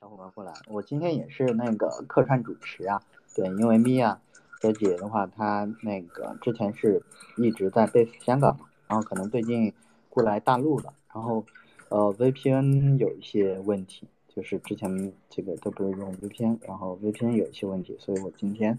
[0.00, 3.02] 小伙伴过来，我今天也是那个客串主持啊。
[3.34, 4.20] 对，因为米娅
[4.62, 7.02] 小姐的话，她那个之前是
[7.36, 9.72] 一直在 base 香港嘛，然后可能最近
[10.08, 11.44] 过来大陆了，然后
[11.88, 18.78] 呃 VPN 有一些问题，就是之前这个都不是用 VPN，然后 VPN 有一些问题，所以我今天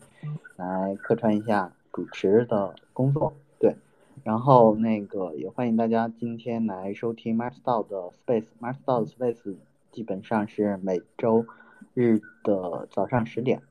[0.55, 3.33] 来客串一下主持的工作。
[3.59, 3.75] 对，
[4.23, 9.57] 然后那个也欢迎大家今天来收听 m a s t o 的 Space m a s t o 的 Space。
[9.91, 11.45] 基本上是每周
[11.93, 13.61] 日的早上十点，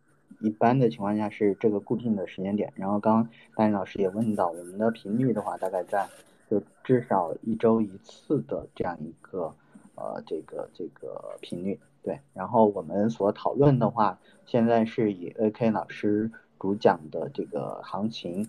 [0.41, 2.73] 一般的情况下是这个固定的时间点。
[2.75, 6.09] 然后刚刚大林老师也问到，我们的频率的话，大概在
[6.51, 9.55] 就至少一周一次的这样一个
[9.95, 11.79] 呃这个这个频率。
[12.03, 18.49] 对，然后我们所讨论的话，现在是以 AK 老师主讲的这个行情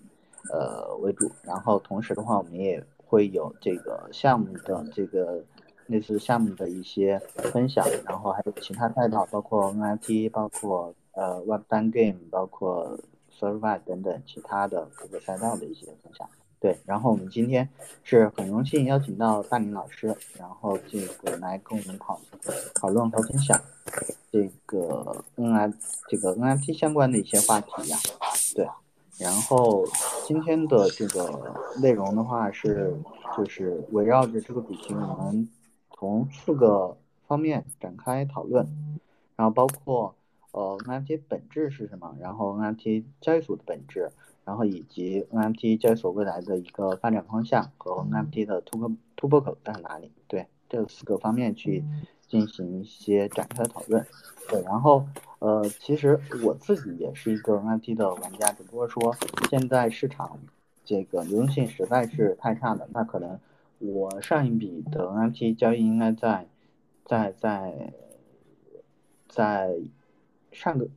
[0.51, 5.43] 呃为主，然后同时的话，我们也会有这个项目的这个。
[5.89, 7.19] 类似项目的一些
[7.51, 12.95] 分享，然后还有其他赛道，包括 NFT，包括呃 Web 单 Game，包括
[13.39, 16.29] Survive 等等其他的各个赛道的一些分享。
[16.59, 17.67] 对，然后我们今天
[18.03, 22.19] 是很荣幸邀请到大林老师，然后这个来跟我们讨
[22.75, 23.59] 讨论和分享
[24.31, 25.73] 这个 N F
[26.07, 27.97] 这个 NFT 相关的一些话题呀。
[28.53, 28.67] 对，
[29.17, 29.85] 然后
[30.27, 32.93] 今天的这个内容的话是
[33.35, 35.49] 就是围绕着这个主题我们。
[35.99, 36.95] 从四个
[37.27, 38.65] 方面展开讨论，
[39.35, 40.15] 然后包括
[40.51, 44.09] 呃 NFT 本质是什么，然后 NFT 交易所的本质，
[44.45, 50.09] 然后以及 NFT 交易所未来的一个发展方向和 NFT 的突破突破口在哪里？
[50.29, 51.83] 对，这四个方面去
[52.29, 54.05] 进行一些展开的讨论。
[54.47, 55.05] 对，然后
[55.39, 59.13] 呃，其实我自己也是一个 NFT 的玩家，只不过说
[59.49, 60.39] 现在市场
[60.85, 63.37] 这个流动性实在是太差了，那可能。
[63.79, 66.47] 我上一笔的 NFT 交易应该在
[67.05, 67.93] 在在
[69.29, 69.79] 在
[70.51, 70.89] 上个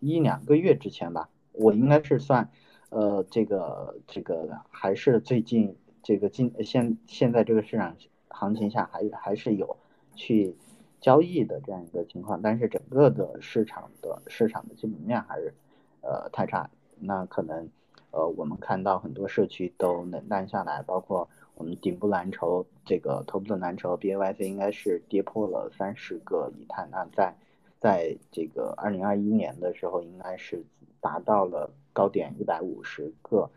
[0.00, 2.50] 一两个月之前吧，我应该是算
[2.88, 7.94] 呃这个这个还是最近这个今现现在这个市场
[8.28, 9.76] 行情下还还是有
[10.14, 10.56] 去
[11.02, 15.52] 交易的这样一个情况，但是整个的市场的市场的基本面还是
[16.00, 17.68] 呃太差，那可能
[18.10, 21.28] 呃我们看到很多社区都冷淡下来，包括。
[21.56, 27.34] 我们顶部蓝筹这个头部的蓝筹 B A Y C 应该是跌破了三十个以太，那在
[27.80, 30.64] 在这个二零二一年的时候，应该是
[31.00, 33.48] 达到了高点一百五十个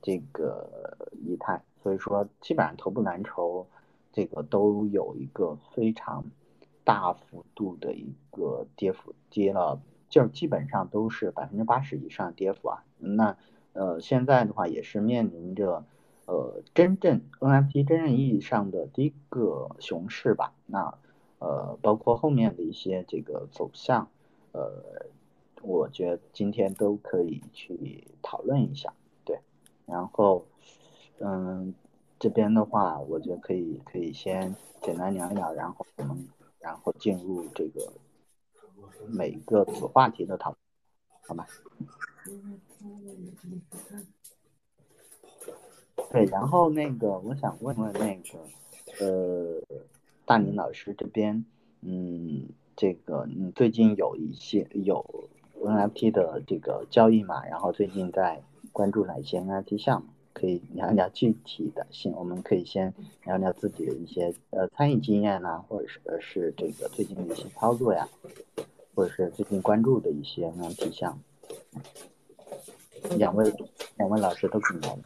[0.00, 3.66] 这个以太，所以说基本上头部蓝筹
[4.12, 6.24] 这个都有一个非常
[6.84, 12.84] 大幅度的一个跌幅，跌了就基本上都是百分之八十以上跌幅啊。
[12.98, 13.36] 那
[13.72, 15.84] 呃现在的话也是面临着。
[16.30, 20.96] 呃，真正 NFT 真正意义上的第一个熊市吧，那
[21.40, 24.08] 呃，包括后面的一些这个走向，
[24.52, 25.06] 呃，
[25.60, 29.40] 我觉得今天都可以去讨论一下，对，
[29.86, 30.46] 然后
[31.18, 31.74] 嗯，
[32.20, 36.28] 这边的话，我觉得可以可以先简单聊一聊，然后我们
[36.60, 37.92] 然后进入这个
[39.08, 40.58] 每个子话题的讨论，
[41.26, 41.44] 好吗？
[46.10, 48.38] 对，然后那个我想问问那个，
[49.04, 49.62] 呃，
[50.24, 51.44] 大林老师这边，
[51.82, 55.28] 嗯，这个你最近有一些有
[55.62, 57.44] NFT 的这个交易嘛？
[57.46, 60.08] 然后最近在关注哪些 NFT 项目？
[60.32, 62.94] 可以聊一聊具体的，行，我们可以先
[63.24, 68.08] 聊聊自己的一些呃参与经验呐，或者是是这个最近的一些操作呀，
[68.94, 71.22] 或者是最近关注的一些 NFT 项目。
[73.16, 73.52] 两位
[73.96, 74.98] 两位老师都可以聊。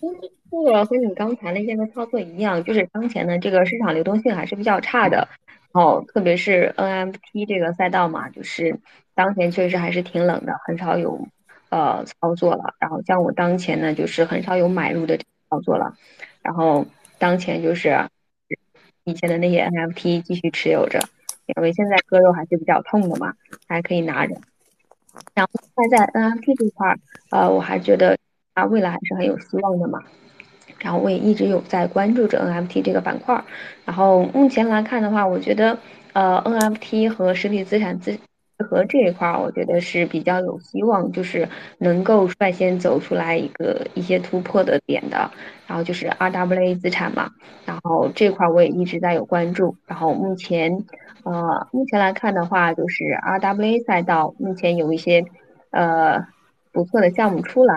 [0.00, 5.28] 这个和你刚才那些个操作一样，就是当前的这个市场流动性还是比较差的，
[5.72, 8.78] 然后特别是 NFT 这个赛道嘛，就是
[9.14, 11.26] 当前确实还是挺冷的，很少有
[11.68, 12.74] 呃操作了。
[12.78, 15.18] 然后像我当前呢，就是很少有买入的
[15.50, 15.94] 操作了，
[16.42, 16.86] 然后
[17.18, 18.08] 当前就是
[19.04, 21.00] 以前的那些 NFT 继续持有着，
[21.46, 23.34] 因为现在割肉还是比较痛的嘛，
[23.66, 24.34] 还可以拿着。
[25.34, 26.98] 然后现在 NFT 这块儿，
[27.30, 28.16] 呃，我还觉得。
[28.60, 30.00] 它未来还是很有希望的嘛，
[30.80, 33.44] 然后我也一直有在关注着 NFT 这个板块儿，
[33.84, 35.78] 然后目前来看的话，我觉得
[36.12, 38.18] 呃 NFT 和实体资产资
[38.68, 45.30] 和这一块儿，我觉得是比较有希望，就是能够率先走出来一个一些突破的点的，
[45.68, 47.30] 然后就是 RWA 资产嘛，
[47.64, 50.84] 然后这块我也一直在有关注，然后目前
[51.22, 55.24] 呃目前来看的话，就是 RWA 赛道目前有一些
[55.70, 56.26] 呃
[56.72, 57.74] 不错的项目出来。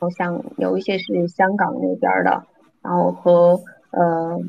[0.00, 2.46] 好像有一些是香港那边的，
[2.82, 3.60] 然后和
[3.90, 4.40] 呃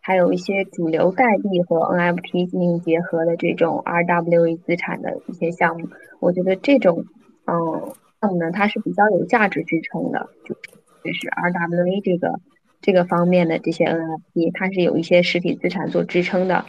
[0.00, 5.88] 还有一些主流代币和 NFT 进行结合的这种 RWA 资产的一些项目，
[6.20, 7.04] 我觉得这种
[7.46, 12.38] 嗯项目呢，它是比较有价值支撑的，就就是 RWA 这个
[12.80, 16.64] 这个方面的这些 NFT，它是有一些实体资产做支撑的，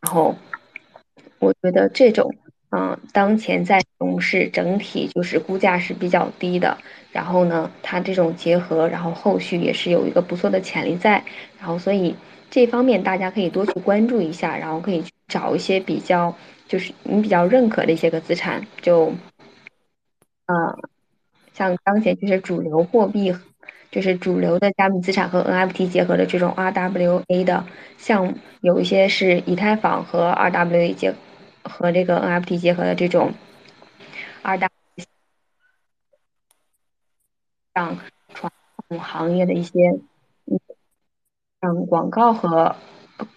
[0.00, 0.36] 然后
[1.40, 2.32] 我觉得这种。
[2.74, 6.78] 嗯，当前在熊市整体就是估价是比较低的，
[7.12, 11.22] 然后呢，它这种结合，然后后续也是有一个不错的潜力在，
[11.60, 12.16] 然后所以
[12.50, 16.34] 这方面大家可以多去关注一下，然后可以去找一些比较
[16.66, 19.12] 就是你比较认可的一些个资产，就，
[20.46, 20.54] 嗯，
[21.52, 23.34] 像当前就是主流货币，
[23.90, 27.66] 就是主流的加密资产和 NFT 结合的这种 RWA 的，
[27.98, 31.14] 像有一些是以太坊和 RWA 结。
[31.64, 33.32] 和这个 NFT 结合的这种
[34.42, 34.68] 二大
[37.74, 37.98] 像
[38.34, 38.52] 传
[38.88, 39.72] 统行业的一些，
[41.60, 42.76] 像广告和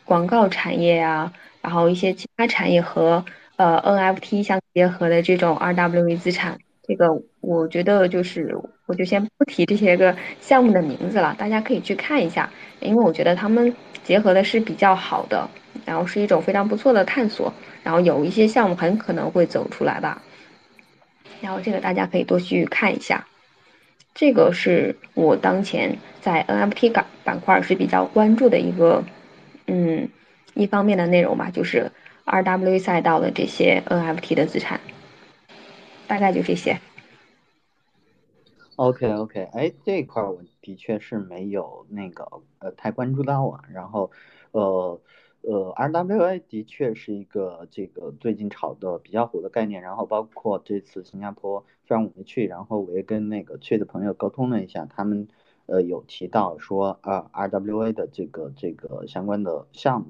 [0.04, 1.32] 广告产业呀，
[1.62, 3.24] 然后一些其他产业和
[3.56, 8.58] 呃 NFT 相结合的这种 RWA 资产，这个我觉得就是
[8.88, 12.52] 我就先不提这些个项目的名字了，大家可以去看一下，
[12.82, 13.74] 因为我觉得他们
[14.04, 15.50] 结合的是比较好的，
[15.86, 17.54] 然后是一种非常不错的探索。
[17.84, 20.24] 然后有一些项目很可能会走出来吧，
[21.40, 23.28] 然后这个大家可以多去看一下，
[24.16, 29.04] 这个是我当前在 NFT 板板块是比较关注的一个，
[29.68, 30.10] 嗯，
[30.56, 31.92] 一方面的内容吧，就是
[32.26, 34.80] RW 赛道的这些 NFT 的资产，
[36.08, 36.80] 大概就这些。
[38.78, 44.10] OK OK，哎，这块我的确是没有那个呃太关注到啊，然后
[44.54, 45.00] 呃。
[45.48, 55.28] 呃，RWA 的确是一个这个最近炒的比较火的概念，然后包括这次新加坡，虽然我没去，然后我也跟那个去的朋友沟通了一下，他们
[55.68, 60.08] 呃有提到说，呃，RWA 的这个这个相关的项目，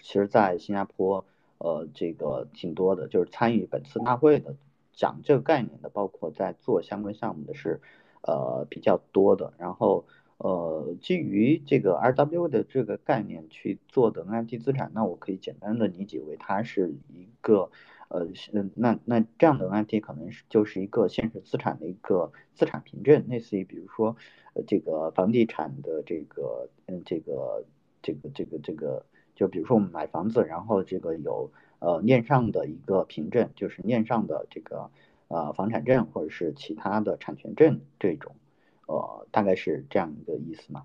[0.00, 1.24] 其实在新加坡
[1.58, 4.54] 呃这个挺多的，就是参与本次大会的
[4.92, 7.80] 讲这个概念的，包括在做相关项目的是
[8.22, 10.04] 呃比较多的，然后。
[10.38, 17.70] 呃，基于这个 RW 的这个概念去做的 NFT 资产，那我可以简单的理解为它是一个，
[18.08, 18.28] 呃，
[18.74, 24.14] 那那这样的 NFT 可能是就是一个现实资产的一个资产凭证，类似于比如说，
[24.52, 27.64] 呃，这个房地产的这个，嗯，这个
[28.02, 34.90] 这个这个这个，就比如说我们买房子，然后这个有呃链上的一个凭证，就是链上的这个
[35.28, 38.36] 呃房产证或者是其他的产权证这种。
[38.86, 40.82] 呃，大概是这样一个意思嘛？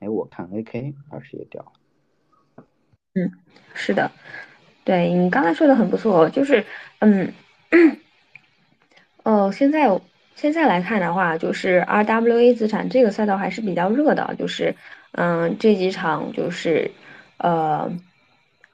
[0.00, 2.64] 哎，我看 AK 二十也掉了。
[3.14, 3.30] 嗯，
[3.74, 4.10] 是的，
[4.84, 6.64] 对你刚才说的很不错，就是
[7.00, 7.32] 嗯，
[9.24, 10.00] 哦，现在
[10.34, 14.74] 现在来看的话，就是 RWA 资产这个赛道还是比较热的，就是
[15.12, 16.90] 嗯，这几场就是
[17.36, 17.90] 呃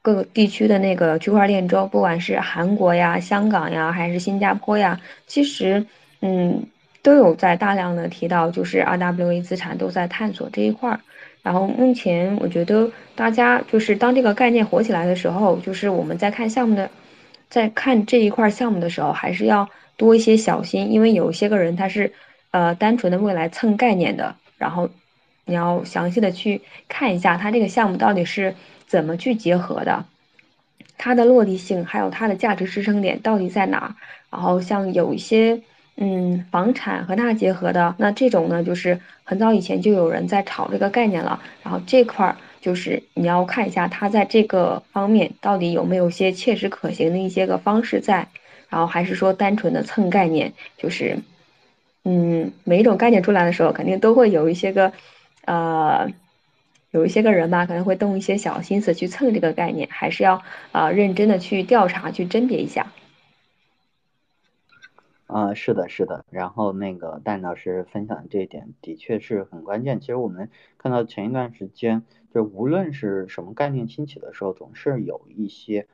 [0.03, 5.85] 各个地区的那个区块链周，不管是韩国呀、香港呀，还是新加坡呀，其实
[6.20, 6.69] 嗯。
[7.06, 10.99] 都有在大量的提到，就是 RWA 资产都在探索这一块儿。
[11.41, 16.91] 然后目前我觉得大家就是当这个概念火起来的时候，就是我们在看项目的，
[17.49, 22.12] 在看这一块项目的时候，还是要多一些小心，因为有一些个人他是
[22.50, 24.35] 呃单纯的未来蹭概念的。
[24.58, 24.91] 然后
[25.44, 28.56] 你要详细的去看一下他这个项目到底是
[28.88, 30.06] 怎么去结合的，
[30.99, 33.94] 它的落地性还有它的价值支撑点到底在哪儿。
[34.29, 35.63] 然后像有一些。
[35.96, 41.41] 嗯，房产和它结合的那这种呢，就是很早以前就有人在炒这个概念了。
[41.62, 48.29] 然后这块儿就是你要看一下它在这个方面到底有没有些切实可行的一些个方式在，
[48.69, 51.19] 然后还是说单纯的蹭概念，就是
[52.05, 54.93] 嗯，每一种概念出来的时候，肯定都会有一些个
[55.46, 56.08] 呃，
[56.91, 62.86] 有一些个人吧，可能会动一些小心思去蹭这个概念，还是要啊认真的去调查去甄别一下。
[65.27, 69.99] 啊，是的，是的，然后那个戴老师分享的这一点的确是很关键。
[69.99, 75.89] 其实我们看到前一段时间，就无论是什么概念兴起的时候，总是有一些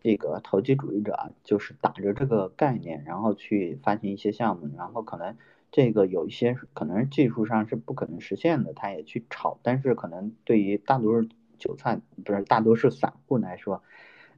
[0.00, 5.36] 这个投机主义者啊，就是打着这个概念，然后去发行一些项目，然后可能
[5.70, 9.58] 这个有一些可能技术上是不可能实现的，他也去炒。
[9.62, 13.82] 但是可能对于大多数韭菜，不是大多数散户来说，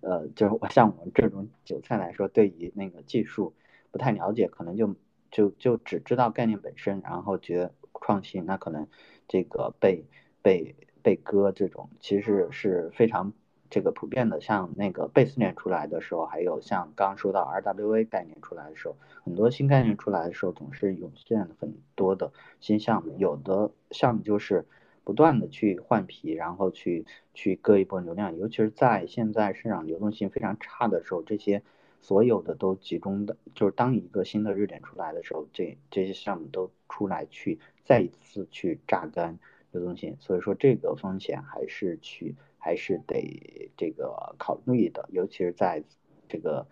[0.01, 3.55] 呃，就是我像我们这种韭菜来说，对于那个技术。
[3.93, 4.97] 不太了解，可能就
[5.31, 8.89] 就就只知道概念本身，然后觉得创新，那可能
[9.29, 10.05] 这个被
[10.43, 13.33] 被被割这种，其实是非常
[13.71, 14.41] 这个普遍的。
[14.41, 24.67] 像那个贝斯链出来的时候，还有像刚刚说到 RWA 概念出来的时候，很多新概念出来的时候，总是涌现很多的新项目，有的项目就是
[25.05, 31.63] 不断的去换皮，然后去去割一波流量，尤其是在现在市场流动性非常差的时候，这些
[32.03, 39.39] 所有的都集中的，就是当一个新的热点出来的时候，这这些项目都出来去再一次去榨干
[39.71, 45.83] 流动性，所以说这个风险还是去还是得这个考虑的，尤其是在
[46.29, 46.67] 这个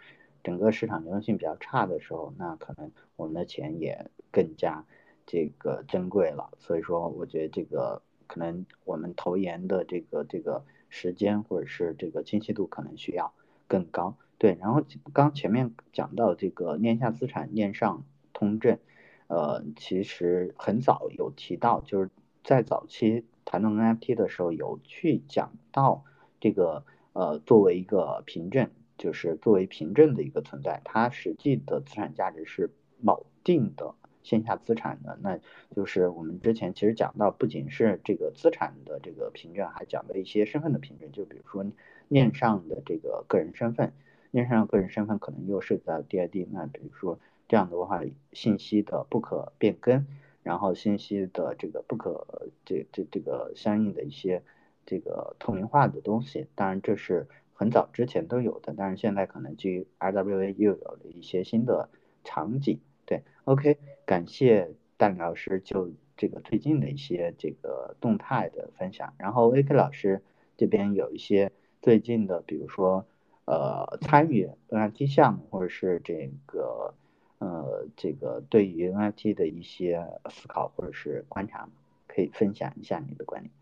[0.44, 4.84] 整个市场流动性比较差的时候，那可能我们的钱也更加。
[5.26, 13.32] 这个珍贵了，所以说我觉得这个可能我们投研的这个这个时间或者是这个清晰度可能需要
[13.68, 14.16] 更高。
[14.40, 14.82] 对，然后
[15.12, 18.78] 刚前面讲到这个链下资产、链上通证，
[19.26, 22.08] 呃，其实很早有提到，就是
[22.42, 26.04] 在早期谈论 NFT 的时候有去讲到
[26.40, 32.70] 这个呃作为一个凭证，就是作为凭证的一个存在，它实际的资产价值是
[33.04, 33.94] 锚定的。
[34.22, 35.38] 线下资产的，那
[35.74, 41.64] 就是我们之前其实讲到，不仅是这个资产的这个凭证，还讲了一些身份的凭证，就比如说
[42.08, 43.94] 链上的这个个人身份，
[44.30, 47.18] 面上个人身份可能又涉及到 DID，那比如说
[47.48, 50.06] 这样的话，信息的不可变更，
[50.42, 54.42] 然后信息的这个不可这这这个相应的一些
[54.86, 61.88] 这个透明化的东西，当然这是很早之前都有的，但是现在可能基于 RWA 又有了一些新的
[62.24, 62.80] 场景。
[63.04, 70.22] 对，OK，感谢大林老师就这个最近的一些这个动态的分享，然后 AK 老师
[70.56, 71.50] 这边有一些
[71.82, 73.04] 最近的，比如说
[73.44, 76.94] 呃参与 NFT 项目或者是这个
[77.38, 81.68] 呃这个对于 NFT 的一些思考或者是观察，
[82.06, 83.52] 可以分享一下你的观点。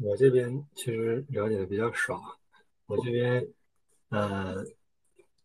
[0.00, 2.38] 我这边其实了解的比较少，
[2.86, 3.48] 我这边
[4.08, 4.64] 呃。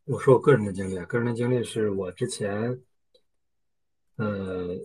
[0.08, 2.80] 我说我个人的经历，个人的经历是我之前，
[4.18, 4.78] 呃，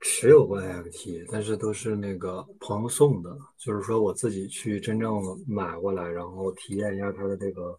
[0.00, 7.78] 持有过 NFT，但是都是那个朋友送的，就是说我自己去真正买过来，然后体验一下它的这个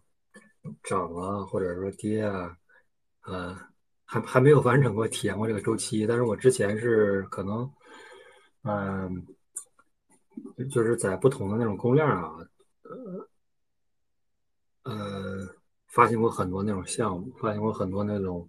[0.82, 2.56] 涨啊，或者说跌啊，
[3.24, 3.56] 呃，
[4.04, 7.70] 还还没有完整过体验过这个周期，但是我之前是可能，
[8.62, 9.26] 嗯，
[10.70, 12.32] 就是在不同的那种公链啊，
[14.84, 15.48] 呃，呃。
[15.92, 18.48] 发行过很多那种项目，发行过很多那种，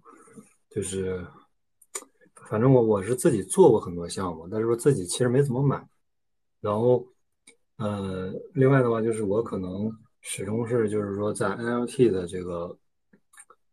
[0.70, 1.22] 就是，
[2.48, 5.86] 反正我我是自己做过很多项目，但是说自己其实没怎么买。
[6.62, 7.06] 然后，
[7.78, 12.78] 呃，另外的话就是我可能始终是就是说在 NLT 的这个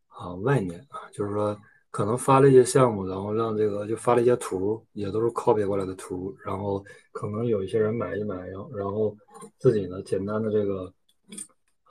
[0.08, 1.58] 啊外面啊，就是说
[1.90, 9.16] 可能发了一些项目，然后让这个就发了一些图，也都是 copy 过来的图，然后可能有一些人买一买，然后然后
[9.58, 10.92] 自己呢简单的这个，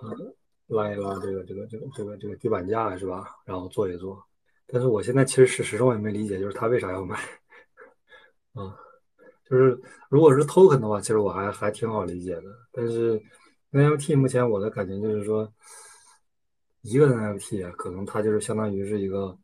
[0.01, 0.33] 呃。
[0.69, 3.25] 拉一拉这个这个这个这个这个地板价是吧？
[3.43, 4.23] 然后做一做，
[4.71, 7.15] 但是我现在其实始始终也没理解，就是他为啥要买？
[8.53, 8.75] 啊，
[9.49, 12.43] 就是如果是 token 的话，其实我还还挺好理解的。
[12.71, 13.21] 但是
[13.71, 15.51] NFT 目前我的感觉就是说，
[16.81, 19.37] 一个 NFT 可能它就是相当于是一个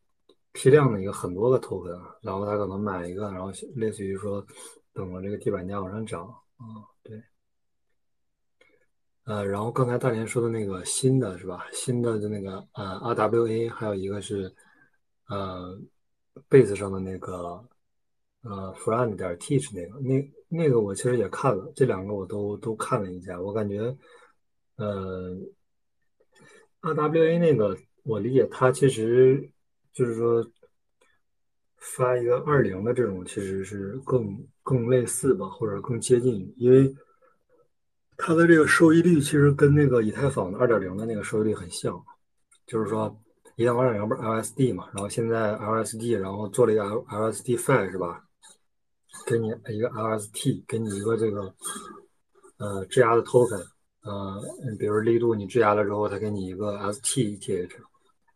[0.51, 4.45] 批量的一个很多个 token，然后他可能买一个，然后类似于说
[4.93, 6.27] 等着这个地板价往上涨
[6.57, 7.21] 啊，对。
[9.25, 11.65] 呃，然后刚才大连说的那个新的是吧？
[11.73, 14.53] 新的就那个呃 RWA，还有一个是
[15.27, 15.79] 呃
[16.49, 17.63] base 上的那个
[18.41, 23.95] 呃 friend 点 teach 那个，那那个我其实也看了，这两个我都都看了一下，我感觉
[24.75, 25.35] 呃
[26.81, 29.49] RWA 那个我理解它其实
[29.93, 30.45] 就是说
[31.77, 36.95] 发一个二零的这种其实是更更类似吧，或者更接近，因为。
[38.17, 42.01] 它的这个收益率其实跟那个以太坊的二点零的那个收益率很像，
[42.65, 43.13] 就是说
[43.55, 48.21] 以太坊二点零不是 LSD 嘛，然后现在 LSD 然后做了一个 LSD Fi 是吧？
[49.25, 51.53] 给你一个 LST，给你一个这个
[52.57, 53.63] 呃质押的 token，
[54.03, 54.41] 呃，
[54.77, 57.71] 比如力度你质押了之后，它给你一个 STETH，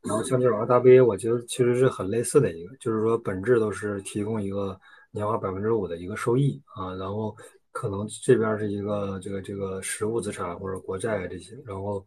[0.01, 4.79] 然后像这种 RWA，我觉得其实是很类似的一个，就是说本质都是提供一个
[5.11, 7.35] 年化百分之五的一个收益啊，然后。
[7.71, 12.03] 可能这边是一个这个这个实物资产或者国债这些，然后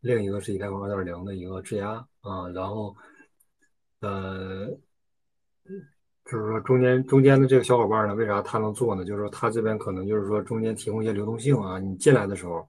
[0.00, 2.96] 另一个是以太坊二点零的一个质押啊，然后
[4.00, 4.66] 呃，
[6.24, 9.04] 就是说中间中间的这个小伙伴呢，为啥他能做呢？
[9.04, 12.66] 就是说他这边可能就是说中间提供一些流动性啊，你进来的时候，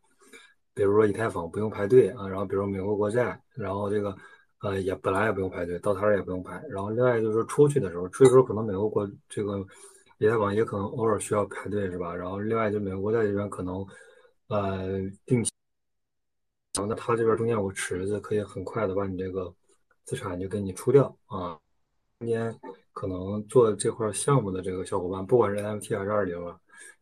[0.74, 4.16] 比如说以太坊不用排队啊，然后比如美国国债，然后这个
[4.62, 9.66] 呃也本来也不用排队，到摊儿也不用排，然后另外就是说出去的时候，出去时候可能美国国这个。
[10.20, 12.16] 以太坊也可能偶尔需要排队，是吧？
[12.16, 13.86] 然后另外就美国国债这边可能，
[14.48, 15.52] 呃，定期，
[16.74, 19.54] 然后呢他这边中间有个池子，可以很快的把你这个
[20.04, 21.60] 资产就给你出掉啊。
[22.20, 22.58] 中间
[22.94, 26.60] 可能做这块项目的这个小伙伴，不管是 NFT 还是二零啊，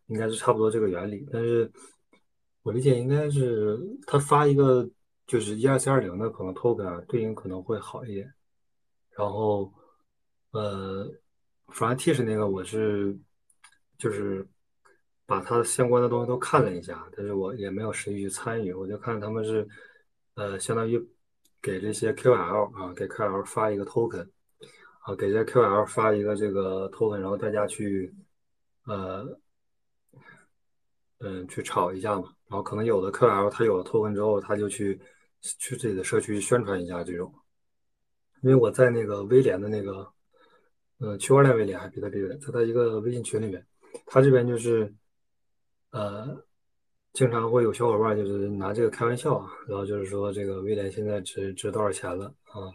[0.07, 1.27] 应该是差不多这个原理。
[1.31, 1.71] 但是
[2.63, 4.89] 我理解应该是他发一个
[5.27, 8.33] 就是 ERC 二零的可能 token，对应可能会好一点。
[9.11, 9.71] 然后
[10.51, 11.09] 呃
[11.67, 13.17] f r a n t i s 那个我是
[13.97, 14.47] 就是
[15.31, 19.65] 把它相关的东西都看了一下，但是我也没有实际去参与，我就看他们是
[20.33, 21.01] 呃相当于
[21.61, 24.27] 给这些 QL 啊，给 QL 发一个 token。
[25.03, 28.13] 啊，给这 QL 发一个这个 token，然后大家去，
[28.85, 29.25] 呃，
[31.21, 32.31] 嗯，去炒一下嘛。
[32.49, 34.99] 然后可能有的 QL 他有了 token 之后，他就去
[35.41, 37.33] 去自己的社区宣传一下这种。
[38.41, 40.07] 因为我在那个威廉的那个，
[40.99, 43.65] 嗯，区块链威廉还比特币威廉，他一个微信群里面，
[44.05, 44.93] 他这边就是，
[45.91, 46.43] 呃，
[47.13, 52.71] 经常会有小伙伴就是拿这个开玩笑啊，然后就是说这个威廉现在值值多少钱了啊？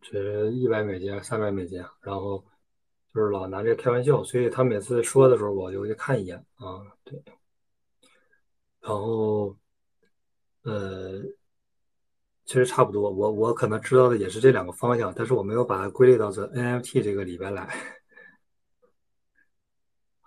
[0.00, 2.44] 值一百美金、三百美金，然后
[3.14, 7.22] 就是老拿这个开玩笑，所以他每次说的时候，我就去看一眼啊，对。
[8.80, 9.56] 然后，
[10.62, 11.22] 呃，
[12.44, 17.66] 其实差不多，我我可能知道的也是这两个方向，但是我没有把它归类到这 NFT 这个里边来。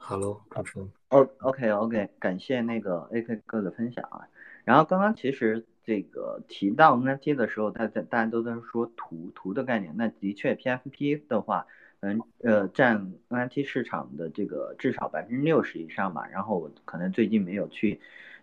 [0.09, 0.89] Hello，主持人。
[1.09, 4.25] 哦，OK，OK，感谢那个 AK 哥的分享啊。
[4.63, 5.65] 然后刚刚其实。
[5.83, 9.93] 这个提到 NFT 的时候，大家大家都在说图图的概念。
[9.95, 11.65] 那的确，PFP 的话，
[12.01, 16.27] 嗯呃，占 NFT 市场的这个至少百分之六十以上吧。
[16.29, 18.01] 然后我可能最近没有去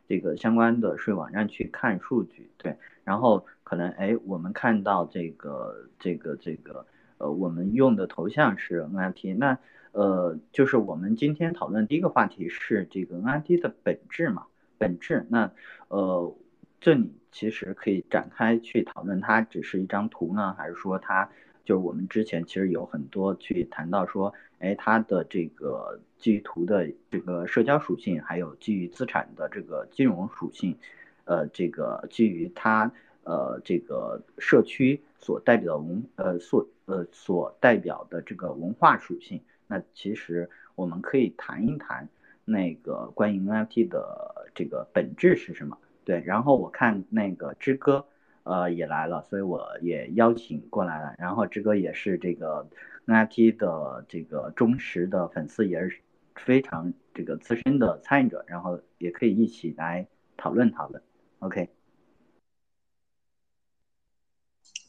[0.08, 2.74] 这个相关的税网站去看数据，对。
[3.04, 6.86] 然后可能哎，我们看到这个这个这个
[7.18, 9.58] 呃，我们用的头像是 NFT，那
[9.94, 14.46] 呃，就是我们今天讨论第一个话题是这个 NFT 的本质嘛？
[14.78, 15.50] 本质那
[15.88, 16.36] 呃。
[16.80, 21.26] 这里其实可以展开去讨论，它只是一张图呢，还是说它
[21.64, 30.76] 就是我们之前其实有很多去谈到说，哎，它的这个基于图的这个社交属性，还有基于资产的这个金融属性，
[31.24, 42.08] 呃，这个基于它呃这个社区所代表的文呃所呃所代表的这个文化属性，那其实我们可以谈一谈
[42.44, 45.78] 那个关于 NFT 的这个本质是什么。
[46.04, 48.06] 对，然后我看那个之哥，
[48.42, 51.14] 呃，也来了，所以我也邀请过来了。
[51.16, 52.68] 然后之哥也是这个
[53.06, 56.00] NFT 的这个忠实的粉丝，也是
[56.34, 61.02] 非常这个资深的参与者，然后也可以一起来讨论讨论。
[61.38, 61.70] OK。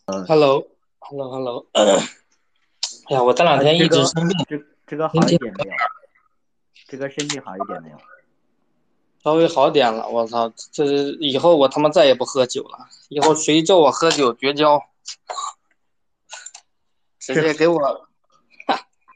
[0.07, 1.65] 呃，Hello，Hello，Hello。
[3.09, 4.37] 哎呀，我这两天一直生病。
[4.47, 5.71] 这这个好一点没有？
[6.87, 7.97] 这个身体好一点没有？
[9.23, 10.51] 稍微好点了，我操！
[10.71, 12.87] 这是以后我他妈再也不喝酒了。
[13.09, 14.79] 以后谁叫我喝酒绝交，
[17.19, 18.07] 直接给我。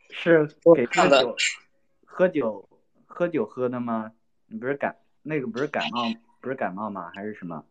[0.10, 1.36] 是 给喝酒，
[2.06, 2.70] 喝酒
[3.06, 4.12] 喝酒喝的吗？
[4.48, 6.04] 你不是感那个不是感冒
[6.42, 7.12] 不是感冒吗？
[7.14, 7.64] 还是什么？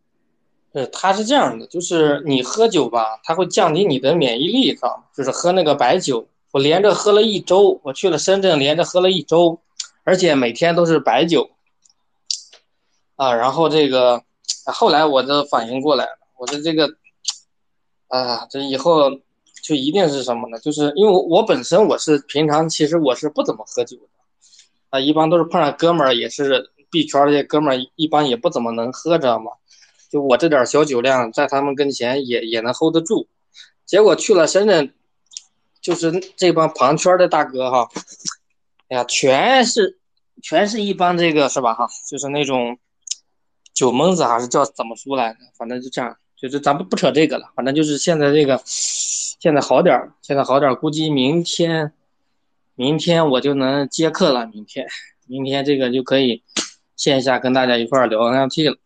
[0.71, 5.05] 对，他是这样的，就是你喝酒吧，他会降低你的免疫力，知道吗？
[5.15, 9.59] 就是喝那个白酒，我连着喝了一周，我去了深圳，连着喝了一周，
[10.05, 11.51] 而且每天都是白酒。
[13.17, 14.23] 啊，然后这个，
[14.67, 16.95] 后来我就反应过来了，我的这个，
[18.09, 19.11] 啊，这以后
[19.63, 20.59] 就一定是什么呢？
[20.61, 24.03] 就是因为我我本身我是平常其实我是不怎么喝酒的，
[24.91, 29.51] 啊，一般都是碰上哥们儿也是币圈这些哥们儿一般也不怎么能喝，知道吗？
[30.09, 33.29] 就我这点小酒量在他们跟前也也能 hold 得住，
[33.87, 34.93] 结果去了深圳，
[35.81, 37.89] 就是这帮旁圈的大哥哈，
[38.89, 39.99] 哎呀，全是
[40.43, 42.79] 全是一帮这个是吧哈，就是那种。
[43.75, 45.39] 酒蒙子还是叫怎么说来着？
[45.57, 47.53] 反正就这样，就是咱们不扯这个了。
[47.55, 50.75] 反正就是现在这个，现在好点儿，现在好点。
[50.75, 51.93] 估计明天，
[52.75, 54.49] 明天我就能接客了。
[54.49, 54.85] 明天，
[55.29, 56.43] 明天这个就可以
[56.97, 58.79] 线下跟大家一块聊 NFT 了。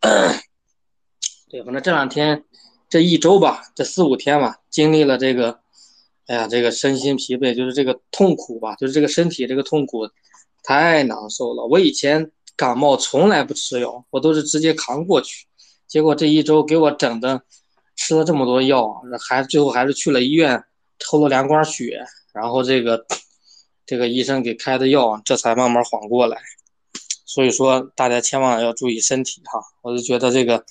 [1.53, 2.43] 对，反正这两天，
[2.89, 5.59] 这一周吧，这四五天吧，经历了这个，
[6.25, 10.09] 哎呀，这个身心疲惫，就是这个痛苦吧，就是这个身体这个痛苦，
[10.63, 11.63] 太难受了。
[11.65, 12.31] 我以前。
[12.55, 15.47] 感冒从来不吃药，我都是直接扛过去。
[15.87, 17.41] 结果这一周给我整的，
[17.95, 20.63] 吃了这么多药，还最后还是去了医院
[20.99, 23.07] 抽了两管血，然后这个
[23.87, 26.37] 这个医生给开的药，这才慢慢缓过来。
[27.25, 30.63] 所以说大家千万要注意身体哈，我就觉得这个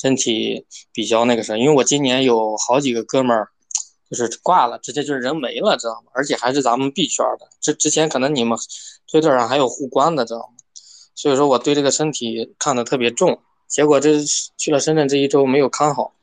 [0.00, 3.50] 身体比较那个啥，因为我今年有好几个哥们儿
[4.08, 6.10] 就是挂了，直接就是人没了，知道吗？
[6.14, 8.56] 而且还是咱们币圈的，之之前可能你们
[9.10, 10.54] 推特上还有互关的，知道吗？
[11.14, 14.24] 所以说我对这个身体看得特别重，结果这
[14.56, 16.14] 去了深圳这一周没有看好。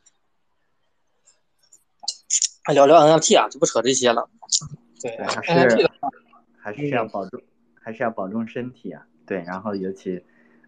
[2.73, 4.27] 聊聊 NFT 啊，就不扯这些了。
[5.01, 5.89] 对，还是
[6.59, 7.39] 还是要保重，
[7.81, 9.05] 还是要保重身体啊。
[9.25, 10.21] 对，然后尤其，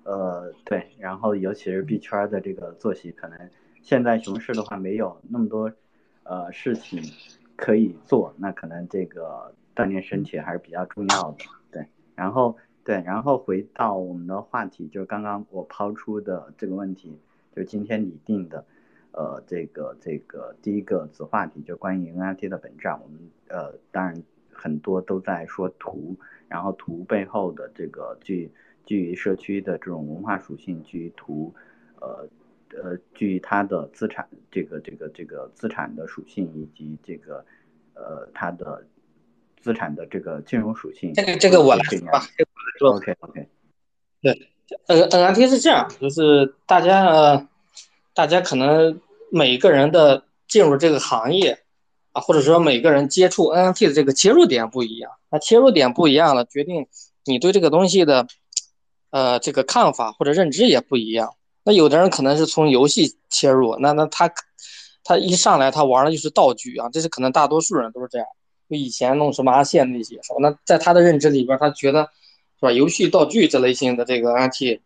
[0.10, 3.38] 呃，对，然后尤其是币圈的这个作息，可能
[3.84, 5.72] 现在熊市的话没有那么多，
[6.24, 7.00] 呃，事情
[7.56, 11.46] 可以做，那可能这个锻炼身体还是比较重要的。
[11.70, 17.16] 对，然后对，然后回到我们的话题，就是刚刚我抛出的这个问题，
[17.56, 18.66] 就今天拟定的，
[19.12, 23.20] 呃，这个这个第一个子话题，就关于 NFT 的本质啊，我们
[23.50, 26.16] 呃，当然很多都在说图。
[26.50, 28.52] 然后图背后的这个基
[28.90, 31.54] 基于社区的这种文化属性，基于图，
[32.02, 32.28] 呃
[32.74, 37.46] 呃基于它的资产这个这个这个资产的属性以及这个
[37.94, 38.84] 呃它的
[39.62, 41.14] 资产的这个金融属性。
[41.14, 42.96] 这个这个我来说吧，这个我来说。
[42.96, 43.48] OK OK。
[44.22, 44.50] 对
[44.88, 47.48] NFT 是这样，就是大家呃
[48.16, 49.00] 大家可能
[49.32, 51.60] 每个人的进入这个行业。
[52.12, 56.88] 啊，或者说每个人接触 NFT 的这个切入点不一样，那切入点不一样了，决定
[57.24, 58.26] 你对这个东西的，
[59.12, 61.34] 呃，这个看法或者认知也不一样。
[61.64, 64.32] 那有的人可能是从游戏切入，那那他
[65.04, 68.28] 他一上来他玩的就是道具啊，这是可能大多数人都是这样。
[68.70, 70.40] 就以前弄什么阿线那些，是吧？
[70.42, 72.04] 那在他的认知里边，他觉得
[72.60, 72.72] 是吧？
[72.72, 74.80] 游戏道具这类型的这个 NT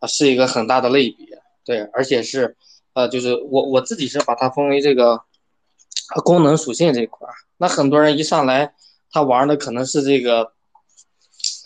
[0.00, 1.26] 啊，是一个很大的类别，
[1.64, 2.56] 对，而且是
[2.94, 5.20] 呃，就是我我自己是把它分为这个。
[6.24, 8.72] 功能属性这一块，那很多人一上来，
[9.10, 10.52] 他玩的可能是这个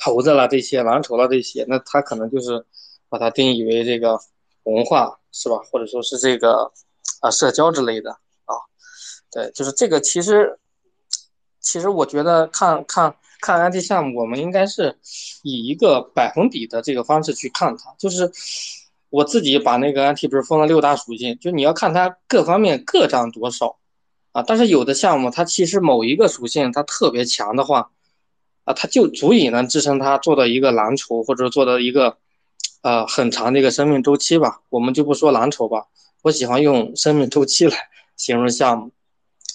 [0.05, 2.65] 猴子了这些，蓝筹了这些，那他可能就是
[3.09, 4.19] 把它定义为这个
[4.65, 5.57] 文化，是吧？
[5.71, 6.73] 或者说是这个
[7.21, 8.11] 啊社交之类的
[8.45, 8.55] 啊，
[9.31, 10.59] 对，就是这个其实
[11.61, 14.99] 其实我觉得看看看 NFT 项目，我们应该是
[15.43, 18.31] 以一个百分比的这个方式去看它，就是
[19.11, 23.79] 我自己把那个 NFT 不是分了六大属性，就你要看它各方面各占多少。
[24.33, 27.91] 啊，但是有的项目它其实某一个属性它特别强的话，
[28.65, 32.17] 啊，它就足以能支撑它做到一个蓝筹，或者做到一个，
[32.83, 34.61] 呃，很长的一个生命周期吧。
[34.69, 35.87] 我们就不说蓝筹吧，
[36.23, 37.77] 我喜欢用生命周期来
[38.17, 38.91] 形容项目。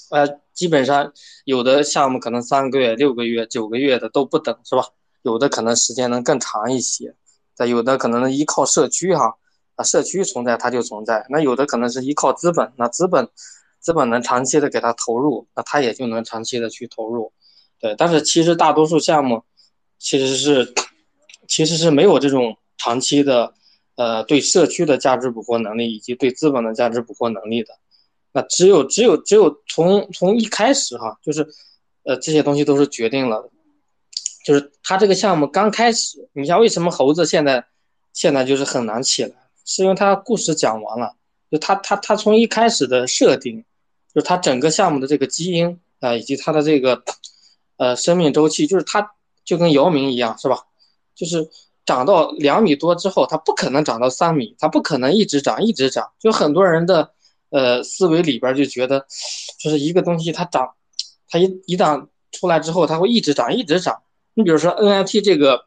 [0.09, 1.11] 呃，基本上
[1.45, 4.83] 有的项目可能三个月、六个月、九个月的都不等，是吧？
[5.23, 7.15] 有的可能时间能更长一些。
[7.53, 9.35] 再有的可能依靠社区哈，
[9.75, 11.25] 啊，社区存在它就存在。
[11.29, 13.29] 那有的可能是依靠资本，那资本。
[13.79, 17.31] 资本能长期的给他投入，那他也就能长期的去投入，
[17.79, 17.95] 对。
[17.97, 19.43] 但是其实大多数项目，
[19.97, 20.73] 其实是，
[21.47, 23.53] 其实是没有这种长期的，
[23.95, 27.69] 呃，对社区的价值捕获能力以及对资本的价值捕获能力的。
[28.31, 31.47] 那只有只有只有从从一开始哈，就是，
[32.03, 33.49] 呃，这些东西都是决定了，
[34.45, 37.65] 就是他这个项目刚开始，你像为什么猴子现在
[38.13, 39.31] 现在就是很难起来，
[39.65, 41.15] 是因为他故事讲完了，
[41.49, 43.63] 就他他他从一开始的设定。
[44.15, 47.03] 就是它整个项目的这个基因啊，以及它的这个，
[47.77, 49.11] 呃，生命周期，就是它
[49.45, 50.63] 就跟姚明一样，是吧？
[51.15, 51.49] 就是
[51.85, 56.11] 长到两米多之后，它不可能长到三米，它不可能一直长一直长。
[56.19, 57.11] 就很多人的
[57.49, 59.05] 呃思维里边就觉得，
[59.59, 60.73] 就是一个东西它长，
[61.29, 64.01] 它一一旦出来之后，它会一直长一直长。
[64.33, 65.65] 你比如说 NFT 这个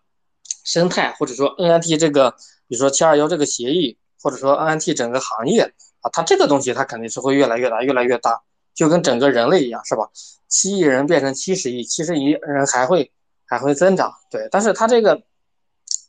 [0.65, 2.31] 生态，或者说 NFT 这个，
[2.69, 5.73] 比如说七二幺这个协议，或者说 NFT 整个行业。
[6.03, 8.41] 啊，它这个东西它肯定是会越来越大，越来越大，
[8.81, 10.09] 就跟整个人类一样，是吧？
[10.49, 13.13] 七亿人变成七十亿，七十亿人还会
[13.45, 14.49] 还会增长，对。
[14.51, 15.23] 但是它这个，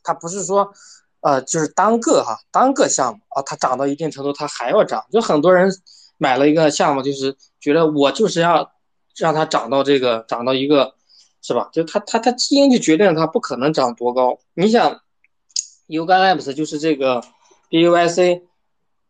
[0.02, 0.72] 它不是说，
[1.20, 5.04] 呃，就是单个哈，单个项目啊，它涨到一定程度，它还要涨。
[5.12, 5.70] 就很多人
[6.16, 8.72] 买了一个项目，就是觉得我就是要
[9.18, 10.94] 让它涨到这个，涨到一个，
[11.42, 11.68] 是吧？
[11.74, 14.38] 就它它它基因就决定了它不可能涨多高。
[14.54, 14.98] 你想
[15.88, 17.22] ，Uga Labs 就是这个
[17.68, 18.44] BUIC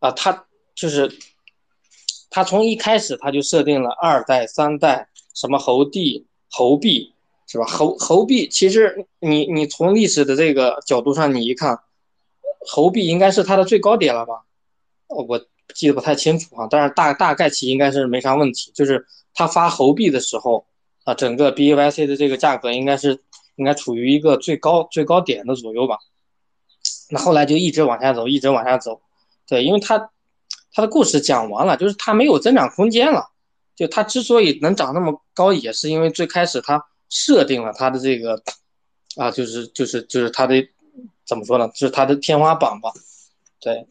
[0.00, 0.46] 啊，它。
[0.74, 1.06] 就是
[2.34, 7.12] 他从一开始他就设定了二代、三代，什么猴帝、猴币，
[7.46, 7.66] 是吧？
[7.66, 11.78] 猴猴币其实你你从历史的这个角度上，你一看，
[12.66, 14.44] 猴币应该是它的最高点了吧？
[15.08, 15.38] 我
[15.74, 18.72] 记得不太清楚啊，但是大大概其应该是没啥问题。
[18.74, 20.64] 就是他发猴币的时候
[21.04, 23.20] 啊，整个 B Y C 的这个价格应该是
[23.56, 25.98] 应该处于一个最高最高点的左右吧？
[27.10, 29.02] 那后来就一直往下走，一直往下走，
[29.46, 30.08] 对，因为它。
[30.72, 33.28] 他的故事讲完了，就是他没有增长空间了。
[33.74, 38.42] 就他之所以能长那么高，也是因为最开始他设定了他的这个，
[39.16, 40.54] 啊，就是就是就是他的
[41.26, 41.66] 怎么说呢？
[41.68, 42.92] 就是他的天花板吧。
[43.60, 43.86] 对，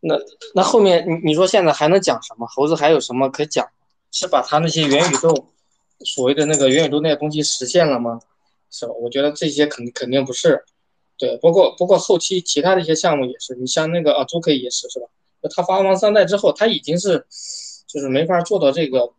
[0.00, 0.16] 那
[0.54, 2.46] 那后面你你说现在还能讲什么？
[2.46, 3.66] 猴子还有什么可讲？
[4.12, 5.48] 是把他那些元宇宙
[6.04, 8.20] 所谓的那个元宇宙那些东西实现了吗？
[8.70, 8.92] 是吧？
[8.92, 10.64] 我觉得这些肯肯定不是。
[11.18, 15.06] 对，包括包括后期其他的一些项目也是，你像那个啊，朱可以也是，是吧？
[15.48, 17.26] 他发完三代之后，他已经是，
[17.86, 19.12] 就是没法做到这个，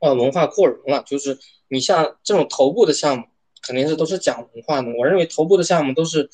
[0.00, 1.02] 呃，文化扩容了。
[1.06, 3.24] 就是你像这种头部的项目，
[3.62, 4.88] 肯定是都是讲文化的。
[4.98, 6.28] 我认为头部的项目都是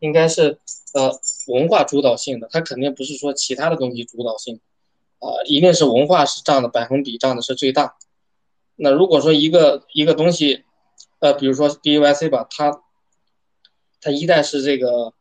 [0.00, 0.58] 应该是
[0.94, 1.10] 呃
[1.48, 4.60] 文化主导性的，它肯定不是说其他的东西主导性，
[5.18, 7.96] 啊，一定是文化是占的百分比占的是最大。
[8.76, 10.64] 那如果说一个一个东西，
[11.18, 12.82] 呃，比如说 D U Y C 吧，它
[14.00, 15.12] 它一代是这个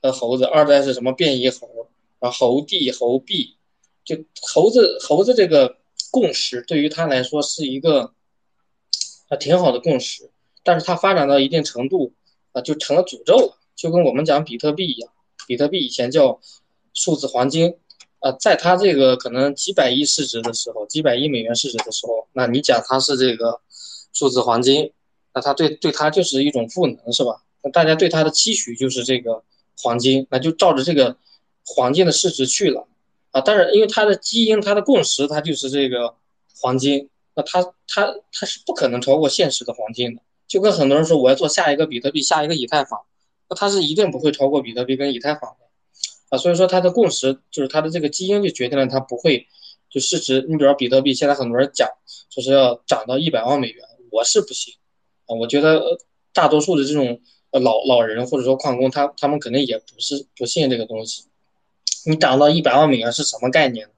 [0.00, 1.90] 呃猴子，二代是什么变异猴，
[2.22, 3.58] 啊猴帝猴币，
[4.04, 5.76] 就猴子猴子这个
[6.10, 8.14] 共识对于他来说是一个
[9.28, 10.30] 啊挺好的共识，
[10.62, 12.14] 但是它发展到一定程度
[12.52, 15.12] 啊就成了诅咒了，就跟我们讲比特币一样，
[15.46, 16.40] 比特币以前叫
[16.94, 17.76] 数字黄金。
[18.24, 23.60] 啊，在它这个可能几百亿市值的时候，几百亿美元市值的时候，那你讲它是这个
[24.12, 24.92] 数字黄金，
[25.34, 27.42] 那它对对它就是一种赋能，是吧？
[27.64, 29.42] 那大家对它的期许就是这个
[29.76, 31.16] 黄金，那就照着这个
[31.64, 32.86] 黄金的市值去了
[33.30, 33.40] 啊。
[33.40, 36.14] 但是因为它的基因、它的共识，它就是这个
[36.60, 40.22] 黄金，那它它它是不可能超过现实的黄金的。
[40.46, 43.00] 就跟很多人说我要做下一个比特币、下一个以太坊，
[43.48, 45.66] 那它是一定不会超过比特币跟以太坊的。
[46.28, 49.46] 啊，所以说它的共识就是它的这个基因就决定了它不会
[49.90, 50.42] 就市值。
[50.48, 51.88] 你比如说比特币，现在很多人讲
[52.30, 54.74] 说是要涨到一百万美元，我是不信
[55.26, 55.36] 啊。
[55.36, 55.82] 我觉得
[56.34, 57.20] 大多数的这种
[57.50, 61.24] 老老人或者说矿工，他他们肯定也不是不信这个东西。
[62.06, 63.88] 你涨到一百万美元是什么概念？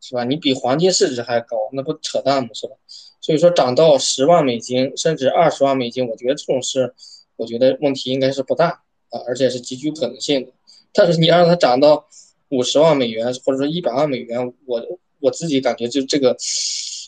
[0.00, 0.24] 是吧？
[0.24, 2.48] 你比黄金市值还高，那不扯淡吗？
[2.54, 2.74] 是吧？
[3.20, 6.94] 所以说涨到十万美金甚至二十万美金，我觉得这种事，
[7.36, 10.52] 我觉得问题应该是不大啊，而且是极具可能性的。
[10.92, 12.06] 但是你让它涨到
[12.48, 14.82] 五十万美元，或者说一百万美元，我
[15.20, 16.34] 我自己感觉就这个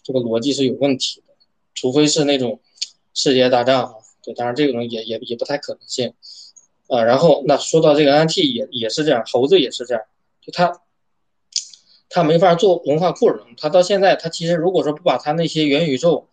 [0.05, 1.35] 这个逻辑是有问题的，
[1.75, 2.61] 除非是那种
[3.15, 6.13] 世界大战啊，对，当然这种也也也不太可能性
[6.89, 7.03] 啊。
[7.03, 10.03] 然后那说到这个 NFT 也也是这样，猴子也是这样，
[10.43, 10.83] 就他，
[12.11, 16.29] 他没法做文化库容，他到现在他其实如果说不把他那些元宇宙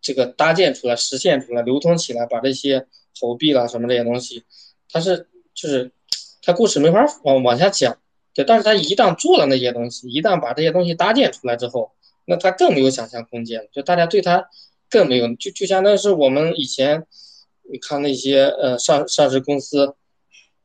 [0.00, 2.86] 这个搭建出来、实现出来、流通起来，把这些
[3.18, 4.44] 猴币啦什么这些东西，
[4.88, 5.90] 他是就是。
[6.42, 7.98] 他故事没法往往下讲，
[8.32, 11.92] 对，但是他一旦做了那些东西，一旦把这些东西搭建出来之后，
[12.24, 14.48] 那他更没有想象空间，就大家对他
[14.88, 17.06] 更没有，就就相当于是我们以前
[17.70, 19.94] 你看那些呃上上市公司，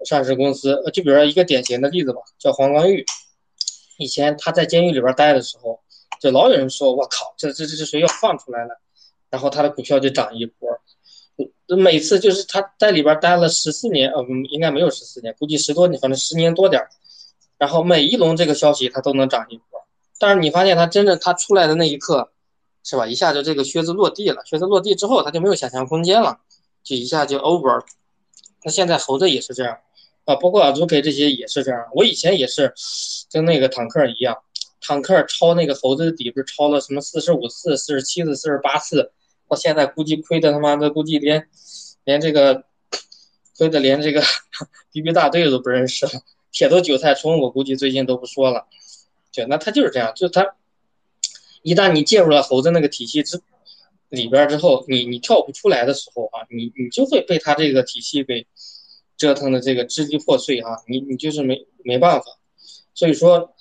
[0.04, 3.06] 上市公司，就比如说一个典型的例子吧，叫黄光裕，
[3.98, 5.80] 以前他在监狱里边待的时候，
[6.20, 8.80] 就老有人说，我靠，这这这这谁要放出来了，
[9.30, 10.70] 然后他的股票就涨一波。
[11.78, 16.90] 每次就是他在里边待了十四年，呃，应该没有十四年，估计十多年，反正十年多点儿。
[17.58, 19.82] 然后每一轮这个消息他都能涨一波，
[20.20, 22.32] 但是你发现他真正他出来的那一刻，
[22.84, 23.08] 是吧？
[23.08, 26.40] 一下就这个靴子落地了，靴子落地之后他就没有想象空间了，
[26.84, 27.84] 就一下就 over。
[28.66, 29.78] 那现在猴子也是这样
[30.26, 31.86] 啊，包括阿祖 K 这些也是这样。
[31.94, 32.74] 我以前也是
[33.32, 34.36] 跟那个坦克一样，
[34.82, 39.12] 坦克抄那个猴子的底，不是抄了什么四十五次、四十七次、四十八次。
[39.48, 41.48] 到现在估计亏的他妈的，估计连
[42.04, 42.64] 连这个
[43.56, 44.24] 亏的连这个
[44.92, 46.12] BB 大队都不认识了。
[46.52, 48.66] 铁头韭菜冲，我估计最近都不说了。
[49.32, 50.56] 对，那他就是这样，就他
[51.62, 53.40] 一旦你进入了猴子那个体系之
[54.10, 58.46] 里边之后，你你跳不出来的时候啊，你你就会被他这个体系给
[59.18, 62.26] 折腾的这个支离破碎啊，你你就是没没办法。
[62.94, 63.54] 所以说，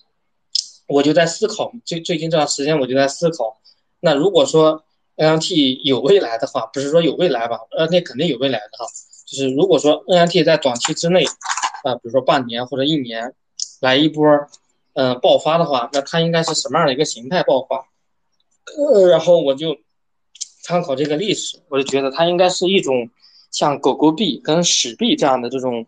[0.86, 3.60] 我就在思考，最最近这段时间我就在思考，
[4.00, 4.84] 那如果说。
[5.16, 7.60] NFT 有未来的话，不是说有未来吧？
[7.70, 8.84] 呃，那肯定有未来的哈。
[9.24, 11.24] 就是如果说 NFT 在短期之内，
[11.84, 13.32] 啊，比如说半年或者一年，
[13.80, 14.26] 来一波，
[14.94, 17.86] 嗯，爆发的话，那它应该是什么样的一个形态爆发？
[18.76, 19.76] 呃，然后我就
[20.64, 23.10] 参考这个历史，我就觉得它应该是一种
[23.50, 25.86] 像狗狗币跟史币这样的这种，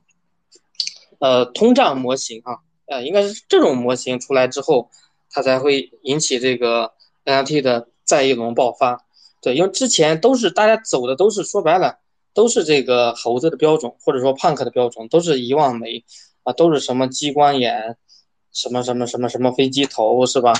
[1.19, 4.91] 呃，通胀模型啊，呃，应该是这种模型出来之后，
[5.31, 6.93] 它才会引起这个
[7.25, 9.03] NFT 的再一轮爆发。
[9.41, 11.99] 对，因为之前都是大家走的都是说白了，
[12.35, 16.05] 都是这个猴子的标准，或者说胖克的标准，都是一望梅
[16.43, 17.97] 啊，都是什么激光眼，
[18.53, 20.53] 什么什么什么什么飞机头是吧？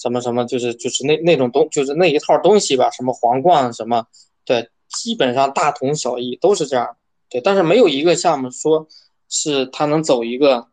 [0.00, 4.06] 什么什么就是就是那那种东就是那一套东西吧，什么皇冠什么，
[4.44, 6.96] 对，基本上大同小异，都是这样。
[7.28, 8.88] 对，但是没有一个项目说
[9.28, 10.66] 是它能走一个，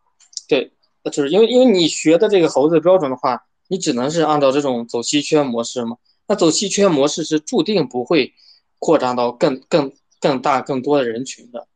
[0.48, 0.72] 对，
[1.12, 5.98] 就是因为因为你学的这个猴子标准的话，你只能是按照这种走稀缺模式嘛。
[6.28, 8.34] 那走稀缺模式是注定不会
[8.80, 11.68] 扩张到更更更大更多的人群的。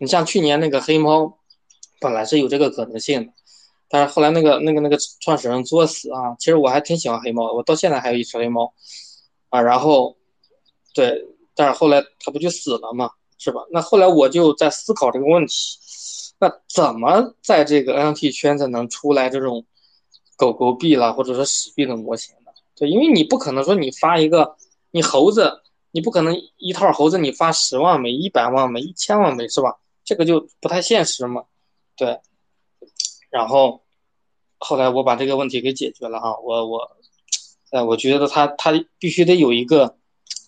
[0.00, 1.38] 你像去年那个黑猫，
[2.00, 3.32] 本来是有这个可能性的，
[3.94, 8.74] 但是后来那个那个那个创始人作死啊，其实我还挺喜欢黑猫的，我到现在还有一只黑猫
[9.50, 9.62] 啊。
[9.62, 10.16] 然后，
[10.92, 13.60] 对，但是后来他不就死了嘛，是吧？
[13.70, 15.54] 那后来我就在思考这个问题，
[16.40, 19.64] 那怎么在这个 NFT 圈子能出来这种
[20.36, 22.50] 狗狗币啦，或者说史币的模型呢？
[22.74, 24.56] 对，因为你不可能说你发一个，
[24.90, 29.78] 你猴子你不可能一套猴子你发十万枚、一百万枚、一千万枚是吧？
[30.04, 31.44] 这个就不太现实嘛。
[31.94, 32.18] 对，
[33.30, 33.83] 然后
[34.64, 36.90] 后来我把这个问题给解决了哈，我我，
[37.70, 39.96] 呃，我觉得它它必须得有一个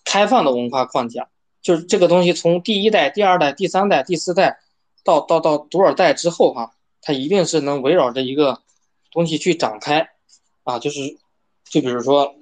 [0.05, 1.29] 开放的文化框架，
[1.61, 4.59] 就是这个东西从第一代、第二代、第三代、第四代
[5.05, 8.63] 到到到多少代之后哈，它一定是能围绕着一个
[9.13, 10.09] 东西去展开
[10.65, 11.19] 啊，就是
[11.69, 12.35] 就比如说，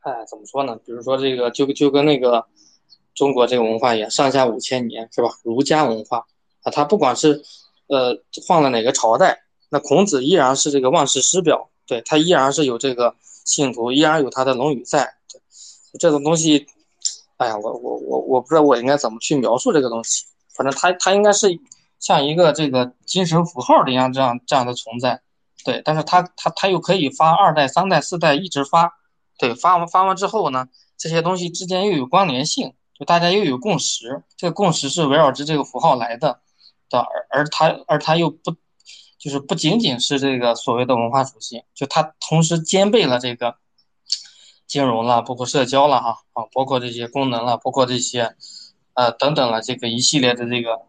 [0.00, 0.76] 哎，怎么说呢？
[0.84, 2.44] 比如说这个就就跟那个
[3.14, 5.28] 中国这个文化一样，上下五千年是吧？
[5.44, 6.26] 儒家文化
[6.62, 7.40] 啊，它不管是
[7.86, 15.12] 呃，换了哪个朝代，那孔子依然是这个万世师表，对他依然是有这个信徒，依然有他的《论语》在。
[15.98, 16.66] 这种东西，
[17.38, 20.26] 哎呀，我我我我不知道我应该怎么去描述这个东西。
[20.54, 21.48] 反正他他应该是
[21.98, 25.22] 像一个这个精神符号的一样这样这样的存在，
[25.64, 25.80] 对。
[25.84, 28.92] 但是他他他又可以发二代、三代、四代一直发，
[29.38, 29.54] 对。
[29.54, 36.40] 发完发完之后呢，这些东西之间又有关联性，就大家又有共识，这个共识是围绕着这个符号来的。
[36.90, 38.54] 的而而他而他又不，
[39.18, 43.56] 就是不仅仅是这个所谓的文化属性，就它同时兼备了这个
[44.66, 48.34] 金融了，包括社交了哈啊，包括这些功能了，包括这些
[48.94, 50.80] 呃等等了，这个一系列的这个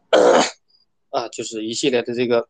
[1.09, 2.47] 啊，就是一系列的这个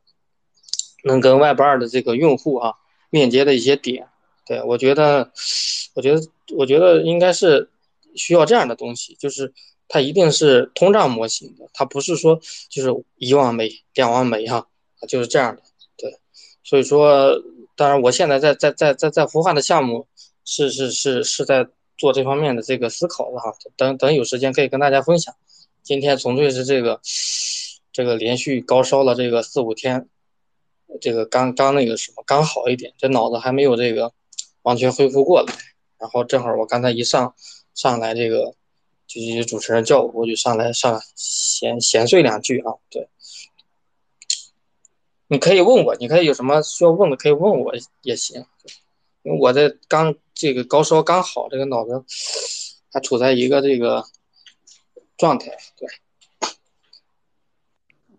[1.03, 2.73] 能跟 Web 二的这个用户啊
[3.09, 4.07] 链接的一些点，
[4.45, 5.31] 对我觉得，
[5.93, 6.21] 我觉得
[6.55, 7.69] 我觉得应该是
[8.15, 9.53] 需要这样的东西，就是。
[9.89, 14.67] 它一定是通胀模型的，它不是说就是一万枚、两万枚哈，
[15.07, 15.61] 就是这样的。
[15.97, 16.17] 对，
[16.63, 17.33] 所以说，
[17.75, 20.07] 当然我现在在在在在在孵化的项目
[20.45, 23.53] 是是是是在做这方面的这个思考的哈。
[23.75, 25.35] 等等有时间可以跟大家分享。
[25.83, 26.99] 今天纯粹是这个
[27.91, 30.07] 这个连续高烧了这个四五天，
[31.01, 34.11] 这个刚刚那个什么刚好一点，这脑子还没有这个
[34.61, 35.53] 完全恢复过来。
[35.99, 37.35] 然后正好我刚才一上
[37.73, 38.55] 上来这个。
[39.07, 42.73] 就是主持人叫我，我就上来上来闲闲碎两句啊。
[42.89, 43.07] 对，
[45.27, 48.45] 你可以问我，你可以有什么需要问的，可以问我也行。
[49.23, 52.03] 因为我在刚这个高烧刚好，这个脑子
[52.91, 54.03] 还处在一个这个
[55.17, 55.51] 状态。
[55.77, 55.87] 对。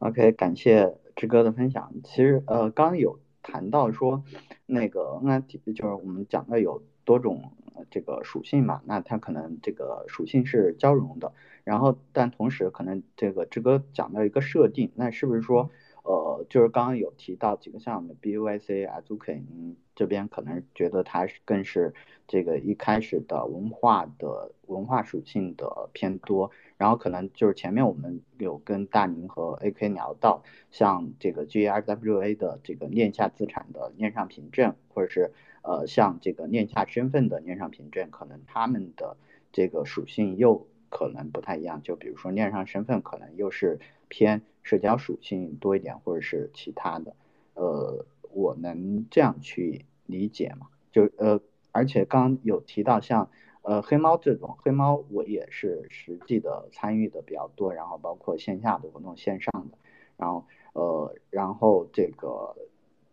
[0.01, 1.93] OK，感谢志哥的分享。
[2.05, 4.23] 其实呃，刚有谈到说
[4.67, 7.53] 那个 NFT，就是我们讲的有多种。
[7.93, 15.71] 这个属性嘛，那它可能这个属性是交融的，然后但同时可能这个志哥讲到一个设定，那是不是说
[16.09, 21.93] 呃就是刚刚有提到几个项目，B U I C、Azuki，嗯这边可能觉得它是更是
[22.27, 35.33] 这个一开始的文化的文化属性的偏多，然后可能就是前面我们有跟大宁和 AK 聊到，像这个 GRWA 的这个链下资产的链上凭证，或者是。
[35.61, 39.19] 呃，像这个链下身份的链上凭证，可能他们的
[39.53, 41.83] 这个属性又可能不太一样。
[41.83, 47.15] 就比如说链上身份，可能又是偏社交属性多一点，或者是其他的。
[47.55, 50.69] 呃，我能这样去理解吗？
[50.93, 51.41] 就呃，
[51.73, 53.31] 而且刚有提到像
[53.63, 59.79] 呃黑猫这种，黑猫我也是实际的参与的比较多，然后包括线下的活动、线上的，
[60.17, 62.57] 然后呃，然后这个。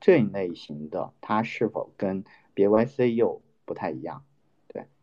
[0.02, 4.24] 这一类型的，它是否跟 BYC 又不太一样？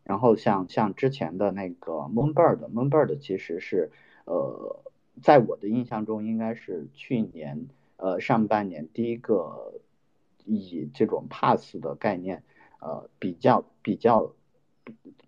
[0.03, 3.91] 然后像像之前的那个 Moonbird，Moonbird 其实是
[4.25, 4.81] 呃，
[5.21, 9.73] 在我的印象中应该是去年呃上半年第一个
[10.45, 12.43] 以这种 Pass 的概念
[12.79, 14.33] 呃比较比较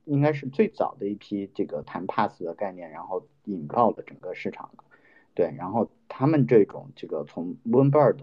[0.04, 4.84] 应该是最早的一批这个谈 Pass 的概念，然后引爆了整个市场的。
[5.34, 8.18] 对，然后他们这种这个从 Moonbird。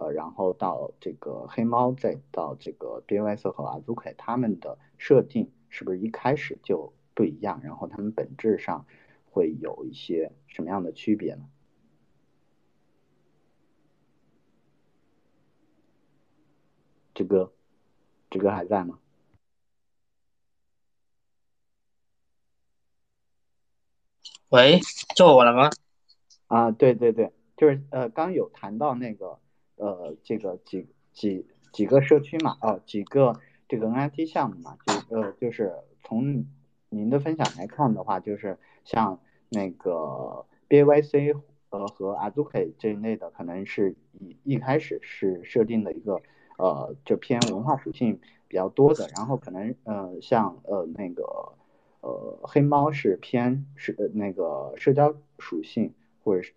[0.00, 7.60] 呃，然后到这个黑猫，再到这个 DYS 和 Azuki，他们的设定是不是一开始就不一样？
[7.62, 8.86] 然后他们本质上
[9.30, 11.48] 会有一些什么样的区别呢？
[17.14, 17.52] 这个，
[18.30, 18.98] 这个还在吗？
[24.50, 24.80] 喂，
[25.16, 25.70] 叫我了吗？
[26.46, 29.38] 啊，对对对，就是呃，刚有谈到那个。
[29.80, 36.46] 呃，这个几几几个社区嘛，哦，几个这个 NFT 项目嘛，就呃，就是从
[36.88, 41.38] 您的分享来看的话，就是像那个 BYC
[41.70, 46.22] 呃和 Azuki 这一类的，可能是一一开始是设定的一个
[46.56, 51.22] 呃，就偏文化属性比较多的，然后可能呃像呃那个
[52.00, 55.94] 呃黑猫是偏是那个社交属性
[56.24, 56.54] 或者是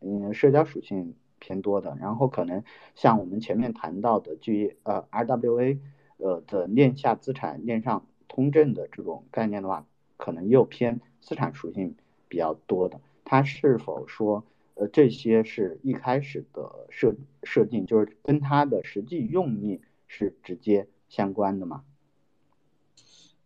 [0.00, 1.14] 嗯社交属性。
[1.44, 2.62] 偏多的，然后可能
[2.94, 5.80] 像我们前面谈到的 G 呃 RWA
[6.22, 9.84] 呃的链下资产链上通证的这种概念的话，
[10.16, 11.96] 可能又偏资产属性
[12.28, 14.44] 比较多的，它是否说
[14.74, 21.82] 呃这些是一开始的设设定，就是跟它的实际用意是直接相关的吗？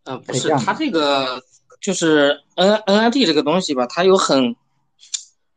[0.04, 1.42] 呃，不是，它这个
[1.80, 4.54] 就是 N N I T 这个东西吧，它有很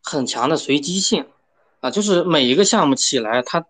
[0.02, 1.28] 很强的随机性。
[1.82, 3.66] 啊，就是每一个项目起来，它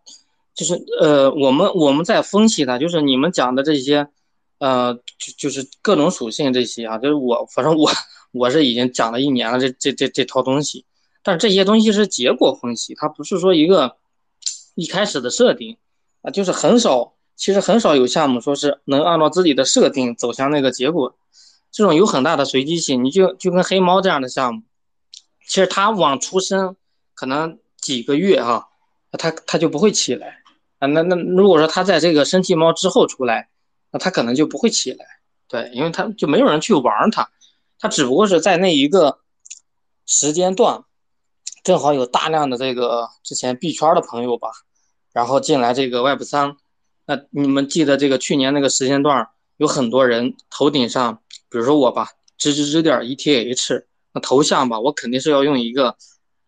[0.59, 4.09] 就是呃，我们我们在分析它，就是你们讲的这些，
[4.57, 7.89] 呃，就就是各种属性这些啊，就是我反正我
[8.33, 10.83] 我是已经讲了一年了，这这这这套东西，
[11.23, 13.95] 但是这些东西是结果分析，它不是说一个
[14.75, 15.77] 一开始的设定
[16.23, 17.13] 啊，就是很少。
[17.37, 21.15] 其实很少有项目说是能按照自己的设定走向那个结果，
[21.71, 23.05] 这种有很大的随机性。
[23.05, 24.63] 你就就跟黑猫这样的项目，
[25.47, 26.75] 其实它往出生
[27.13, 28.67] 可能几个月哈，
[29.13, 30.38] 它它就不会起来
[30.79, 30.87] 啊。
[30.87, 33.49] 那那如果说它在这个生气猫之后出来，
[33.91, 35.05] 那它可能就不会起来。
[35.47, 37.29] 对，因为它就没有人去玩它，
[37.79, 39.19] 它只不过是在那一个
[40.05, 40.83] 时间段，
[41.63, 44.49] 正好有大量的这个之前币圈的朋友吧，
[45.11, 46.55] 然后进来这个 Web 三。
[47.05, 49.27] 那你们记得这个去年那个时间段，
[49.57, 52.09] 有很多人头顶上，比如说我吧，
[52.39, 55.97] 吱吱吱点 ETH，那头像吧，我肯定是要用一个，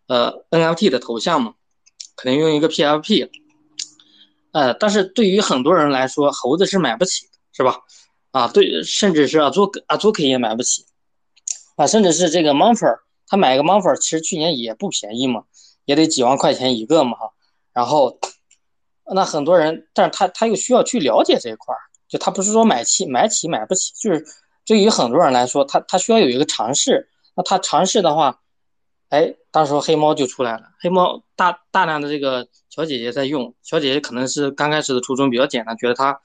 [0.06, 1.54] 呃 NFT 的头像嘛，
[2.14, 3.28] 肯定用一个 PFP，
[4.52, 7.80] 呃，但是对于很多人来说，猴子是买不起的，是吧？
[8.30, 10.86] 啊，对，甚至是阿祖阿祖克也买不起，
[11.76, 15.42] 啊，甚至是这个 Monfer，他买一个 Monfer，其实去年也不便宜嘛，
[15.84, 17.32] 也得几万块钱一个嘛，哈，
[17.72, 18.18] 然后。
[19.14, 24.24] 那很多人，但是他他又需要去了解这一块儿，就他不是说买起买起买不起，就是
[24.64, 27.10] 对于很多人来说，他他需要有一个尝试。
[27.34, 28.40] 那他尝试的话，
[29.12, 30.70] 哎，到时候黑猫就出来了。
[30.80, 36.18] 黑猫大大量的这个小姐姐在用，小姐姐可能是刚开始的初衷比较简单，觉得它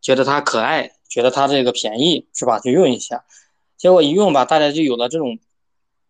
[0.00, 2.58] 觉得它可爱，觉得它这个便宜，是吧？
[2.58, 3.22] 就用一下，
[3.76, 5.38] 结果一用吧，大家就有了这种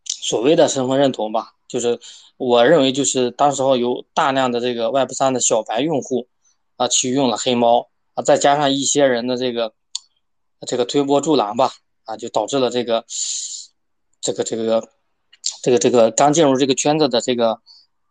[0.07, 1.99] 所谓的身份认同吧，就是。
[2.39, 6.27] 我认为就是当时候有大量的这个 Web 三的小白用户
[6.77, 9.73] 啊，去用了黑猫啊，再加上一些人的这个
[10.66, 11.70] 这个推波助澜吧
[12.05, 13.05] 啊，就导致了这个
[14.20, 14.89] 这个这个
[15.63, 17.61] 这个这个刚进入这个圈子的这个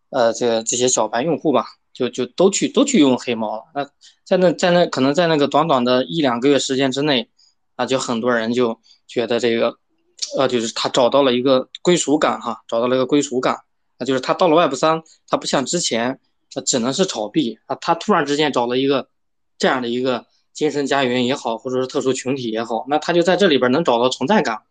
[0.09, 3.63] 呃这个这些小白用户吧，就就都去都去用黑猫了。
[3.75, 3.85] 那
[4.23, 7.29] 在那在那可能在那个短短的一两个月时间之内
[7.75, 9.75] 啊，就很多人就觉得这个
[10.37, 13.59] 呃就是他找到了一个归属感哈，找到了一个归属感。
[13.99, 16.19] 那就是他到了 Web 三，他不像之前，
[16.51, 17.77] 他只能是炒币啊。
[17.81, 19.09] 他突然之间找了一个
[19.59, 24.63] 这样的一个精神家园也好，或者是特殊群体也好，那他就在这里边能找到存在感，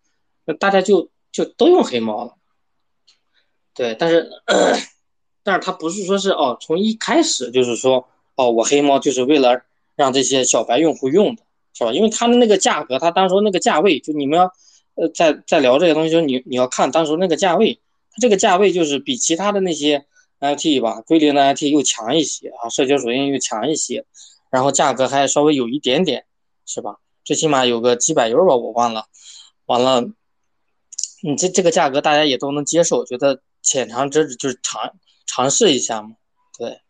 [0.46, 2.34] 那大家就就都用黑猫了。
[3.74, 4.30] 对，但是
[5.42, 9.62] 但是他不是说是哦，从一开始就是说哦，我黑猫就是为了
[9.96, 11.42] 让这些小白用户用的，
[11.72, 11.92] 是吧？
[11.92, 14.52] 因为他的那个价格，他当时那个价位，就你们要
[14.94, 17.80] 呃在在聊这些东西，就你你要看当时那个价位。
[18.12, 20.04] 他这个价位就是比其他的那些
[20.40, 24.04] NFT 吧，归零的 NFT 又强一些啊，社交属性又强一些，
[24.50, 26.24] 然后价格还稍微有一点点，
[26.66, 26.96] 是吧？
[27.24, 29.06] 最起码有个几百 U 吧，我忘了。
[29.66, 30.00] 完了，
[31.22, 34.92] 你这这个价格大家也都能接受，觉得浅尝辄止就是尝
[35.26, 36.10] 尝试一下嘛，
[36.58, 36.80] 对。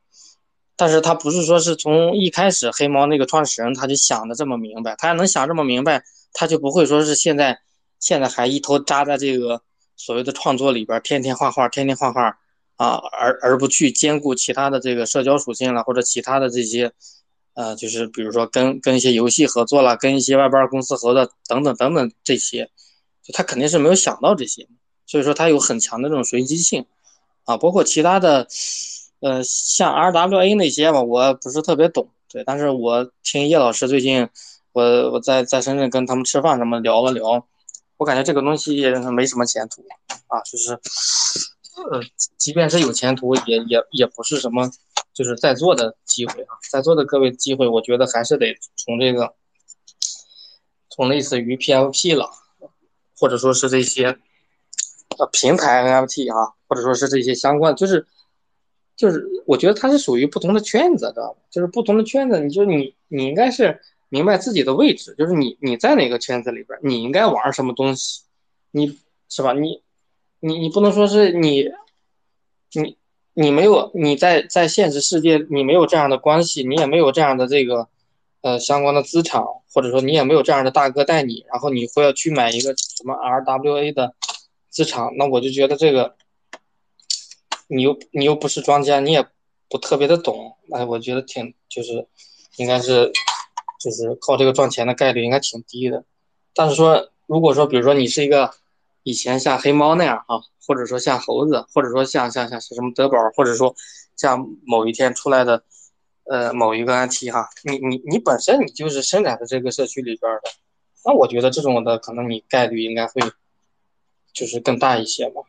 [0.77, 6.03] 但是他不是说是从一开始黑猫那个创始人他就想的这么明白，他要能想这么明白，
[6.33, 7.61] 他就不会说是现在
[7.99, 9.63] 现在还一头扎在这个。
[10.03, 12.39] 所谓的创作里边，天天画画，天天画画，
[12.77, 16.91] 啊，而而不去兼顾其他的这个社交属性了，或者其他的这些，
[17.53, 22.71] 呃，就是比如说跟跟一些游戏合作了，跟一些外边公司合作等等等等这些，
[23.23, 24.67] 就他肯定是没有想到这些，
[25.11, 26.87] 所以说它有很强的这种随机性，
[27.45, 28.47] 啊，包括其他的，
[29.19, 34.29] 呃，像 RWA 那些吧，我不是特别懂，对，但是我听叶老师最近，
[34.71, 37.45] 我我在在深圳跟他们吃饭什么聊了聊。
[37.97, 39.85] 我感觉这个东西没什么前途
[40.29, 40.75] 啊，就是，
[41.91, 42.01] 呃，
[42.39, 44.71] 即便是有前途，也也也不是什么，
[45.13, 49.35] 就是在座的机会啊，在座的各位机会，我觉得还是得从这个，
[50.89, 52.31] 从类似于 PFP 了，
[53.19, 54.17] 或者说是这些，
[55.21, 58.05] 呃，平台 NFT 啊，或者说是这些相关，就是，
[58.97, 61.39] 就是我觉得它是属于不同的圈子，知道吧？
[61.51, 63.81] 就是不同的圈子，你就你你应该是。
[64.13, 68.23] 明白自己的位置，就是你你在哪个圈子里边，你应该玩什么东西，
[68.73, 68.99] 你
[69.29, 69.53] 是吧？
[69.53, 69.85] 你
[70.41, 71.71] 你你不能说是你
[72.73, 72.97] 你
[73.35, 77.87] 你没有你在在现实世界你没有这样的关系，你也没有这样的这个
[78.41, 79.41] 呃相关的资产，
[79.73, 84.13] 或者说你也没有这样的大哥带你，然后你会要去买一个什么 RWA 的
[84.71, 86.17] 资产，那我就觉得这个
[87.69, 89.27] 你又你又不是庄家，你也
[89.69, 92.07] 不特别的懂，哎，我觉得挺就是
[92.57, 93.13] 应该是。
[93.83, 96.05] 就是靠这个赚钱的概率应该挺低的，
[96.55, 98.53] 但是说如果说比如说你是一个
[99.05, 103.75] 以前像黑猫那样啊，或者说像猴子，或者说像像像什么德宝，或者说
[104.17, 105.65] 像某一天出来的
[106.25, 110.51] 呃某一个 N T 哈，你你你本身你就是生长在这个社区里边的，
[111.07, 113.23] 那我觉得这种的可能你概率应该会
[114.33, 115.43] 就是更大一些吧，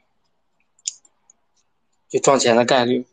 [2.10, 3.06] 就赚钱的概率。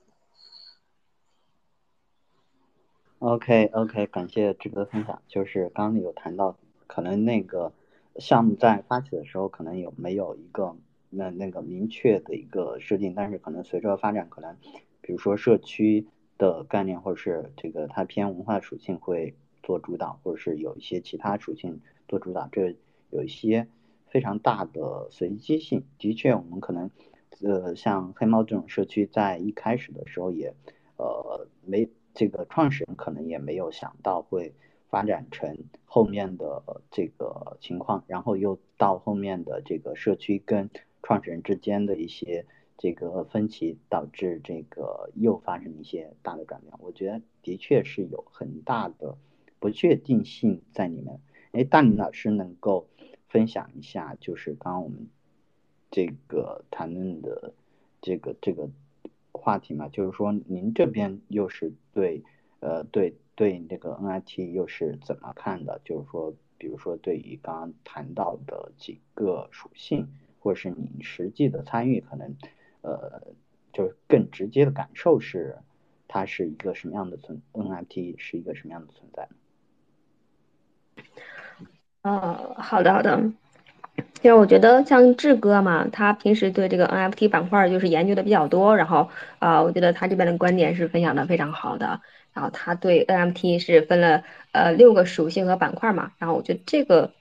[3.21, 5.21] OK OK，感谢志哥的分享。
[5.27, 6.57] 就是刚刚有谈到，
[6.87, 7.73] 可能那个
[8.16, 10.77] 项目在发起的时候，可能有没有一个
[11.11, 14.57] 那那个明确的一个设定，但是可能随着发展，可能
[15.01, 16.07] 比如说社区
[16.39, 22.77] 的概念，或者是这个它偏文化属性会做主导，或者是有一些其他属性做主导，这
[23.11, 23.66] 有一些
[24.11, 25.84] 非常大的随机性。
[25.98, 26.90] 的确，我们可能
[27.42, 30.54] 呃像黑猫这种社区，在一开始的时候也
[30.96, 31.88] 呃没。
[32.14, 34.52] 这个创始人可能也没有想到会
[34.88, 40.68] 发展成后面的这个情况，然后又到后面的这个社区跟
[41.00, 42.44] 创始人之间的一些
[42.76, 46.72] 这个分歧，导致这个又发生一些大的转变。
[46.80, 49.16] 我觉得的确是有很大的
[49.61, 51.20] 不确定性在里面。
[51.52, 52.88] 哎，大林老师能够
[53.29, 55.09] 分享一下，就是刚刚我们
[55.91, 57.53] 这个谈论的
[58.01, 58.68] 这个这个。
[59.31, 62.24] 话题嘛，就是说您这边又是对，
[62.59, 65.81] 呃，对对那个 NIT 又是怎么看的？
[65.85, 70.09] 就是说，比如说对于刚刚谈到的几个属性，
[70.41, 72.37] 或者是你实际的参与，可能，
[72.81, 73.29] 呃，
[73.72, 75.59] 就是更直接的感受是，
[76.09, 79.29] 它是一个什么样的存 NIT 是一个什么样的存在？
[82.09, 83.20] 哦，好的好的。
[84.22, 92.00] 因为我觉得像志哥嘛，他平时对这个 NFT 板块就是研究的比较多，然后啊，我觉得他这边的观点是分享的非常好的。
[92.32, 97.12] 然后他对 NFT 是分了呃六个属性和板块嘛，然后我觉得这个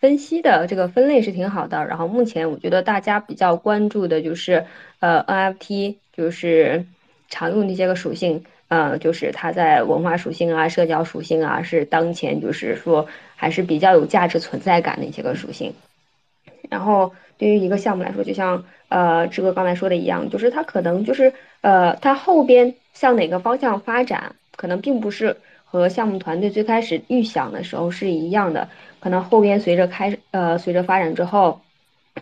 [0.00, 1.86] 分析的这个分类是挺好的。
[1.86, 4.66] 然后目前我觉得大家比较关注的就是
[5.00, 6.86] 呃 NFT 就是
[7.28, 13.06] 常用的一些个属性，呃，就是它在文化属性啊、社交属性啊，是当前就是说
[13.44, 15.74] 还是比较有价值存在感的一些个属性。
[16.70, 25.36] 然后对于一个项目来说，就像呃志哥刚才说的一样，就是它可能就是呃它后边向哪个方向发展，可能并不是
[25.66, 28.70] 和项目团队最开始预想的时候是一样的。
[28.98, 31.60] 可能后边随着开呃随着发展之后，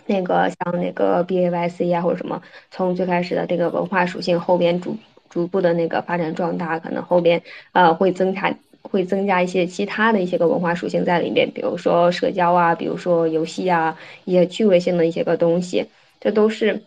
[0.06, 2.42] 那个像那个 B A Y C 啊或者什么，
[2.72, 4.98] 从最开始的这个文化属性，后边逐
[5.30, 8.52] 逐步的那个发展壮大，可能后边呃会增加。
[8.83, 15.87] 会增加一些其他的一些个文化属性在里面，比如说社交啊，比如说游戏啊，一些趣味性的一些个东西，
[16.20, 16.83] 这都是，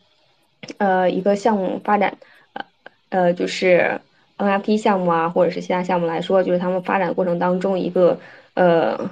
[0.78, 2.18] 呃，一个项目发展，
[2.54, 2.66] 呃，
[3.10, 4.00] 呃，就是
[4.38, 8.20] NFT 项目啊，或者是其他项目来说，就是他们发展过程当中一个，
[8.54, 9.10] 呃，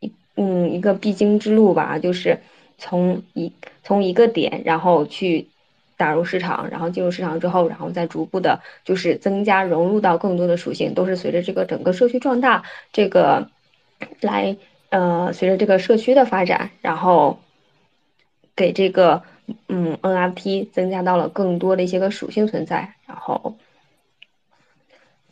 [0.00, 2.40] 一嗯一个必经之路吧，就是
[2.76, 3.52] 从一
[3.84, 5.51] 从一个点，然后去。
[6.02, 13.48] 打入市场，然后进入市场之后，然后再逐步的，就是增加融入到更多的属性，都是随着这个整个社区壮大，这个
[14.20, 14.56] 来
[14.90, 17.38] 呃，随着这个社区的发展，然后
[18.56, 19.22] 给这个
[19.68, 23.54] 嗯 NFT 增加到了更多的一些个属性存在，然后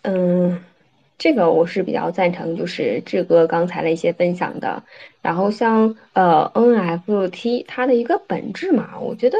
[0.02, 0.62] 嗯，
[1.18, 4.84] 这个我是比较赞成，就是志哥刚才的一些分享的，
[5.20, 9.36] 然后像呃 NFT 它的一个本质嘛，我觉得。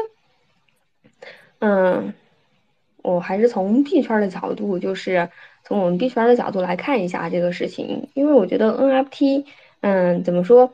[1.61, 2.11] 嗯，
[3.03, 5.29] 我还是从币圈的角度，就是
[5.63, 9.45] 从我们币圈的角度来看一下这个事情，因为我觉得 NFT，
[9.81, 10.73] 嗯，怎么说，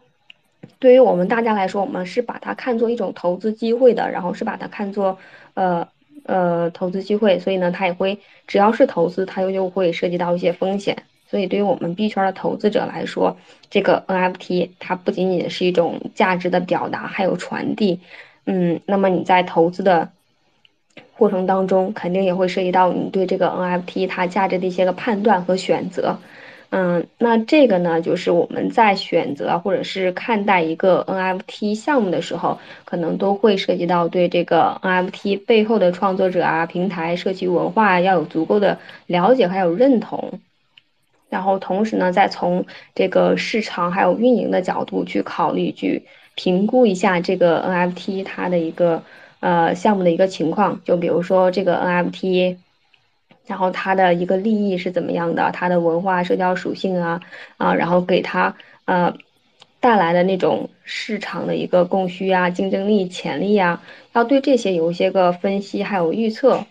[0.79, 5.17] 对于我们大家来说，我们是把它看作一种投资机会的，然后是把它看作
[5.55, 5.85] 呃
[6.23, 8.17] 呃投资机会，所以呢，它也会
[8.47, 13.35] 只要是投资，它又就会涉及到一些风险，所以对于我们币圈的投资者来说，
[13.69, 17.99] 这个 NFT 它不仅仅是一种价值的表达，还有传递，
[18.45, 20.13] 嗯，那么你在投资的。
[21.17, 26.19] 过程当中肯定也会涉及到你对这个 NFT 它价值的一些个判断和选择，
[26.69, 40.39] 嗯，那这个呢，就是我们在选择或者是看待一个 NFT 项目的时候，可能都会涉及到对这个 NFT 背后的创作者啊、平台、社区文化要有足够的了解还有认同，
[41.29, 46.03] 然后同时呢，再从这个市场还有运营的角度去考虑去
[46.35, 49.01] 评估一下这个 NFT 它的一个。
[49.47, 52.57] 呃，项目的一个情况，就比如说这个 NFT，
[53.45, 57.21] 然后它的一个利益是怎么样的，它的文化社交属性啊
[57.55, 59.15] 啊，然后给它呃
[59.79, 63.81] 带来的那种市场的一个供需啊、竞争力、潜力啊，
[64.11, 66.65] 要对这些有一些个分析还有预测。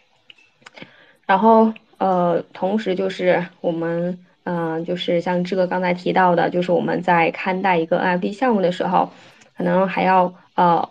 [1.24, 9.09] 然后呃，同时就是我们嗯，就是像志哥刚才提到的，就是我们在看待一个 NFT 项目的时候。
[9.57, 10.87] 可能还要呃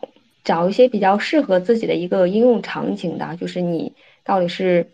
[0.46, 3.92] 找一些比较适合自己的一个应用场景的，就是你
[4.24, 4.88] 到底是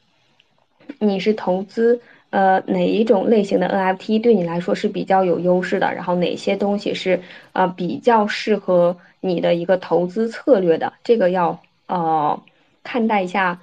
[0.97, 7.21] 你是投资呃哪一种类型的 NFT 对你来说是比较有优势的，然后哪些东西是
[7.53, 12.41] 呃比较适合你的一个投资策略的，这个要呃
[12.81, 13.61] 看待一下，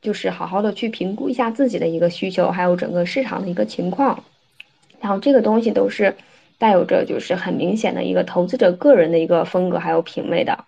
[0.00, 4.24] 就是好好的去评估一下自己的一个需求，还有整个市场的一个情况，
[5.00, 6.14] 然后这个东西都是。
[6.58, 10.64] 带有着就是很明显的一个投资者个人的一个风格还有品味的，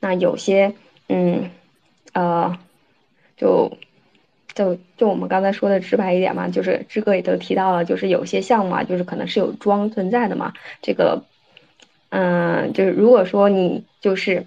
[0.00, 0.74] 那有些
[1.08, 1.50] 嗯
[2.12, 2.58] 呃
[3.36, 3.76] 就
[4.54, 11.24] 就就我们刚才说的直白一点嘛，就是志哥也都提到了，就是有些项目啊，就是可能是有庄存在的嘛，这个
[12.10, 14.46] 嗯就是如果说你就是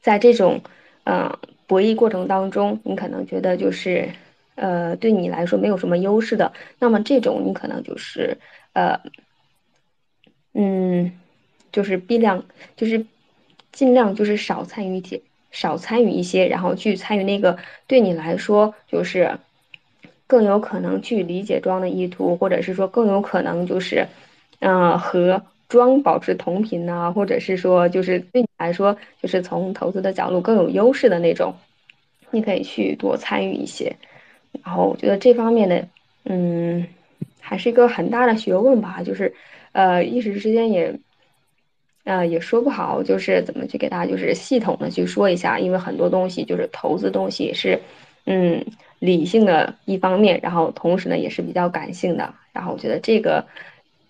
[0.00, 0.62] 在这种
[1.04, 4.10] 嗯博弈过程当中，你可能觉得就是
[4.54, 8.38] 呃对你来说没有什么优势的，那么这种你可能就是。
[8.74, 9.00] 呃，
[10.52, 11.12] 嗯，
[11.70, 12.44] 就是 B 量，
[12.74, 13.06] 就是
[13.74, 15.20] 尽量，就是少参与一些，
[15.50, 19.38] 少参与一些，然后去参与那个对你来说就是
[20.26, 24.06] 更有可能去理解庄的意图，或者是说更有可能就是，
[24.60, 31.54] 嗯，和庄保持同频呢，或者是说就是对你来说就是从投资的角度更有优势的那种，
[32.30, 33.96] 你可以去多参与一些。
[34.64, 35.86] 然后我觉得这方面的，
[36.24, 36.86] 嗯。
[37.46, 39.34] 还是一个很大的学问吧，就是，
[39.72, 40.98] 呃，一时之间也，
[42.04, 47.80] 呃，也说不好，就是怎么去给大家就是系统的去说一下，因为很多东西就是投资东西是，
[48.26, 48.64] 嗯，
[48.98, 53.46] 理性的一方面，然后同时呢也是比较感性的，然后我觉得这个，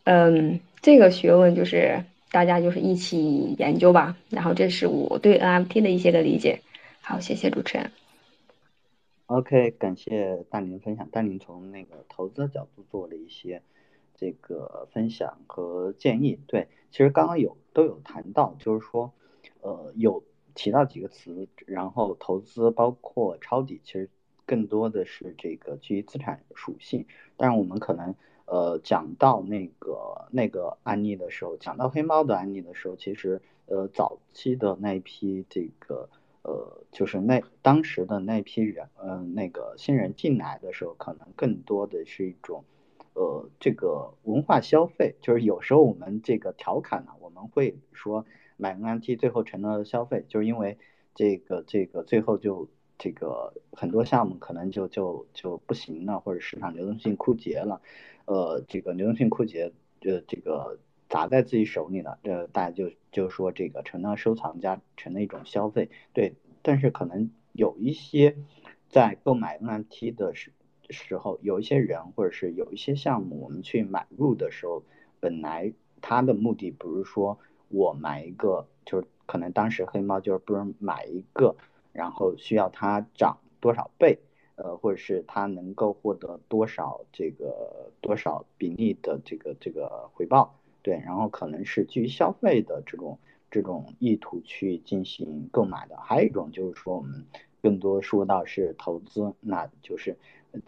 [0.04, 6.60] 嗯，这个学问就是大家就是一起研究吧，然后这是我对 NFT 的一些个理解，
[7.00, 7.90] 好，谢谢主持人。
[9.26, 11.08] OK，感谢大林分享。
[11.10, 13.62] 大林从那个投资的角度做了一些
[14.20, 16.38] 这个分享和建议。
[16.46, 19.12] 对，其实刚刚有都有谈到，就是说，
[19.60, 24.08] 呃，有提到几个词，然后投资包括抄底，其实
[24.46, 27.04] 更多的是这个基于资产属性。
[27.36, 28.14] 但是我们可能
[28.46, 36.08] 呃讲到那个那个案例的时候，讲到黑猫的案例的时候，其实呃早期的那一批这个。
[36.46, 42.62] 呃，就是那当时的那批人，嗯，那个新人进来的时候，可能更多的是一种，
[43.14, 45.16] 呃，这个文化消费。
[45.22, 50.78] 就是有时候我们这个调侃呢，我们会说买 NFT 最后成了消费，就是因为
[51.14, 57.80] 这个这个最后就这个很多项目可能就就就不行了，或者市场流动性枯竭了，
[58.26, 60.78] 呃，这个流动性枯竭，呃，这个。
[61.06, 66.34] 砸在自己手里了，呃，大家就就说这个成了收藏家，成了一种消费，对。
[66.62, 68.36] 但是可能有一些
[68.88, 70.32] 在购买 NFT 的
[70.90, 74.82] 时候，有一些人或者是有一些项目，我们去买入的时候，
[75.20, 81.56] 本来他的目的不是说我买一个，就是可能当时黑猫就是不是买一个，
[81.92, 84.18] 然后需要它涨多少倍，
[84.56, 90.58] 呃，或者是它能够获得多少这个多少比例的这个这个回报。
[90.82, 93.18] 对，然后可能是基于消费的这种
[93.50, 97.24] 这种意图去进行购买的，还有一种就是说我们
[97.62, 100.18] 更多说到是投资，那就是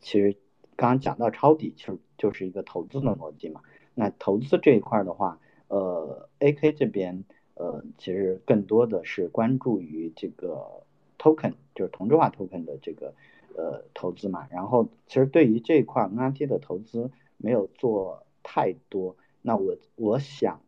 [0.01, 0.37] 其实
[0.77, 3.63] 刚刚讲到抄底，其实就是一个投资的逻辑嘛。
[3.95, 7.25] 那投资这一块的话，呃，AK 这边
[7.55, 10.83] 呃其实更多的是关注于这个
[11.19, 13.15] token，就是同质化 token 的这个
[13.57, 14.47] 呃投资嘛。
[14.51, 19.17] 然后其实对于这一块 NFT 的投资没有做太多。
[19.43, 20.61] 那我我想，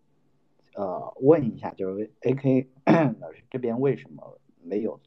[0.74, 2.68] 呃，问一下，就是 A K
[3.20, 5.00] 老师这边为什么没有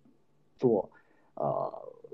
[0.57, 0.91] 做
[1.35, 1.71] 呃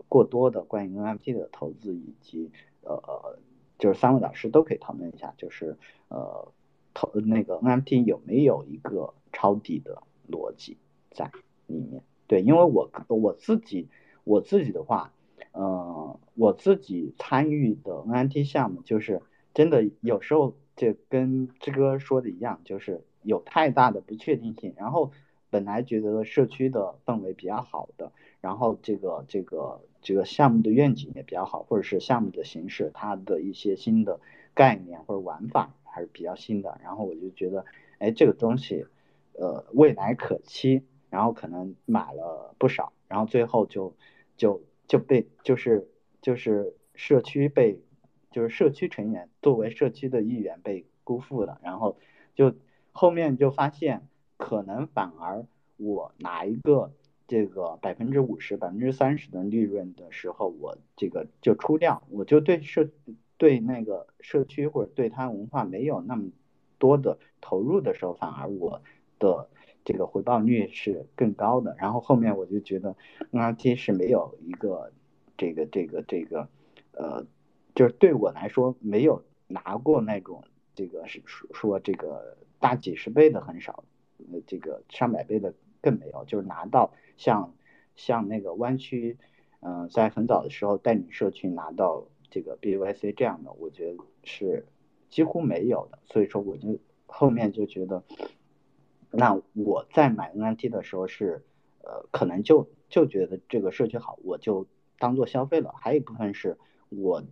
[0.07, 2.51] 过多的关于 N F T 的投资，以及
[2.81, 3.39] 呃，
[3.77, 5.77] 就是三位老师都可以讨论一下，就是
[6.09, 6.51] 呃
[6.93, 10.77] 投那个 N F T 有没有一个抄底的逻辑
[11.11, 11.31] 在
[11.67, 12.03] 里面？
[12.27, 13.87] 对，因为我我自己
[14.23, 15.13] 我自己的话，
[15.51, 19.21] 呃，我自己参与的 N F T 项目，就是
[19.53, 20.55] 真的有时候。
[20.77, 24.75] 就跟志哥说的一样，就是有太大的不确定性。
[24.77, 25.11] 然后
[25.49, 34.19] 本来觉得社区的氛围比较好的，然后这个这个这个项目的愿景也比较好，或者是项目的形式，它的一些新的
[34.53, 36.79] 概念或者玩法还是比较新的。
[36.83, 37.65] 然后我就觉得，
[37.99, 38.85] 哎，这个东西，
[39.33, 40.83] 呃，未来可期。
[41.09, 43.95] 然后可能买了不少，然后最后就
[44.35, 45.87] 就就被就是
[46.21, 47.79] 就是社区被。
[48.29, 51.97] 就是社区成员作为社区的一员被辜负了，然后
[52.35, 52.53] 就
[52.91, 54.07] 后面就发现，
[54.37, 55.45] 可能反而
[55.77, 56.91] 我拿一个
[57.27, 62.89] 这个百分之五十、百分之三十的利润的时候，我这个就出掉，我就对社
[63.37, 66.29] 对那个社区或者对他文化没有那么
[66.77, 68.81] 多的投入的时候，反而我
[69.19, 69.49] 的
[69.83, 71.75] 这个回报率是更高的。
[71.77, 72.95] 然后后面我就觉得
[73.31, 74.91] NRT 是没有一个
[75.37, 76.47] 这个这个这个
[76.93, 77.25] 呃，
[77.75, 83.83] 就是对我来说没有拿过那种这个是说说这个大几十倍的很少，
[84.31, 87.53] 呃这个上百倍的更没有，就是拿到像
[87.95, 89.17] 像那个湾区，
[89.61, 94.65] 嗯，在很早的时候带领社区拿到这个 BYC 这样的，我觉得是
[95.09, 95.99] 几乎没有的。
[96.05, 98.03] 所以说我就后面就觉得，
[99.11, 101.43] 那我在买 NFT 的时候是，
[101.83, 104.67] 呃，可能就就觉得这个社区好，我就
[104.99, 105.73] 当做消费了。
[105.79, 106.57] 还有一部分是
[106.89, 107.23] 我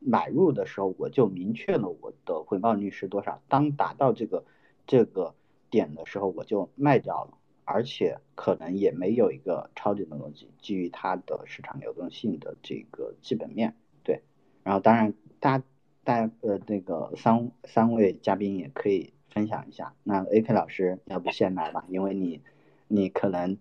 [0.00, 4.44] 买入的时候我就明确了我的回报率是多少，当达到这个
[4.86, 5.34] 这个
[5.72, 7.38] 点的时候我就卖掉了。
[7.64, 14.20] 而且可能也没有一个超级的逻辑，基于它的市场流动性的这个基本面对。
[14.64, 15.62] 然后当然大
[16.02, 19.94] 大呃那个三三位嘉宾也可以分享一下。
[20.02, 22.42] 那 AK 老师要不先来吧，因为你
[22.88, 23.56] 你可能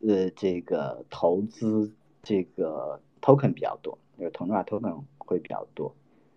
[0.00, 1.94] 呃这个投资
[2.24, 5.94] 这个 token 比较多，就是同质化 token 会比较多。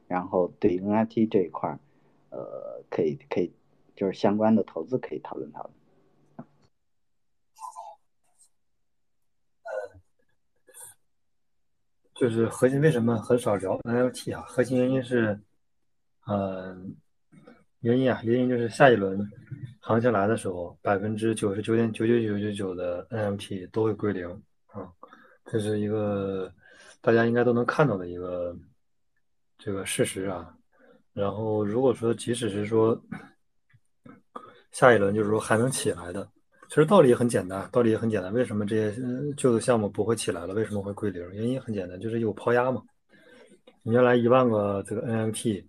[0.07, 1.77] 然后对 NFT 这一块
[2.29, 3.51] 呃可以可以
[3.97, 5.73] 就是相关的投资可以讨论讨论。
[12.13, 14.41] 就是核心为什么很少聊 NFT 啊？
[14.47, 15.39] 核心原因是，
[16.25, 16.75] 呃，
[17.81, 19.19] 原因啊，原因就是下一轮
[19.81, 24.27] 行情来的时候，百分之九十九点九九九九九的 NFT 都会归零
[24.67, 24.91] 啊，
[25.45, 26.51] 这是一个
[27.01, 28.57] 大家应该都能看到的一个
[29.59, 30.55] 这个事实啊。
[31.13, 32.99] 然后如果说即使是说
[34.71, 36.27] 下一轮就是说还能起来的。
[36.69, 38.33] 其实道理也很简单，道理也很简单。
[38.33, 38.93] 为什么这些
[39.37, 40.53] 旧的项目不会起来了？
[40.53, 41.21] 为什么会归零？
[41.31, 42.83] 原因很简单，就是有抛压嘛。
[43.83, 45.63] 你原来一万个这个 NFT，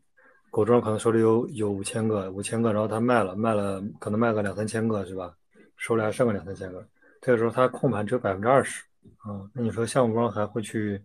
[0.51, 5.33] 狗庄可能手里有有五千个，五千个，然后他卖了，卖了可能卖个两三千个，是吧？
[5.77, 6.85] 手里还剩个两三千个，
[7.21, 8.83] 这个时候他控盘只有百分之二十
[9.19, 9.49] 啊。
[9.53, 11.01] 那你说项目方还会去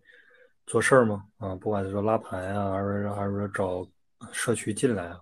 [0.65, 1.23] 做事儿吗？
[1.37, 3.87] 啊，不管是说拉盘啊，还是还是说找
[4.31, 5.21] 社区进来啊，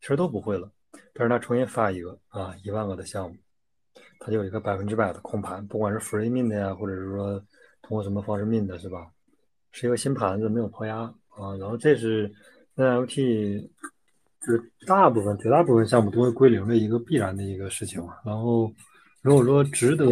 [0.00, 0.70] 其实都不会了。
[1.14, 3.36] 但是他重新发一个啊，一万个的项目。
[4.18, 7.38] 它就有一个百分之百的控盘，不管是 free mint 呀，或者是说
[7.82, 9.06] 通过什么方式 mint 的，是吧？
[9.72, 11.54] 是一个新盘子，没有抛压啊。
[11.60, 12.32] 然后这是
[12.76, 13.68] NFT，
[14.40, 18.14] 就是大部分、绝大部分项目都会归零的一个必然的一个事情嘛。
[18.24, 18.72] 然后
[19.20, 20.06] 如果说值得、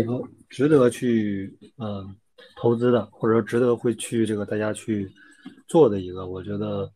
[0.51, 2.15] 值得去嗯
[2.57, 5.11] 投资的，或者说值得会去这个大家去
[5.67, 6.93] 做的一个，我觉得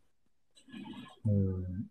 [1.25, 1.88] 嗯。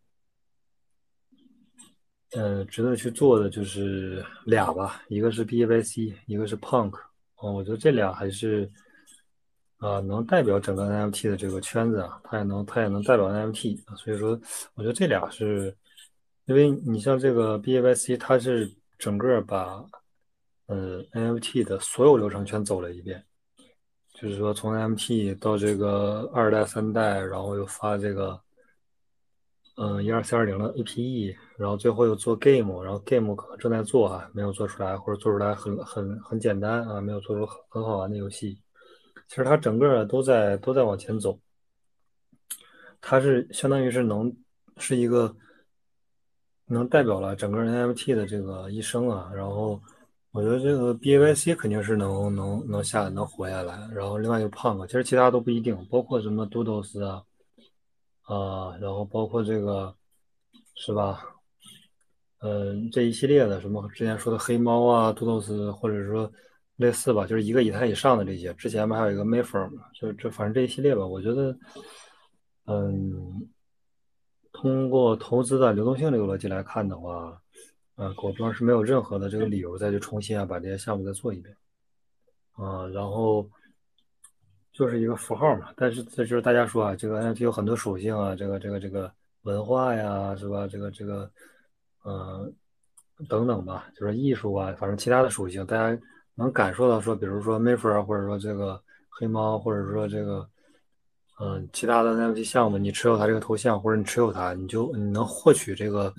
[2.39, 6.97] 呃，值得去做的就是俩吧，一个是 B A Y C，一个是 Punk。
[7.39, 8.71] 哦，我觉得这俩还是
[9.79, 13.81] 啊，能代表整个 NFT 的这个圈子啊，它也能，它也能代表 NFT。
[13.97, 14.41] 所以说，
[14.75, 15.77] 我觉得这俩是，
[16.45, 19.85] 因为你像这个 B A Y C，它是整个把
[20.67, 23.21] 呃 NFT 的所有流程全走了一遍，
[24.15, 28.41] 就是说从 NFT 到这个二代、三代，然后又发这个。
[29.81, 38.57] 嗯，一二三二零的 APE，然后最后又做 game，然后 game 可能正在做啊，没有做出来，或者做出来很很很简单啊，没有做出很很好玩的游戏。
[39.27, 41.37] 其实它整个都在都在往前走，
[43.01, 44.33] 它是相当于是能
[44.77, 45.35] 是一个
[46.67, 49.31] 能代表了整个 NFT 的这个一生啊。
[49.35, 49.83] 然后
[50.31, 57.25] 我觉得这个 BAYC 肯定是能能能下能活下来，然后另外一个 Punk，其实其他都不一定，包括什么 Doodles 啊。
[58.23, 59.93] 啊，然后包括这个，
[60.77, 61.25] 是吧？
[62.41, 66.31] 嗯，这一系列的什么之前说的黑猫啊、杜豆斯，或者说
[66.77, 68.53] 类似吧，就是一个以太以上的这些。
[68.55, 71.57] 之前不还有一个 Mayfirm，就这反正这一系列吧，我觉得，
[72.67, 73.49] 嗯，
[74.53, 77.41] 通过投资的流动性这个逻辑来看的话，
[77.97, 81.57] 啊，狗庄是没有任何的这个理由再去重新啊把这些项目再做一遍，
[82.55, 83.49] 啊，然后。
[84.71, 89.13] 就是一个符号嘛，但是这就是大家说啊，这个 NFT 有很多属性啊，这个这个这个
[89.43, 90.69] 文化呀，是吧？
[90.69, 91.29] 这个这个，
[92.05, 92.53] 嗯，
[93.29, 96.01] 等等吧，就是艺术啊，反正其他的属性，大家
[96.35, 100.49] 能感受到说，比如说 m a f e r 或者说这个黑猫，或者说这个，
[101.41, 106.15] 嗯，其他的 NFT 项目，你持有它这个头像，或者你持有它，你就你能获取这个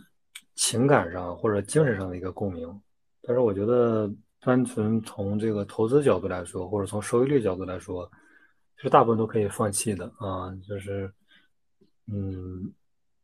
[0.55, 2.81] 情感上或者精神上的一个共鸣。
[3.21, 4.11] 但是我觉得，
[4.41, 8.09] 单纯从这个投资角度来说，或者从收益率角度来说，
[8.75, 11.11] 其实大部分都可以放弃的啊，就是，
[12.07, 12.73] 嗯，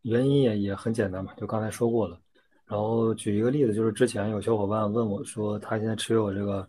[0.02, 2.20] 原因也也很简单嘛，就刚才说过了。
[2.68, 6.68] 然后举一个例子，就是之前有小伙伴问我说，他现在持有这个，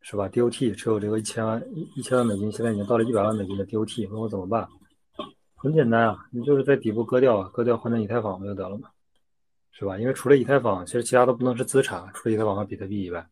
[0.00, 4.68] 是吧？DOT 持有这个一千万一一千万美金，现在已经到了一百万美金的 DOT，问我怎么办？
[5.54, 8.88] 很简单啊，你就是在底部割掉，割掉换成以太坊不就得了嘛？
[9.70, 9.98] 是吧？
[9.98, 13.26] 因为除了以太坊，其实其他都不能是资产，除了以太坊和比特币以外。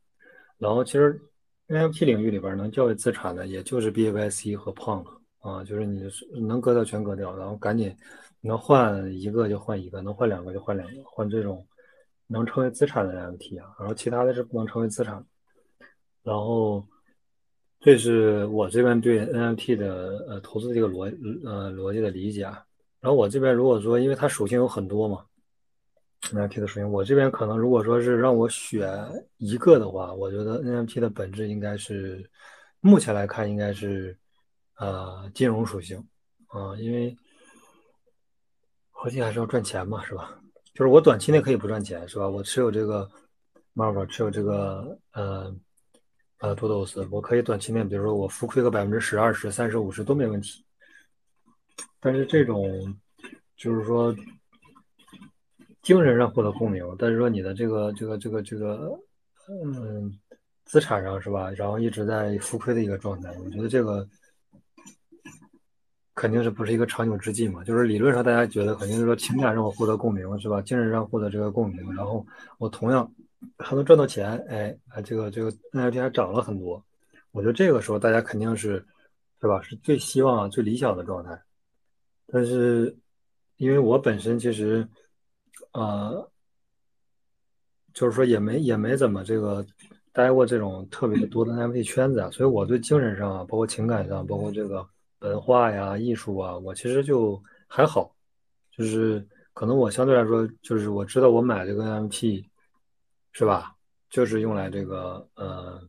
[0.59, 1.21] 然后其实
[1.69, 5.05] NFT 领域里边能叫为资产的，也就是 BAYC 和 Punk
[5.41, 6.09] 啊，就是你
[6.41, 7.95] 能割掉全割掉，然后赶紧
[8.41, 11.65] 能换一个就换一个，能换两个就换两个，换这种
[12.33, 13.77] 能成为资产的 NFT 啊。
[13.79, 15.25] 然后其他的是不能成为资产。
[16.23, 16.85] 然后
[17.81, 21.05] 这是我这边对 NFT 的呃投资的一个逻
[21.45, 22.65] 呃逻辑的理解啊。
[23.01, 25.25] 然后我这边如果说，因为它属性有很多嘛。
[26.31, 28.89] NFT 的属性，我这边可能如果说是让我选
[29.39, 32.31] 一个的话，我觉得 NFT 的本质应该是，
[32.79, 34.17] 目前来看应该是，
[34.77, 35.99] 呃，金融属性，
[36.47, 37.17] 啊，因为
[38.93, 40.41] 核心还是要赚钱嘛，是吧？
[40.75, 42.29] 就是我短期内可以不赚钱，是吧？
[42.29, 43.09] 我持有这个
[43.75, 45.55] Marvel，持有这个呃
[46.39, 50.65] 呃多豆斯，我可以短期内，比如说我浮亏个百分之十、二十、三十、五十都没问题。
[52.01, 52.97] 但是这种
[53.57, 54.15] 就是说。
[55.83, 58.97] 精神上获得共鸣，但是说你的这个这个这个这个，
[59.49, 60.17] 嗯，
[60.65, 61.51] 资产上是吧？
[61.57, 64.09] 然后一直在浮亏的一个状态，我觉得这个
[66.23, 67.65] 肯定是不是一个长久之计嘛？
[67.65, 70.63] 就是理论上大家觉得肯定是说情感上我获得共鸣是吧？
[70.63, 72.25] 精神上获得这个共鸣，然后
[72.59, 73.13] 我同样
[73.59, 76.81] 还能赚到钱，哎，这个这个 NFT 还涨了很多，
[77.33, 78.75] 我觉得这个时候大家肯定是
[79.41, 79.61] 是吧？
[79.63, 81.37] 是最希望最理想的状态。
[82.29, 82.97] 但是
[83.57, 84.89] 因为我本身其实。
[85.73, 86.29] 呃，
[87.95, 89.65] 就是说也没也没怎么这个
[90.13, 94.87] 待过这种特别多的 NFT 圈子啊，所以我对精神上啊，包括情感上，包括这个
[95.23, 98.15] 文化呀、艺术啊，我其实就还好，
[98.77, 102.45] 就是可能我相对来说，就是我知道我买这个 NFT
[103.33, 103.75] 是吧，
[104.11, 105.81] 就是用来这个呃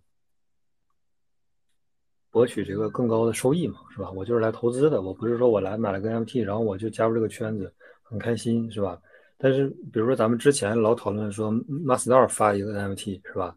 [2.29, 4.11] 博取这个更高的收益嘛，是吧？
[4.11, 7.73] 我就是来投资的，我不是说我来买了个 NFT，然后我就加入这个圈子，
[8.03, 9.01] 很开心，是吧？
[9.37, 13.55] 但是，比如说咱们之前老讨论说，马斯道发一个 NFT 是吧？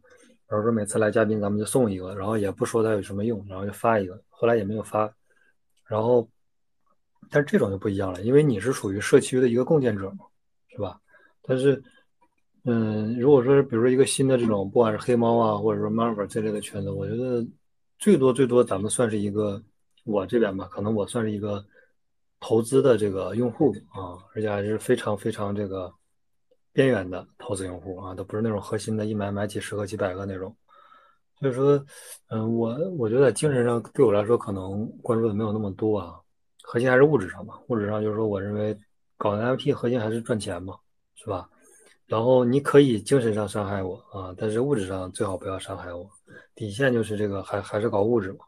[0.49, 5.13] 然后说每次来嘉宾咱们就送一个，然后也不说它有什么用，然后就发一个，后来也没有发。
[5.87, 6.29] 然后，
[7.31, 10.27] 但是这种就不一样了，因为你是属于社区的一个共建者嘛，
[10.69, 11.01] 是吧？
[11.43, 11.83] 但是，
[12.65, 17.47] 嗯，如果说是比如说一个新的这种，不管是黑猫啊，或者说 Marvel 这类的圈子，我觉得
[17.99, 19.63] 最多最多咱们算是一个，
[20.05, 21.65] 我这边吧，可能我算是一个。
[22.39, 25.93] 投资的这个用户啊，而且还是非常非常这个
[26.71, 30.55] 边缘的投资用户啊，都不是那种核心的，一买买几十个、几百个那种。
[31.41, 31.85] 就是说，
[32.29, 36.19] 嗯，我我觉得精神上对我来说可能关注的没有那么多啊，
[36.63, 37.59] 核心还是物质上嘛。
[37.69, 38.77] 物质上就是说，我认为
[39.19, 40.77] 搞 NFT 核心还是赚钱嘛，
[41.15, 41.49] 是吧？
[42.07, 46.09] 然后你可以精神上伤害我啊，但是物质上最好不要伤害我。
[46.55, 48.45] 底线就是这个，还还是搞物质嘛。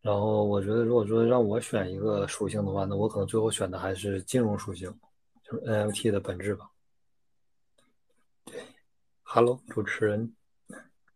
[0.00, 4.88] 然后我觉得，如果说让我选一个属性的话，那我可能最后选的还是金融属性，
[5.42, 6.70] 就是 NFT 的本质吧。
[8.44, 8.60] 对
[9.22, 10.32] ，Hello，主持人。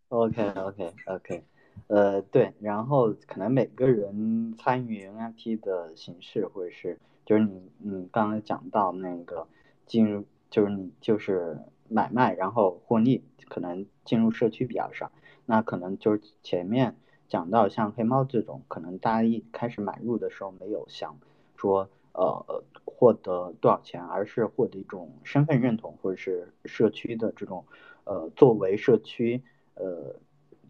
[0.09, 1.45] OK，OK，OK，
[1.89, 9.47] 呃，对，然后可能每个人参与 NFT 的形式，或者是就是你你刚才讲到那个
[9.87, 15.13] 进入，就是你就是买卖然后获利，可能进入社区比较少，
[15.45, 16.97] 那可能就是前面。
[17.29, 21.19] 讲到像黑猫这种，可能大家一开始买入的时候没有想
[21.57, 27.67] 说呃获得多少钱，而是获得一种身份认同，或者是社区的这种
[28.05, 29.43] 呃作为社区
[29.79, 30.17] 呃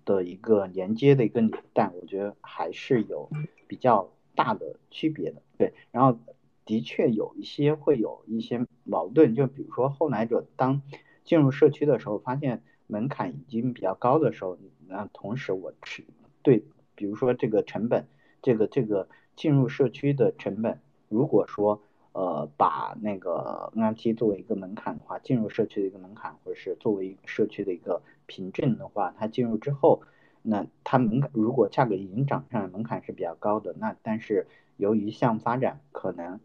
[0.04, 3.28] 的一个连接的一个纽带，我觉得还是有
[3.66, 5.42] 比较大的区别的。
[5.56, 6.18] 对，然后
[6.64, 10.82] 的确有一些会有一些矛盾，就比如说后来者当
[11.24, 14.56] 进入社区的时候，发现门槛已经比较高的时候，
[14.86, 16.04] 那同时我持。
[16.42, 18.06] 对，比如说这个成本，
[18.40, 21.82] 这个这个进入社区的成本，如果说
[22.12, 30.02] 呃把那个 NFT 作为一个门槛的话，进入社区的一个门槛，或者是作为社区的一个凭证的话，它进入之后，
[30.42, 36.38] 那它门槛如果价格已经涨上来，门槛是比较高的，那但是由于项目发展，可能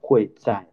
[0.00, 0.68] 会在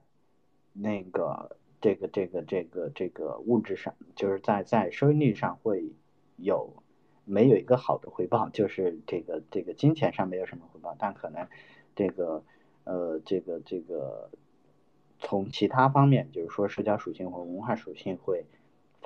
[0.74, 5.92] 那个这个这个这个这个物质上，就是在在收益率上会
[6.36, 6.84] 有。
[7.30, 11.46] 没有一个好的回报，就是这个这个金钱上没有什么回报，但可能
[11.94, 12.42] 这个
[12.86, 14.30] 呃这个这个
[15.20, 18.46] 从其他方面，就是说社交属性或文化属性会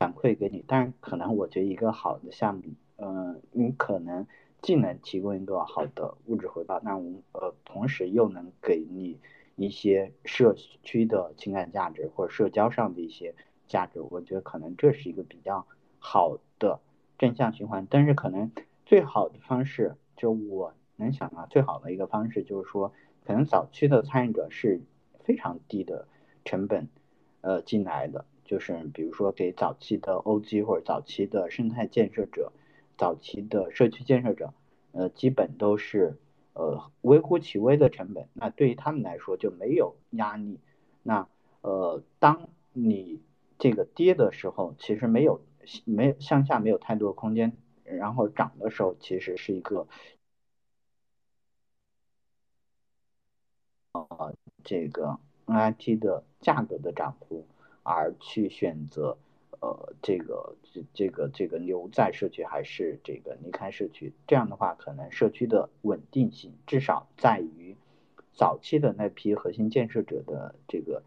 [0.02, 0.66] 反馈给你。
[0.66, 2.64] 但是可能我觉得一个好的项目，
[2.98, 4.26] 嗯，你可能
[4.64, 9.20] 既能提供一个好的物质回报，那我呃同时又能给你
[9.56, 13.36] 一些社区的情感价值或者社交上的一些
[13.68, 14.02] 价值。
[14.02, 15.68] 我觉得可能这是一个比较
[16.00, 16.80] 好的。
[17.20, 18.52] 正向循环，但是可能
[18.84, 22.92] 最好的方式，就我能想到最好的一个方式，就是说，
[23.24, 24.82] 可能早期的参与者是
[25.24, 26.08] 非常低的
[26.44, 26.88] 成本，
[27.42, 32.52] 呃，进来的，就是比如说给早期的 OG 或者早期的生态建设者、
[32.98, 34.54] 早期的社区建设者，
[34.92, 36.18] 呃，基本都是
[36.52, 40.60] 呃微乎其微的成本，那对于他们来说就没有压力。
[41.02, 41.30] 那
[41.62, 43.22] 呃，当你
[43.58, 45.40] 这个跌的时候，其实没有
[45.86, 47.54] 没有向下没有太多空间，
[47.86, 49.88] 然后涨的时候其实是一个
[53.94, 54.36] 呃
[54.66, 57.48] 这个 NFT 的价格的涨幅。
[57.84, 59.18] 而去选择，
[59.60, 64.14] 呃，这个这这个这个留在社区还是这个离开社区？
[64.28, 67.76] 这样的话，可能社区的稳定性至少在于
[68.34, 71.04] 早期的那批核心建设者的这个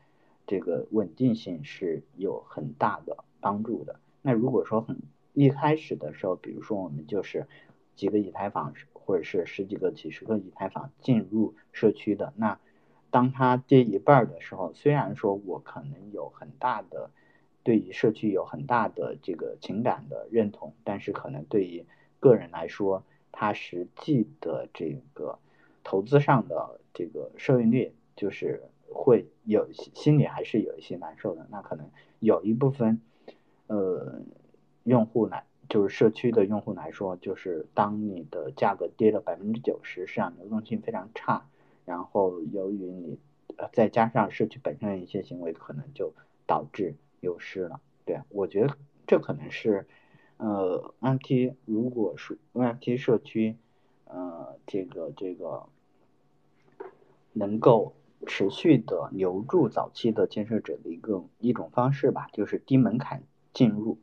[0.47, 4.01] 这个稳定性是有很大的帮助的。
[4.23, 4.99] 那如果说很
[5.33, 7.47] 一开始的时候，比如说我们就是
[7.95, 12.59] 几个以太坊或者是十几个、几十个以太坊进入社区的那。
[13.15, 17.11] 当它跌一半的时候，虽然说我可能有很大的
[17.63, 21.87] 对于社区有很大的这个情感的认同，但是可能对于
[22.19, 25.39] 个人来说，它实际的这个
[25.85, 31.47] 投资上的这个收益率就是会有心里还是有一些难受的。
[31.53, 31.89] 那可能
[32.19, 33.01] 有一部分
[33.69, 34.23] 呃
[34.83, 41.47] 用户来就是社区的用户来说，就是当你的价格跌了百分之九十，市场流动性非常差。
[41.85, 43.19] 然后由于你，
[43.57, 46.13] 呃，再加上社区本身的一些行为，可能就
[46.47, 47.81] 导致流失了。
[48.05, 48.77] 对，我觉得
[49.07, 49.87] 这可能是，
[50.37, 53.57] 呃，NFT 如果是 NFT 社区，
[54.05, 55.67] 呃，这个这个
[57.33, 57.95] 能够
[58.27, 63.23] 持续的留住早期的建设者的一个一种方式吧，就是低门槛
[63.53, 63.99] 进入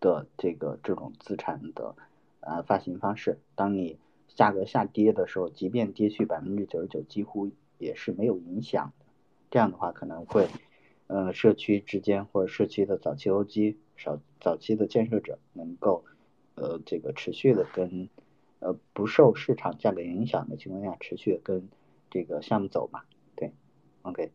[0.00, 1.94] 的这个这种资产的
[2.40, 3.38] 呃发行方式。
[3.54, 3.98] 当你
[4.36, 9.06] 价格下跌的时候，即便跌去百分之九十九，几乎也是没有影响的。
[9.50, 10.46] 这样的话，可能会，
[11.06, 16.04] 呃，社区之间或者社区的早期 OG、少早期的建设者能够，
[16.54, 18.10] 呃，这个持续的跟，
[18.60, 21.68] 呃，不受市场价格影响的情况下，持续的跟
[22.10, 23.04] 这个项目走嘛。
[23.34, 23.52] 对
[24.02, 24.30] ，OK。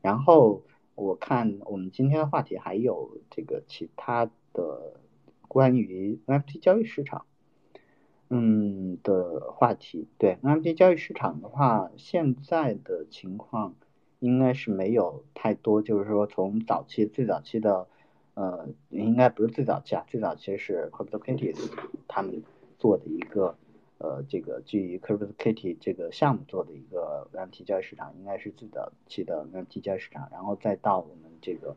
[0.00, 0.62] 然后
[0.94, 4.94] 我看我们今天的话题还有这个其他的
[5.48, 7.26] 关于 NFT 交易市场。
[8.32, 13.74] 嗯的话题，对 NFT 交易市场的话，现在的情况
[14.20, 17.88] 应该是没有太多，就是说从早期最早期的，
[18.34, 21.72] 呃，应该不是最早期啊，最早期是 CryptoKitties
[22.06, 22.40] 他们
[22.78, 23.56] 做的一个，
[23.98, 31.74] 呃，这个基于 CryptoKitty 这个项目做的一个 NFT 交易市场，应该是最早期的 NFT 交易市场，然后再到我们这个，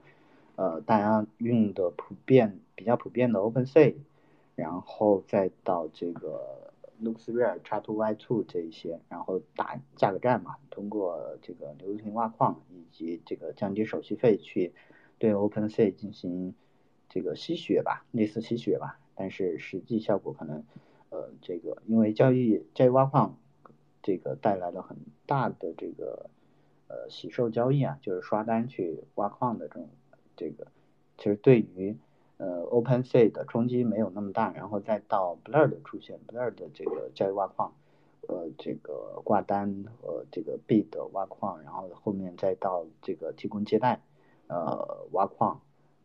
[0.56, 3.96] 呃，大家用的普遍比较普遍的 OpenSea。
[4.56, 14.74] 然后再到这个 looks rare，X two Y two 这一些，然后打价格战嘛，通过这个流动性挖矿以及这个降低手续费去
[15.18, 16.54] 对 OpenSea 进行
[17.10, 20.64] 这个吸血吧，类似吸血吧，但是实际效果可能，
[21.10, 23.38] 呃，这个因为交易交易挖矿
[24.02, 26.30] 这个带来了很大的这个
[26.88, 29.90] 呃洗售交易啊，就是刷单去挖矿的这种
[30.36, 30.68] 这个，
[31.18, 31.98] 其实对于
[32.44, 37.74] 呃，OpenSea 的冲击没有那么大，然后再到 Blur 的出现，Blur 的这个交易挖矿，
[38.28, 44.02] 呃，这个挂单和这个 B 的挖矿，然后后面再到这个提供借贷，
[44.48, 45.62] 呃，挖矿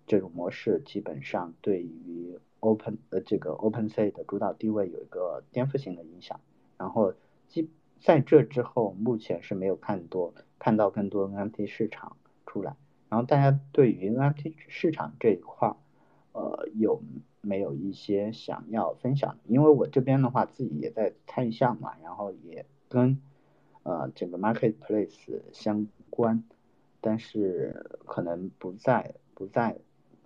[0.07, 6.39] 这种模式，基本上对于 Open 呃这个 OpenSea 的主导地位有一个颠覆性的影响。
[6.77, 7.15] 然后，
[7.49, 7.69] 基
[7.99, 12.17] 在这之后，目前是没有看多看到更多 NFT 市场
[12.47, 12.77] 出来。
[13.09, 15.75] 然后大家对于 NFT 市场这一块。
[16.33, 17.03] 呃，有
[17.41, 19.39] 没有一些想要分享的？
[19.47, 23.21] 因为我这边的话，自己也在参与项目嘛，然后也跟
[23.83, 26.45] 呃这个 marketplace 相关，
[27.01, 29.79] 但是可能不在不在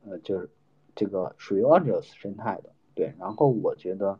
[0.04, 0.50] 呃就是
[0.94, 3.14] 这个属于 Audios 生态的，对。
[3.18, 4.18] 然后我觉得，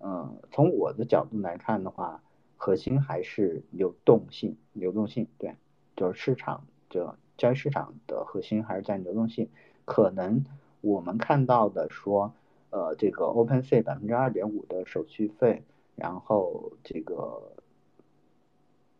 [0.00, 2.22] 嗯，从我的角度来看的话，
[2.56, 5.54] 核心还是流动性，流动性，对，
[5.94, 9.48] 就是市场就交易市场的核心还是在流动性，
[9.84, 10.44] 可能。
[10.80, 12.32] 我们看到的说，
[12.70, 15.64] 呃，这个 OpenSea 百分之二点五的手续费，
[15.96, 17.52] 然后这个，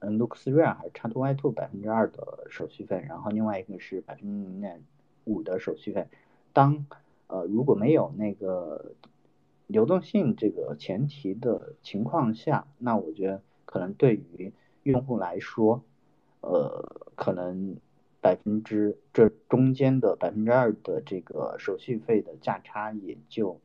[0.01, 4.83] 嗯，LooksRare 还是 X2Y2 百分之二的手续费，然后另外一个是百分之零点
[5.25, 6.09] 五的手续费。
[6.53, 6.87] 当
[7.29, 8.93] 呃如果没有那个
[9.69, 14.53] 流动性这个前提的情况下，那我觉得可能对于
[14.83, 15.83] 用户来说，
[16.41, 17.77] 呃，可能。
[18.29, 23.59] 百分之这中间的百分之二的这个手续费的价差也就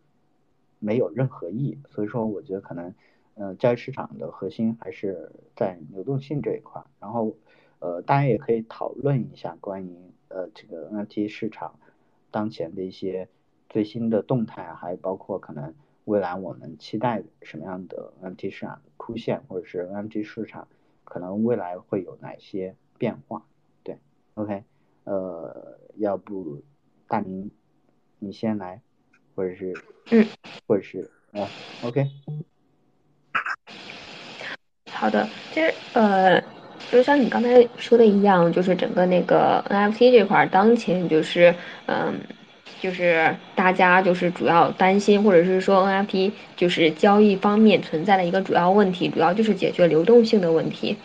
[0.80, 2.93] 没有任何意义，所以说我觉得可能，
[3.36, 7.36] 嗯，交易市场的核心还是在流动性这一块，然后，
[7.80, 9.97] 呃，大家也可以讨论一下关于
[10.30, 11.78] 呃这个 NFT 市场
[12.32, 13.28] 当前的一些
[13.68, 15.74] 最新的动态，还包括可能
[16.05, 20.70] 未来我们期待什么样的 NFT 市场出现，或者是 NFT 市场
[21.03, 23.45] 可能未来会有哪些变化？
[24.36, 24.64] 对，OK，
[25.06, 26.62] 呃，要不
[27.08, 27.50] 大明
[28.20, 28.82] 你先来，
[29.36, 29.74] 或者是
[30.12, 30.28] 嗯，
[30.68, 31.50] 或者是啊
[31.82, 32.08] ，OK。
[34.92, 36.40] 好的，其实呃，
[36.90, 41.54] 就是像你刚才说的一样，就是整个那个 NFT 这块儿，当前就是
[41.88, 42.14] 嗯，
[42.80, 50.96] 就是大家就是主要担心，或者是说 NFT 就是交易方面存在的一个主要问题，主要就是解决流动性的问题。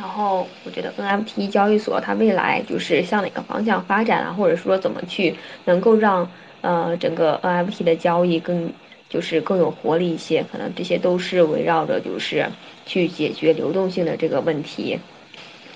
[0.00, 5.36] 然后我觉得 NFT 交易所它未来就是向哪个方向发展啊，或者说怎么去
[5.66, 6.26] 能够让
[6.62, 8.72] 呃整个 NFT 的交易更
[9.10, 12.46] 就是更有活力一些，可能这些都是围绕着就是
[12.86, 14.98] 去解决流动性的这个问题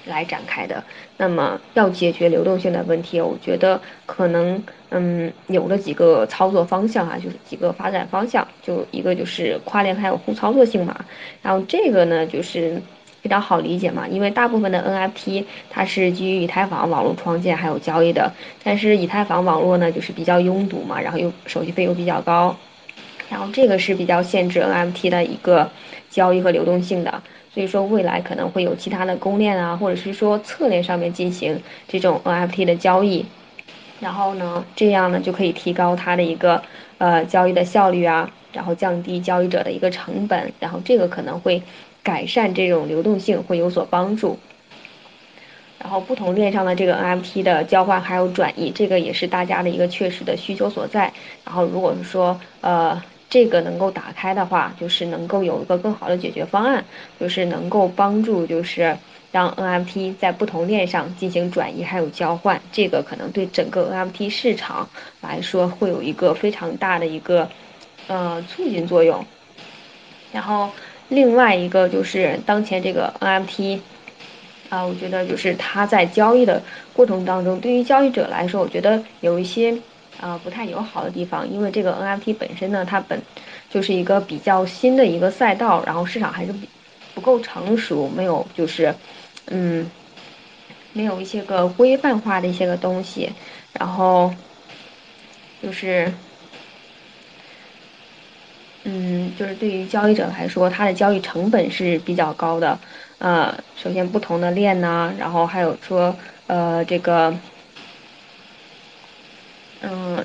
[0.07, 0.83] 来展开的。
[1.19, 11.05] 那么要解决流动性的问题，我觉得可能嗯有了几个操作方向啊，就是几个发展方向，就一个就是跨链还有互操作性嘛，
[11.43, 12.81] 然后这个呢就是。
[13.25, 18.31] 比较好理解嘛，因为大部分的 NFT 它是基于以太坊网络创建还有交易的，
[18.63, 22.55] 但是以太坊网络呢就是比较拥堵嘛，然后又手续费又比较高，
[23.31, 25.71] 然后这个是比较限制 NFT 的一个
[26.11, 27.23] 交易和流动性的，
[27.55, 33.25] 所以说未来可能会有其他的公链啊，或者是说侧链上面进行这种 NFT 的交易，
[34.01, 36.63] 然后呢这样呢就可以提高它的一个
[36.99, 41.63] 呃交易的效率啊，然后降低交易者的一个成本，然后这个可能会。
[42.05, 44.39] 改善这种流动性会有所帮助，
[45.79, 51.15] 然后不同链上的这个 NFT 的交换还有转移，这个也是大家的一个确实的需求所在。
[51.47, 56.85] 然后如果是说呃这个能够打开的话，就是能够有一个更好的解决方案，
[57.19, 58.99] 就是能够帮助就是
[59.33, 64.91] 让 NFT 在不同链上进行转移还有交换，这个可能对整个 NFT 市场
[65.23, 67.49] 来说会有一个非常大的一个
[68.09, 69.25] 呃促进作用，
[70.31, 70.69] 然后。
[71.09, 73.79] 另外一个就是当前这个 NFT，
[74.71, 79.77] 啊，我觉得就是它在交易的过程当中，对于交易者来说，我觉得有一些
[80.21, 83.21] 啊不太友好的地方，因为这个 NFT 本身呢，它本
[83.69, 86.55] 就是一个比较新的一个赛道，然后市场还是
[87.15, 88.95] 不够成熟，没有就是
[89.47, 89.91] 嗯，
[90.93, 93.31] 没有一些个规范化的一些个东西，
[93.79, 94.35] 然后
[95.63, 96.13] 就是。
[98.87, 102.79] 嗯，就是对于交易者来说，它的交易成本是比较高的。
[103.19, 106.15] 呃，首先不同的链呢，然后还有说，
[106.47, 107.35] 呃，这个，
[109.81, 110.23] 嗯，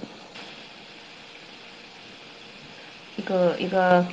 [3.15, 4.05] 一个一个，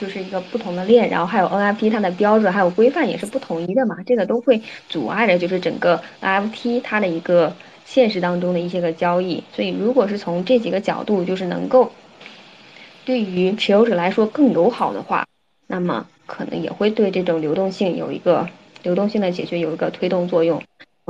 [0.00, 9.44] 就是一个不同的链，然后还有 NFT 它的标准还有规范也是不统一的嘛，这个都会阻碍着就是整个 NFT 它的一个现实当中的一些个交易。
[9.54, 11.92] 所以，如果是从这几个角度，就是能够。
[13.04, 15.26] 对于持有者来说更友好的话，
[15.66, 18.48] 那么可能也会对这种流动性有一个
[18.82, 20.62] 流动性的解决有一个推动作用。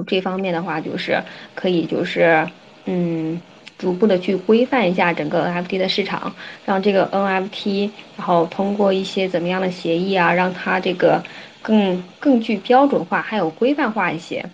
[0.06, 1.22] 这方面的话，就是
[1.54, 2.48] 可以就是
[2.86, 3.40] 嗯，
[3.76, 6.34] 逐步的去规范一下整个 NFT 的市场，
[6.64, 11.22] 让这个 NFT 然后通过一些怎么样的协议啊，让它这个
[11.60, 14.46] 更更具标准化，还有规范化一些。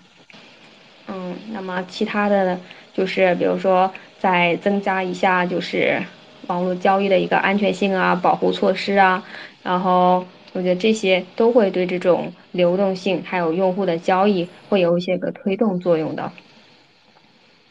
[1.07, 2.59] 嗯，那么其他的
[2.93, 6.03] 就是比如说再增加一下就是。
[6.49, 9.25] 网络交易的一个安全性啊，保护措施啊，
[9.63, 16.33] 然后我觉得这些都会对这种流动性还有用户的交易会有一些个推动作用的。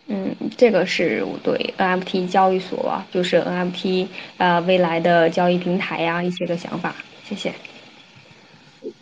[0.10, 6.96] 嗯，这个是我对 NFT 交易所，就是 NFT 呃未来的交易平台呀一些个想法。
[7.26, 7.54] 谢谢。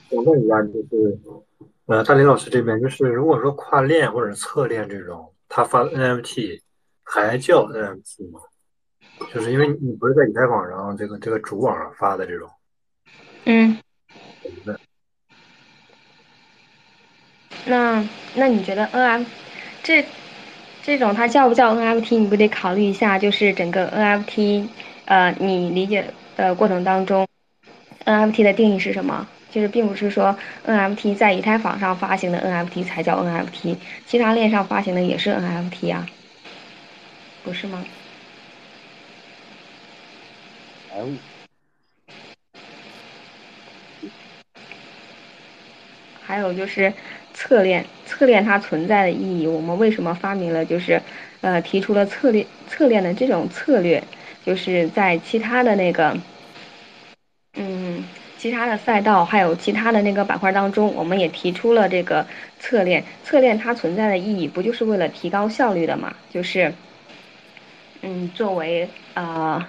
[0.09, 1.19] 我问一下，就是
[1.85, 6.61] 呃大林老师这边，就是如果说跨链或者侧链这种，他发 NFT
[7.03, 8.39] 还叫 NFT 吗？
[9.33, 12.49] 就是因为你不是在以太坊上这个这个主网上发的这种，
[13.45, 13.77] 嗯，
[17.65, 18.03] 那
[18.35, 19.25] 那你觉得 NFT
[19.83, 20.05] 这
[20.83, 22.19] 这种它叫不叫 NFT？
[22.19, 24.67] 你不得考虑一下，就是整个 NFT，
[25.05, 27.27] 呃，你理解的过程当中
[28.05, 29.27] ，NFT 的定义是什么？
[29.49, 30.37] 就是并不是说
[30.67, 36.05] NFT 在以太坊上发行的 NFT 才叫 NFT，其他链上发行的也是 NFT 啊，
[37.43, 37.83] 不是吗？
[46.21, 46.91] 还有就是
[47.33, 51.01] 侧链，侧链它存在的意义，我们为什么发明了就是，
[51.41, 54.03] 呃，提出了侧链侧链的这种策略，
[54.45, 56.17] 就是在其他的那个，
[57.53, 58.03] 嗯，
[58.37, 62.25] 其他的赛道还有其他的那个板块当中，我们也提出了这个
[62.59, 66.15] 侧链，侧链它存在的意义不就是为了提高效率的嘛？
[66.31, 66.73] 就是。
[68.07, 69.67] 嗯，作为啊，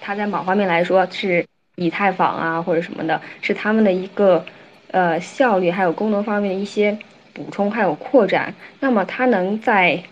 [0.00, 1.46] 它在某方面来说是
[1.76, 4.44] 以太坊啊或者什么的，是他们的一个
[4.90, 6.98] 呃效率还有功能方面的一些
[7.32, 8.54] 补充还有扩展。
[8.80, 10.02] 那么它能在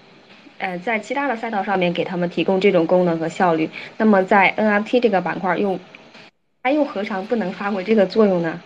[0.59, 5.79] 呃在其他的赛道上面给他们提供这种功能和效率，那么在 NFT 这个板块又
[6.63, 8.61] 它又何尝不能发挥这个作用呢？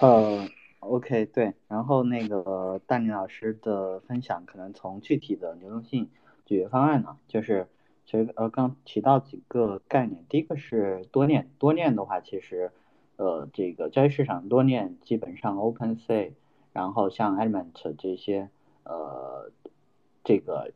[0.00, 0.48] 呃。
[0.80, 6.08] OK，对，然后那个大林老师的分享，可能从具体的流动性
[6.48, 7.68] 解决方案呢，就是
[8.06, 12.72] 其实呃刚提到几个概念，第一个是多链，多链的话，其实
[13.16, 16.32] 呃这个交易市场多链基本上 OpenSea，
[16.72, 18.48] 然后像 Element 这些
[18.84, 19.52] 呃
[20.24, 20.72] 这个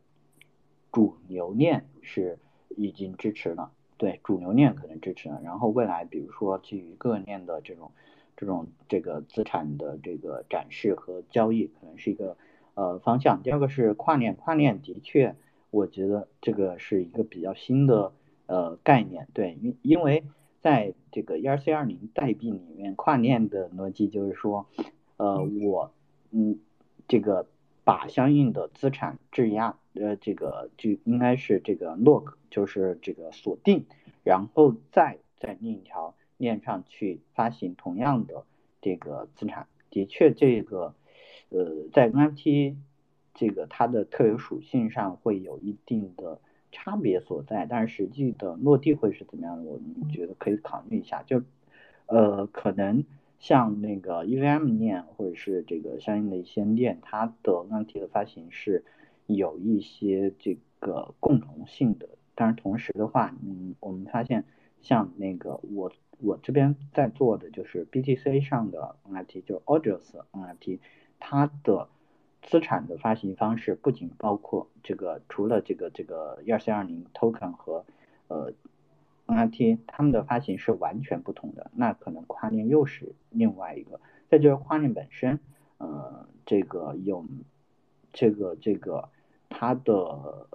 [0.91, 2.37] 主流链是
[2.77, 7.91] 已经支持了，对，主流链可能支持了，然后未来比如说基于各链的这种。
[8.35, 12.35] 这种这个资产的这个展示和交易可能是一个
[12.73, 13.43] 呃方向。
[13.43, 15.35] 第二个是跨链，跨链的确，
[15.73, 18.13] 我觉得这个是一个比较新的
[18.45, 19.27] 呃概念。
[19.33, 20.23] 对，因因为
[20.61, 24.67] 在这个 ERC 二零代币里面，跨链的逻辑就是说，
[25.17, 25.91] 呃，我
[26.31, 26.59] 嗯
[27.07, 27.47] 这个
[27.83, 33.85] 把相应的资产质押，呃，这个就应该是这个 lock，就是这个锁定，
[34.23, 36.15] 然后再在另一条。
[36.37, 38.43] 链上去发行同样的
[38.81, 40.93] 这个资产，的确这个
[41.49, 42.75] 呃在 NFT
[43.33, 46.39] 这个它的特有属性上会有一定的
[46.71, 49.63] 差别所在，但是实际的落地会是怎么样的？
[49.63, 51.23] 我们觉得可以考虑一下。
[51.23, 51.41] 就
[52.05, 53.03] 呃可能
[53.39, 58.83] 像那个 EVM 链或者是这个相应的一些链，它的 NFT 的发行是
[59.27, 64.45] 有一些这个共同性的，但是同时的话，嗯，我们发现
[64.81, 65.91] 像那个我。
[66.19, 70.79] 我这边在做的就是 BTC 上的 NFT，就是 Audius NFT，
[71.19, 71.89] 它的
[72.43, 77.85] 资产的发行方式不仅包括这个，除了这个这个 ERC20 Token 和
[78.27, 78.53] 呃
[79.27, 81.71] NFT，它们的发行是完全不同的。
[81.73, 83.99] 那可能跨链又是另外一个。
[84.29, 85.39] 再就是跨链本身，
[85.77, 87.25] 呃，这个有
[88.11, 89.09] 这个这个
[89.49, 90.47] 它的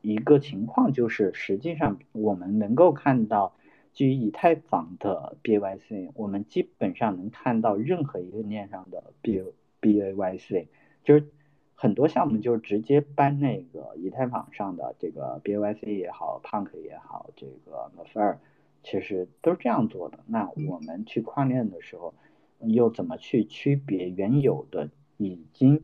[0.00, 3.54] 一个情况就是，实际上我们能够看到。
[3.94, 9.42] 基于以太坊的 BAYC，我们基本上能看到任何一个链上的 B
[9.80, 10.68] BAYC，
[11.08, 11.26] 就是
[11.74, 18.38] 很多项目就是直接搬那个以太坊上的这个 B Y C 也好，Punk 也好，这个 m f e r
[18.82, 20.18] 其实都是这样做的。
[20.26, 22.12] 那我们去跨链的时候，
[22.58, 25.82] 又怎么去区别原有的已经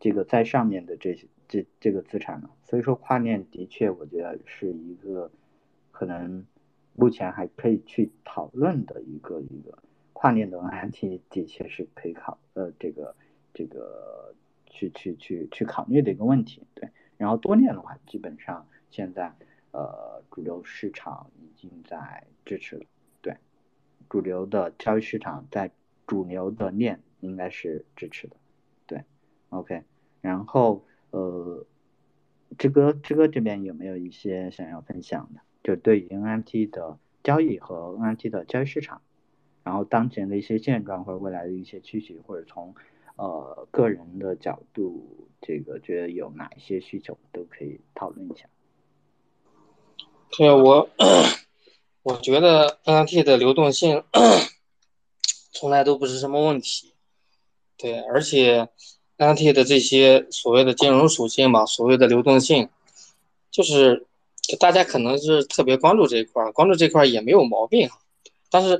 [0.00, 2.48] 这个在上面的这些这这个资产呢？
[2.64, 5.30] 所以说跨链的确，我觉得是一个
[5.90, 6.46] 可能。
[6.94, 9.78] 目前还可以去讨论的一个一个
[10.12, 13.16] 跨链的问题的确是可以考呃这个
[13.54, 14.34] 这个
[14.72, 16.66] 去去去去考虑的一个问题。
[16.74, 19.32] 对，然后多链的话，基本上现在
[19.70, 22.84] 呃主流市场已经在支持了。
[23.20, 23.36] 对，
[24.08, 25.70] 主流的交易市场在
[26.06, 28.36] 主流的链应该是支持的。
[28.86, 29.04] 对
[29.50, 29.84] ，OK，
[30.20, 31.64] 然后呃
[32.58, 35.40] 志哥志哥这边有没有一些想要分享的？
[35.62, 39.00] 就对于 NFT 的交易和 NFT 的交易市场，
[39.62, 42.74] 然后当前的一些现状或者未来的一些趋势，或者从
[43.16, 48.46] 呃个人的角度，这个觉得有哪些需求都可以讨论一下。
[50.30, 50.88] 对我，
[52.02, 54.02] 我觉得 NFT 的流动性
[55.52, 56.94] 从来都不是什么问题。
[57.76, 58.68] 对，而且
[59.18, 62.68] NFT 的这些所谓的金融属性吧，所谓的流动性，
[63.50, 64.06] 就是。
[64.58, 67.88] 大家可能是特别关注这一块儿，关注这块儿也没有毛病。
[68.50, 68.76] 但是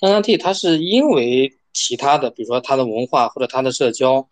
[0.00, 4.28] NFT 它是因为其他的，比如说它的文化或者它的社交，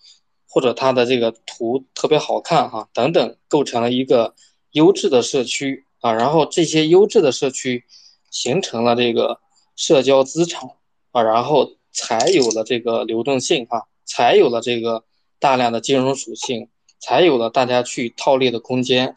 [0.49, 4.35] 或者它的这个图特别好看哈等等，构成了一个
[4.73, 6.13] 优质的社区啊。
[6.13, 7.85] 然后这些优质的社区
[8.31, 9.39] 形成了这个
[9.77, 10.69] 社交资产
[11.13, 15.05] 啊，然后才有了这个流动性啊，才有了这个
[15.39, 16.69] 大量的金融属性，
[16.99, 19.15] 才有了大家去套利的空间。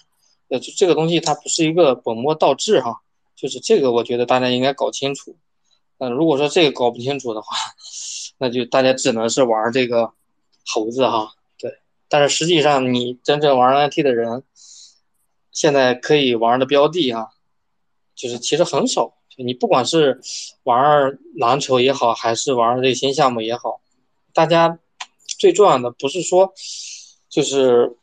[0.50, 3.02] 呃，这个东西它不是一个本末倒置哈，
[3.36, 5.36] 就是这个我觉得大家应该搞清楚。
[6.02, 7.58] 嗯，如果说这个搞不清楚的话，
[8.40, 10.12] 那就大家只能是玩这个
[10.66, 11.36] 猴子哈。
[11.60, 14.44] 对，但是实际上你真正玩 NFT 的人，
[15.52, 17.28] 现在可以玩的标的啊，
[18.16, 19.14] 就是其实很少。
[19.38, 20.20] 你不管是
[20.64, 23.80] 玩篮球也好，还是玩这新项目也好，
[24.34, 24.80] 大家
[25.38, 26.54] 最重要的不是说
[27.30, 27.96] 就是。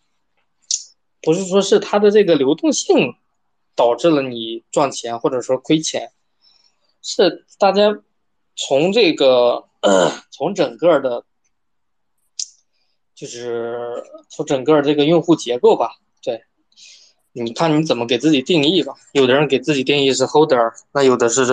[1.22, 3.16] 不是说是它的这个流动性
[3.74, 6.12] 导致了你赚钱或者说亏钱，
[7.02, 8.00] 是大家
[8.54, 9.65] 从这个
[10.31, 11.24] 从整个的
[13.15, 16.43] 就是从整个这个用户结构吧，对，
[17.32, 18.94] 你看你怎么给自己定义吧。
[19.12, 21.44] 有的人给自己定义是 holder，那有的是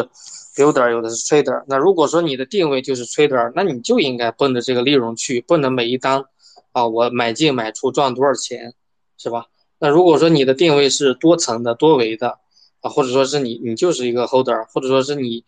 [0.55, 1.63] builder，有的是 trader。
[1.67, 6.25] 那如果说你的定位就是 trader，那你就应该奔着这个利润去，奔着每一单
[6.73, 8.73] 啊，我买进买出赚多少钱，
[9.17, 9.47] 是吧？
[9.79, 12.39] 那如果说你的定位是多层的、多维的
[12.81, 15.43] 啊，或者说是你你就是一个 holder，或者说是你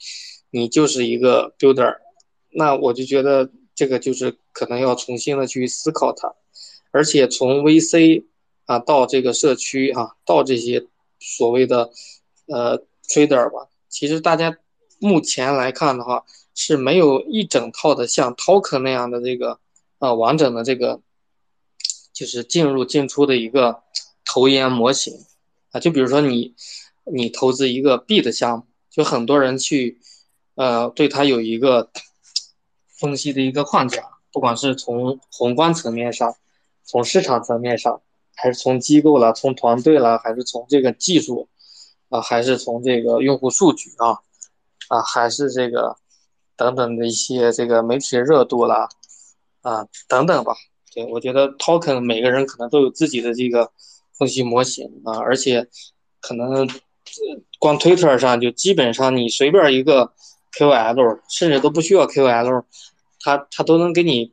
[0.49, 1.95] 你就是一个 builder，
[2.56, 3.52] 那我就觉得。
[3.77, 6.34] 这个就是可能要重新的去思考它，
[6.91, 8.23] 而且从 VC
[8.64, 10.88] 啊到这个社区啊，到这些
[11.19, 11.91] 所谓的
[12.48, 12.80] 呃
[13.10, 14.57] trader 吧，其实大家
[14.98, 16.23] 目前来看的话
[16.53, 19.60] 是没有一整套的像 token 那样的这个
[19.99, 21.02] 呃完整的这个
[22.14, 23.84] 就是进入进出的一个
[24.23, 25.14] 投研模型
[25.72, 26.56] 啊，就比如说你
[27.03, 29.99] 你投资一个币的项目，就很多人去
[30.56, 31.91] 呃对它有一个。
[32.97, 36.35] 分析的一个框架，不管是从宏观层面上，
[36.84, 38.01] 从市场层面上，
[38.35, 41.49] 还是从机构了，从团队了，还是从这个技术，
[42.09, 44.19] 啊，还是从这个用户数据啊，
[44.88, 45.97] 啊，还是这个
[46.55, 48.88] 等等的一些这个媒体热度啦，
[49.61, 50.53] 啊，等等吧。
[50.93, 53.72] 对我觉得 token 每个人可能都有自己的这个
[54.17, 55.67] 分析模型啊，而且
[56.22, 56.65] 可能
[57.59, 60.13] 光 Twitter 上就基本上你随便一个。
[60.57, 62.64] KOL 甚至都不需要 KOL，
[63.19, 64.32] 他他都能给你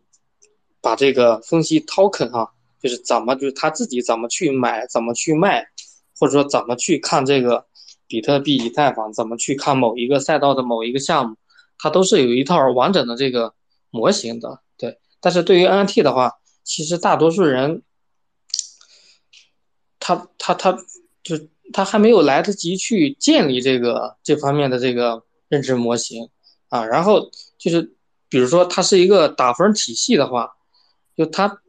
[0.81, 5.67] 把这个分析 token 哈，就是怎么就是他自己怎么去买，怎么去卖，
[6.17, 7.67] 或者说怎么去看这个
[8.07, 11.37] 比特币、以太坊，怎么去看某一个赛道的某一个项目，
[11.77, 13.53] 它都是有一套完整的这个
[13.91, 14.61] 模型的。
[14.77, 16.33] 对，但是对于 NFT 的话，
[16.63, 17.83] 其实大多数人
[19.99, 20.79] 他他他
[21.25, 21.37] 就
[21.73, 25.25] 他还没有来得及去建立这个这方面的这个。
[25.53, 26.31] 认知模型
[26.71, 27.95] 啊，然后就是，
[28.31, 30.51] 比如说它是一个打分体系的话，
[31.15, 31.61] 就它，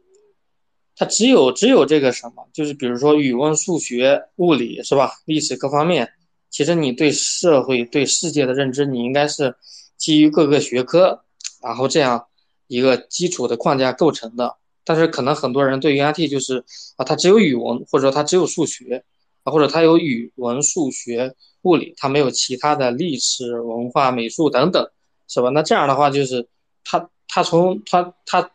[0.96, 5.12] 它只有只有这个什么，就是比如说语文、数学、物理是吧？
[5.26, 6.10] 历史各方面，
[6.48, 9.54] 其实你对社会、对世界的认知，你应该是
[9.98, 11.22] 基于各个学科，
[11.62, 12.26] 然后这样
[12.68, 14.56] 一个基础的框架构成的。
[14.82, 16.64] 但是可能很多人对于 IT 就是
[16.96, 19.04] 啊，它只有语文，或者说它只有数学
[19.44, 21.36] 啊，或者他有语文、数学。
[21.64, 24.86] 物理，他没有其他的历史文化、美术等等，
[25.26, 25.48] 是吧？
[25.48, 26.46] 那这样的话，就是
[26.84, 28.50] 他他从他他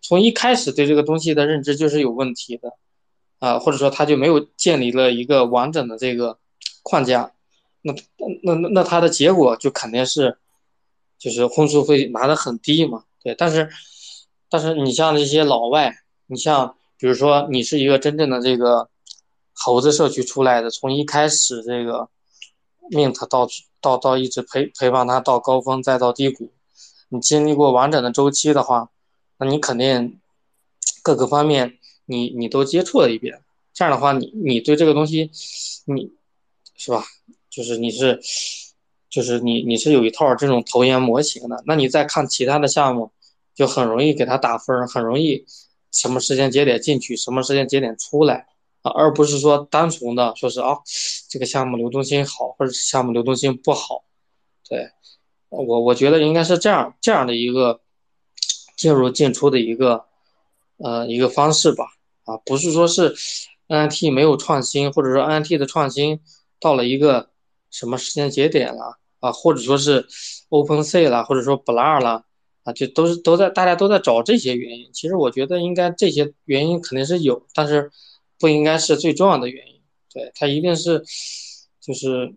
[0.00, 2.72] 从一开始对这个东西的认知就是有问题的，
[3.40, 6.38] 啊，或者说他就没有建立了一个完整的这个
[6.84, 7.32] 框架，
[7.80, 7.92] 那
[8.44, 10.38] 那那那他的结果就肯定是，
[11.18, 13.34] 就是分数会拿的很低嘛，对。
[13.34, 13.68] 但是
[14.48, 15.92] 但是你像那些老外，
[16.28, 18.88] 你像比如说你是一个真正的这个
[19.52, 22.08] 猴子社区出来的，从一开始这个。
[22.90, 23.48] Mint 到
[23.80, 26.52] 到到一直陪陪伴他到高峰再到低谷，
[27.08, 28.90] 你经历过完整的周期的话，
[29.38, 30.20] 那你肯定
[31.00, 33.40] 各个方面你你都接触了一遍。
[33.72, 35.30] 这样的话，你你对这个东西，
[35.86, 36.12] 你
[36.76, 37.04] 是吧？
[37.48, 38.20] 就是你是
[39.08, 41.62] 就是你你是有一套这种投研模型的。
[41.64, 43.12] 那你再看其他的项目，
[43.54, 45.46] 就很容易给他打分，很容易
[45.92, 48.48] 什么时间节点进去，什么时间节点出来。
[48.82, 50.76] 啊，而不是说单纯的说是啊，
[51.28, 54.02] 这个项目流动性好，或者是项目流动性不好，
[54.68, 54.90] 对
[55.48, 57.80] 我我觉得应该是这样这样的一个
[58.76, 60.04] 进入进出的一个
[60.78, 61.84] 呃一个方式吧，
[62.24, 63.14] 啊，不是说是
[63.68, 66.18] NFT 没有创新，或者说 NFT 的创新
[66.58, 67.30] 到了一个
[67.70, 70.08] 什么时间节点了啊，或者说是
[70.50, 72.24] OpenSea 了，或者说 Blur 了
[72.64, 77.92] 啊，就都是都在大家都在找这些原因，其实我觉得应该这些原因肯定是有，但是。
[78.42, 79.80] 不应该是最重要的原因，
[80.12, 81.04] 对它一定是
[81.80, 82.34] 就是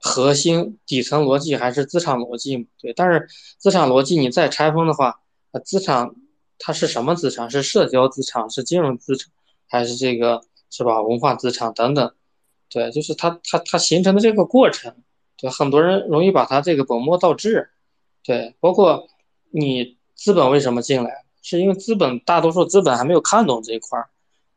[0.00, 5.20] 核心底层逻辑还是资产逻辑嘛对，但是资产逻辑你再拆分的话，
[5.52, 6.10] 呃，资产
[6.58, 7.48] 它是什么资产？
[7.48, 9.30] 是社交资产，是金融资产，
[9.68, 11.00] 还是这个是吧？
[11.00, 12.12] 文化资产等等，
[12.68, 14.92] 对，就是它它它形成的这个过程，
[15.36, 17.70] 对，很多人容易把它这个本末倒置，
[18.24, 19.06] 对，包括
[19.52, 24.08] 你资本为什么进来，是因为资本大多数资本还没有看懂这一块儿。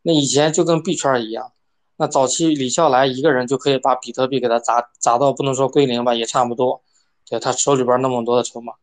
[0.05, 1.53] 那以前就跟币圈一样，
[1.95, 6.81] 那早期李笑来一个人就可以把比特币给他砸砸到不能说归零吧，也差不多。
[7.25, 8.73] 对他手里边那么多的筹码，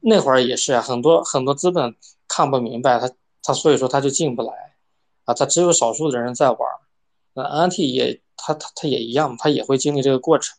[0.00, 1.94] 那会儿也是啊，很多很多资本
[2.26, 3.10] 看不明白他，
[3.42, 4.52] 他所以说他就进不来
[5.24, 6.58] 啊，他只有少数的人在玩。
[7.34, 10.56] 那 NT 也他他他也一样，他也会经历这个过程。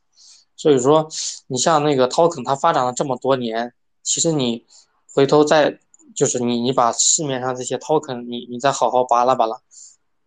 [0.55, 1.09] 所以说，
[1.47, 4.65] 你像那个 Token，它发展了这么多年，其实你
[5.13, 5.79] 回头再。
[6.15, 9.61] 就是你，你把市面上这些 token，你你再好好扒拉扒拉，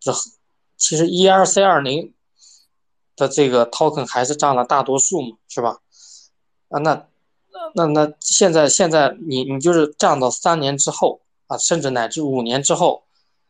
[0.01, 0.11] 这
[0.75, 2.13] 其实 ERC 二零
[3.15, 5.79] 的这个 token 还是占了大多数嘛，是吧？
[6.69, 7.07] 啊，那
[7.75, 13.03] 那那现在现在你你就是占到三年之后啊，甚至乃至五年之后，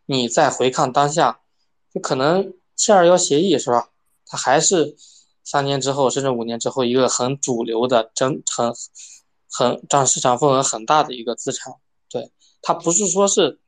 [0.06, 1.40] 你再回看当下，
[1.94, 3.90] 就可能七二幺协议是吧？
[4.26, 4.98] 它还是
[5.44, 8.74] 三年之后，甚至五年之后一个很主流的、真很
[9.50, 11.74] 很占市场份额很大的一个资产。
[12.10, 13.60] 对，它不是说是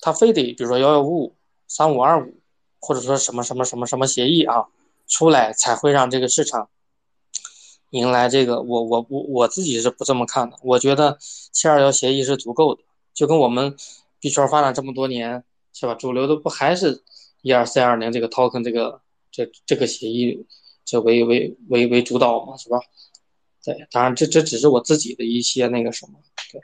[0.00, 1.36] 它非得比如说幺幺五五、
[1.76, 2.34] 三五二五，
[2.78, 4.68] 或者说什么什么什么什么协议啊
[5.08, 6.68] 出来才会让这个市场。
[7.90, 10.56] 迎来这个，我我我我自己是不这么看的。
[10.62, 12.82] 我觉得七二幺协议是足够的，
[13.12, 13.76] 就跟我们
[14.20, 15.42] 币圈发展这么多年，
[15.72, 15.94] 是吧？
[15.94, 17.02] 主流的不还是
[17.42, 19.00] 一二三二零这个 token 这个
[19.32, 20.46] 这这个协议
[20.84, 22.78] 这为为为为主导嘛，是吧？
[23.64, 26.20] 对，当然这这只是我自己的一些那个什么，
[26.52, 26.60] 对。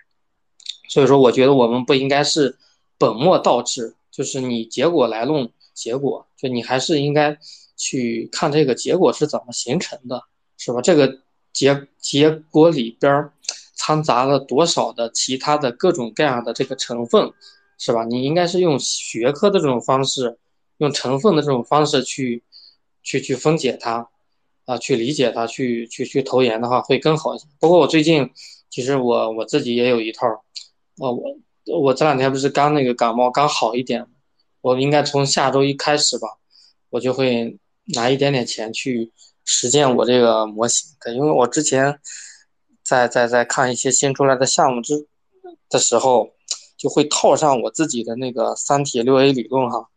[0.89, 2.57] 所以说，我觉得我们不应该是
[2.97, 7.39] 本末倒置，就是你结果来论结果，就你还是应该
[7.77, 10.23] 去看这个结果是怎么形成的。
[10.63, 10.83] 是吧？
[10.83, 11.21] 这个
[11.55, 13.31] 结结果里边
[13.77, 17.33] 掺杂了多少的其他的各种各样的这个成分，
[17.79, 18.05] 是吧？
[18.05, 20.39] 你应该是用学科的这种方式，
[20.77, 22.43] 用成分的这种方式去
[23.03, 24.07] 去去分解它，
[24.67, 27.47] 啊，去理解它，去去去投研的话会更好一些。
[27.59, 28.29] 不过我最近
[28.69, 30.27] 其实我我自己也有一套，
[30.99, 34.07] 哦，我我这两天不是刚那个感冒刚好一点，
[34.61, 36.29] 我应该从下周一开始吧，
[36.91, 37.59] 我就会
[37.95, 39.13] 拿一点点钱去。
[39.43, 41.99] 实践我这个模型，对，因为我之前
[42.85, 45.09] 在在在看一些新出来的项目之
[45.69, 46.31] 的时候，
[46.77, 49.89] 就会套上我自己的那个三体六 A 理论哈，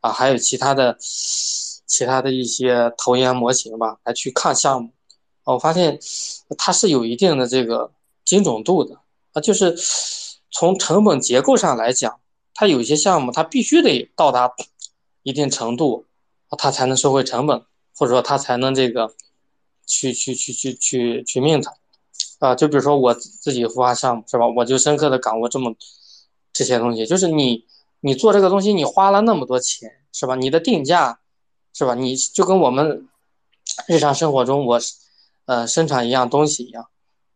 [0.00, 4.90] 啊，还有其他的其他的一些投研模型吧，来去看项目，
[5.44, 5.98] 我发现
[6.58, 7.90] 它是有一定的这个
[8.26, 8.94] 精准度的
[9.32, 9.74] 啊，就是
[10.50, 12.20] 从成本结构上来讲，
[12.54, 14.54] 它有些项目它必须得到达
[15.22, 16.06] 一定程度，
[16.58, 17.62] 它才能收回成本。
[18.00, 19.12] 或者说它才能这个
[19.84, 21.66] 去去去去去去 mint
[22.38, 24.46] 啊，就比如说我自己孵化项目是吧？
[24.46, 25.74] 我就深刻的感悟这么
[26.52, 27.64] 这些东西，就是你
[27.98, 30.36] 你做这个东西，你花了那么多钱是吧？
[30.36, 31.18] 你的定价
[31.74, 31.96] 是吧？
[31.96, 33.08] 你就跟我们
[33.88, 34.80] 日常生活中我
[35.46, 36.86] 呃生产一样东西一样，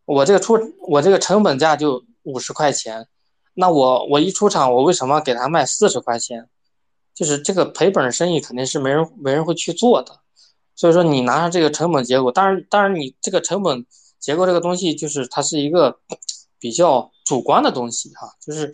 [0.05, 0.57] 我这个出
[0.87, 3.07] 我这个成本价就五十块钱，
[3.53, 6.49] 那我我一出厂我为什么给他卖四十块钱？
[7.13, 10.19] 就是这个赔本生意肯定是没人没人会去做的。
[10.75, 13.85] 所以说，你拿上这个成本结构，当然，当然，你这个成本
[14.19, 15.99] 结构这个东西，就是它是一个
[16.57, 18.71] 比较主观的东西哈，就是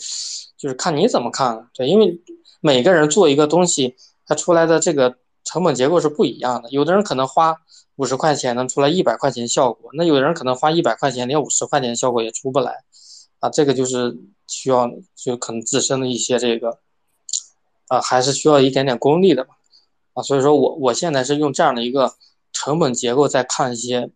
[0.57, 1.67] 就是看你怎么看了。
[1.73, 2.21] 对，因为
[2.61, 6.69] 每个人做一个东西，它出来的这个成本结构是不一样的。
[6.69, 7.57] 有的人可能花
[7.97, 12.85] 五十块钱能出来一百块钱效果，那有的人可能花一百块钱连五十块钱效果也出不来
[13.39, 13.49] 啊。
[13.49, 14.17] 这个就是
[14.47, 16.79] 需要就可能自身的一些这个
[17.87, 19.57] 啊，还是需要一点点功力的吧。
[20.13, 22.15] 啊所以说我我现在是用这样的一个
[22.51, 24.09] 成本结构在看一些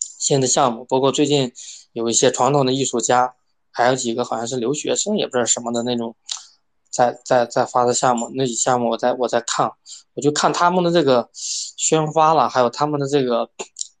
[0.00, 1.52] 新的项目，包括最近
[1.92, 3.34] 有一些传统的艺术家，
[3.70, 6.14] 还有几个好像是留学生也不知道什么的那种，
[6.88, 9.70] 在在在发的项目，那些项目我在我在看，
[10.14, 13.50] 我就看他们的这个宣发了，还有他们的这个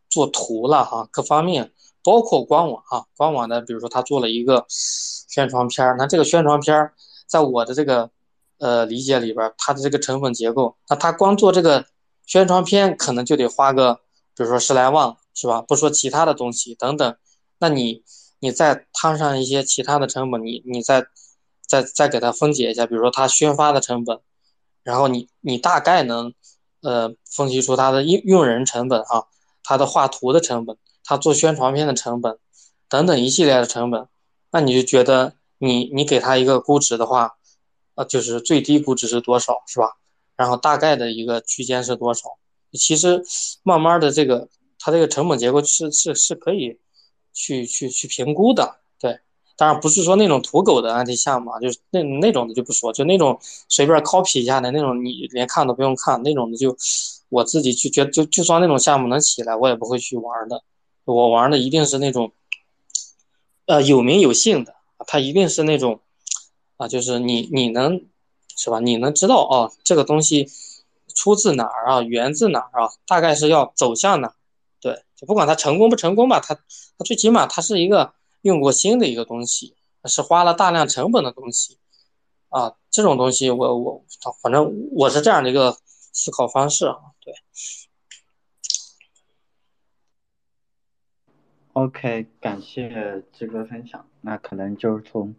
[0.08, 1.72] 做图了哈，各方面
[2.02, 6.92] 包括官网啊，官网的比如说他做了一个宣传片儿，那这个宣传片儿
[7.26, 8.10] 在我的这个。
[8.58, 11.84] 呃，理解里边它的这个成本结构，那他光做这个
[12.26, 13.94] 宣传片可能就得花个，
[14.36, 15.60] 比如说十来万，是吧？
[15.62, 17.16] 不说其他的东西等等，
[17.58, 18.04] 那你
[18.38, 21.04] 你再摊上一些其他的成本，你你再
[21.66, 24.20] 再再给它分解一下，比如说它宣发的成本，
[24.84, 26.32] 然后你你大概能
[26.82, 29.26] 呃分析出它的用用人成本哈，
[29.64, 32.38] 它的画图的成本，他做宣传片的成本
[32.88, 34.08] 等等一系列的成本，
[34.50, 37.36] 那你就觉得你你给他一个估值的话。
[37.94, 39.98] 啊，就是最低估值是多少，是吧？
[40.34, 42.38] 然后大概的一个区间是多少？
[42.72, 43.22] 其实
[43.62, 44.48] 慢慢的这个
[44.78, 46.78] 它这个成本结构是是是可以
[47.34, 49.20] 去去去评估的，对。
[49.58, 53.38] 当然不是说那种土狗的案例项目啊，就是那那种的就不说，就那种
[53.68, 56.74] 随便 copy 一下的那种，你连看都不用看那种的，就
[57.28, 60.64] 我自己去觉得，就就算那种项目能起来，我也不会去玩的。
[61.04, 62.32] 我玩的一定是那种
[63.66, 64.74] 呃有名有姓的，
[65.06, 66.00] 它一定是那种。
[66.78, 68.06] 啊，就是你，你能，
[68.56, 68.80] 是吧？
[68.80, 70.48] 你能知道啊，这个东西
[71.14, 72.90] 出自哪儿啊，源自哪儿啊？
[73.06, 74.34] 大概是要走向哪？
[74.80, 79.76] 对，就不管它成功不成功吧，它，它最起码它是一个用过心的一个东西，
[80.06, 81.78] 是花了大量成本的东西
[82.48, 82.74] 啊。
[82.90, 84.04] 这种东西，我我
[84.42, 85.76] 反正我是这样的一个
[86.10, 86.96] 思考方式啊。
[87.20, 87.32] 对。
[91.72, 94.06] OK，感谢志哥分享。
[94.20, 95.34] 那可能就是从。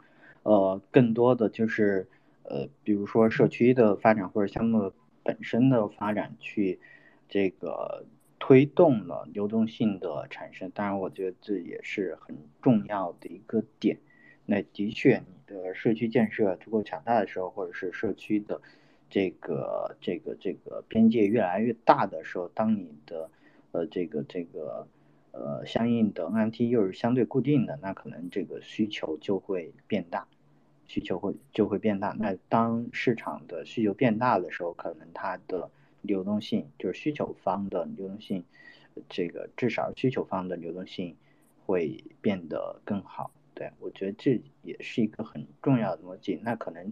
[0.45, 2.05] 呃，更多的就是
[2.43, 4.91] 呃，比如说社区的发展或者项目
[5.23, 6.81] 本身的发展，去
[7.29, 8.05] 这个
[8.39, 10.69] 推动了流动性的产生。
[10.71, 13.99] 当然，我觉得这也是很重要的一个点。
[14.45, 18.61] 那的确你的社区建设足够强大的时候，或者是社区的
[19.09, 23.29] 这个这个这个边界越来越大的时候，当你的
[23.71, 24.85] 呃这个这个
[25.33, 30.27] 呃相应的 NFT 又是相对固定的，那可能这个需求就会变大。
[30.85, 38.43] 需求会就会变大，那当市场的需求变大的时候，可能它的流动性就是需求方的流动性，
[39.09, 41.15] 这个至少需求方的流动性
[41.65, 43.31] 会变得更好。
[43.55, 46.39] 对我觉得这也是一个很重要的逻辑。
[46.43, 46.91] 那可能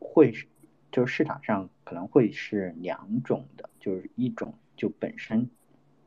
[0.00, 0.46] 会是
[0.90, 5.50] 就是市场上可能会是两种的，就是一种就本身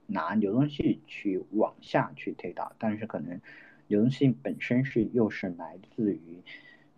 [0.08, 3.40] 拿流动性去往下去推导，但是可能
[3.88, 6.42] 流动性本身是又是来自于。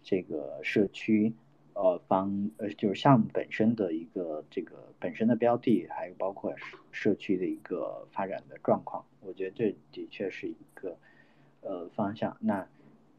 [0.09, 1.33] 这个社区，
[1.73, 6.55] 呃方呃就是项目本身的一个这个本身的标的，还有包括
[6.93, 10.97] 社区的一个发展的状况，我觉得这的确是一个
[11.59, 12.37] 呃方向。
[12.39, 12.65] 那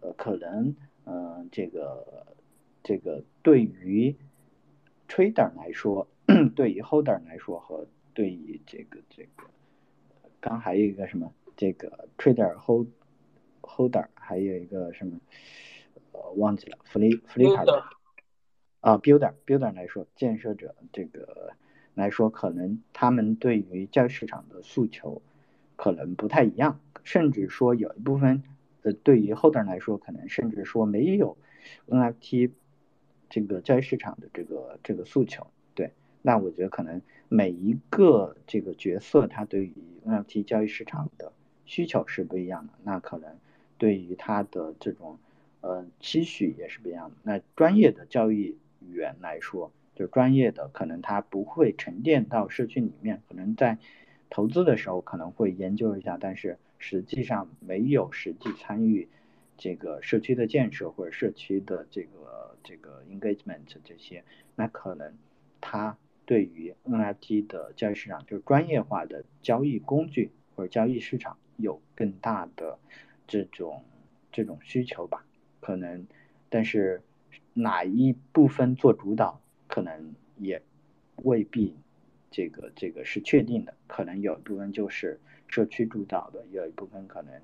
[0.01, 0.75] 呃可能
[1.05, 2.27] 嗯这个
[2.83, 4.17] 这个对于
[5.09, 6.09] trader 来说，
[6.57, 9.45] 对于 holder 来说和对于这个这个
[10.49, 12.89] 刚还有一个什么这个 trader hold
[13.61, 15.21] holder 还有一个什么
[16.13, 16.33] 呃。
[16.37, 17.85] 忘记了，弗利弗利卡的
[18.81, 21.53] 啊，builder builder 来说，建设者这个
[21.95, 25.21] 来说，可能他们对于交易市场的诉求
[25.77, 28.43] 可能不太一样，甚至说有一部分
[28.83, 31.37] 呃，对于 holder 来说，可能甚至说没有
[31.89, 32.53] NFT
[33.29, 35.47] 这个交易市场的这个这个诉求。
[36.23, 39.75] 那我觉得可能每一个这个角色，他对于
[40.07, 41.33] NFT 交易市场的
[41.65, 42.73] 需求是不一样的。
[42.83, 43.37] 那可能
[43.77, 45.19] 对于他的这种。
[45.61, 47.17] 呃，期许也是不一样的。
[47.25, 53.77] 那专业的交易员来说，就专业的，可能他不会沉淀到社区里面，可能在
[54.31, 59.09] 投资的时候可能会研究一下，但是实际上没有实际参与
[59.57, 64.23] 这个社区的建设或者社区的这个这个 engagement 这些，
[64.55, 65.13] 那可能
[65.61, 72.79] 他对于 NFT 的交易市场，就是专业化的交易工具或者交易市场有更大的
[73.27, 73.83] 这种
[74.31, 75.25] 这种需求吧。
[75.59, 76.07] 可能，
[76.51, 77.01] 但是
[77.55, 80.61] 哪一部分做主导，可能也
[81.17, 81.75] 未必
[82.31, 83.75] 这个这个是确定的。
[83.87, 87.41] 可能有一部分就是社区主导的，有一部分可能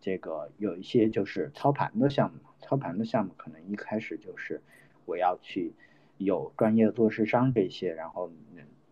[0.00, 2.38] 这个有一些就是操盘的项目。
[2.60, 4.62] 操盘的项目可能一开始就是
[5.06, 5.72] 我要去
[6.18, 8.30] 有专业做市商这些，然后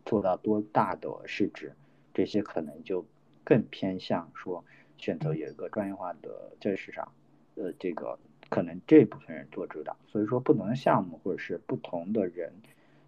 [0.05, 1.75] 做到多大的市值，
[2.15, 3.05] 这些可能就
[3.45, 4.65] 更偏向说
[4.97, 7.13] 选择有一个专业化的交易市场，
[7.57, 8.19] 呃，这个。
[8.49, 12.53] 可能这部分人做主导，所以说不同的项目或者是不同的人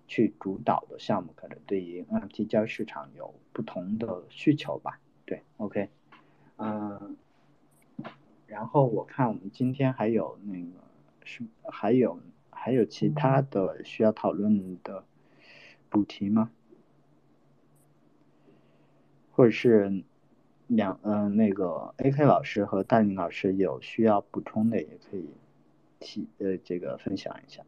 [0.08, 4.98] 去主导的项目，可能对于 NFT 交易市场有不同的需求吧。
[5.24, 5.90] 对，OK，
[6.56, 7.16] 嗯，
[8.48, 10.80] 然后我看我们今天还有那个
[11.22, 12.18] 是还有
[12.58, 15.04] 还有其他的需要讨论的
[15.90, 16.50] 主题吗？
[19.32, 20.04] 或者是？
[20.70, 25.30] 两嗯，那个 AK 老师和戴林老师有需要补充的，也可以
[25.98, 27.62] 提呃这个分享一下。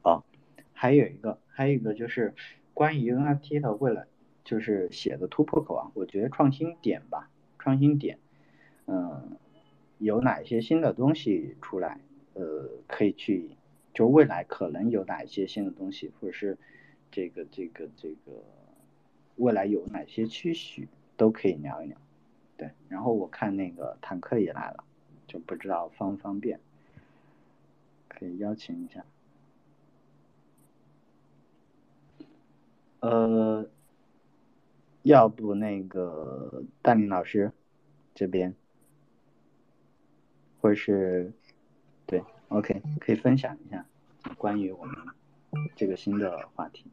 [0.00, 0.24] 哦，
[0.72, 2.34] 还有一个，还有一个就是
[2.72, 4.06] 关于 NFT 的未来，
[4.42, 7.28] 就是写的突破口啊，我觉得创新点吧，
[7.58, 8.18] 创新点，
[8.86, 9.36] 嗯，
[9.98, 12.00] 有哪些新的东西出来？
[12.34, 13.50] 呃，可以去，
[13.92, 16.56] 就未来可能有哪一些新的东西，或者是
[17.10, 18.42] 这个这个这个
[19.36, 20.88] 未来有哪些期许？
[21.16, 21.98] 都可以聊一聊，
[22.56, 24.84] 对，然后我看那个坦克也来了，
[25.26, 26.58] 就不知道方不方便，
[28.08, 29.04] 可以邀请一下。
[33.00, 33.68] 呃，
[35.02, 37.52] 要不那个大林老师
[38.14, 38.54] 这边，
[40.62, 41.34] 或者是
[42.10, 43.84] 对，OK，可以分享一下
[44.36, 44.96] 关于我们
[45.76, 46.84] 这个新的话题。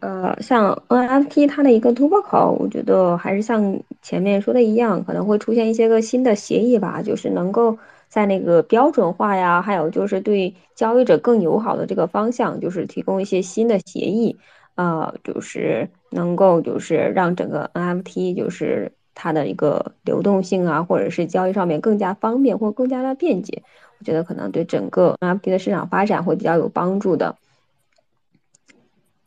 [0.00, 7.78] 呃，像 NFT 它的一个突破口，我觉得还是像前面说的一样，可能会出现一些个新的协议吧，就是能够
[8.08, 14.36] 在那个标准化呀，还有就是对交易者更友好的这个方向，就是提供一些新的协议，
[14.74, 18.90] 呃，就是能够就是让整个 NFT 就是
[19.20, 23.62] 它的一个流动性啊，或者是交易上面更加方便或更加的便捷，
[23.98, 27.36] 我觉得可能对整个 NFT 的市场发展会比较有帮助的。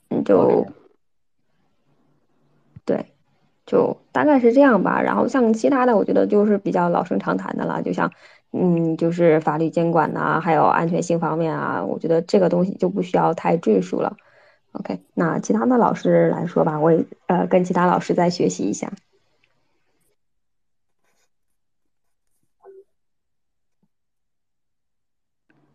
[0.09, 0.65] 嗯就
[2.85, 3.13] 对，
[3.65, 5.01] 就大概是这样吧。
[5.01, 7.81] 然后像其他的，我觉得就是比较老生常谈的了。
[7.83, 8.11] 就像，
[8.51, 14.17] 嗯，就是法律监管呐，还有安全性方面啊，我觉得这个东西就不需要太赘述了。
[14.73, 18.91] OK，那其他的老师来说吧，我也呃跟其他老师再学习一下。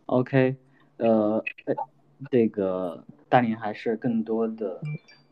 [0.08, 0.56] OK，
[0.96, 1.44] 呃，
[2.30, 4.80] 这个大林还是更多的，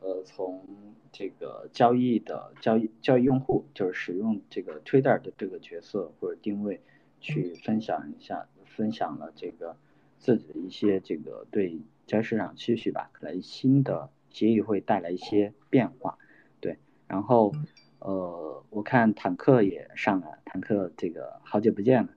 [0.02, 0.62] 呃，从
[1.10, 6.82] 这个交易的交易交易用户，就是使用这个 Twitter 的这个角色或者定位，
[7.22, 9.78] 去分享一下，分享了这个
[10.18, 16.18] 自己的一些这个对交易市场期许吧，可能新的协议会带来一些变化，
[16.60, 16.76] 对，
[17.08, 17.50] 然后
[18.00, 22.10] 呃，我看坦克也上来，坦克这个好久不见了，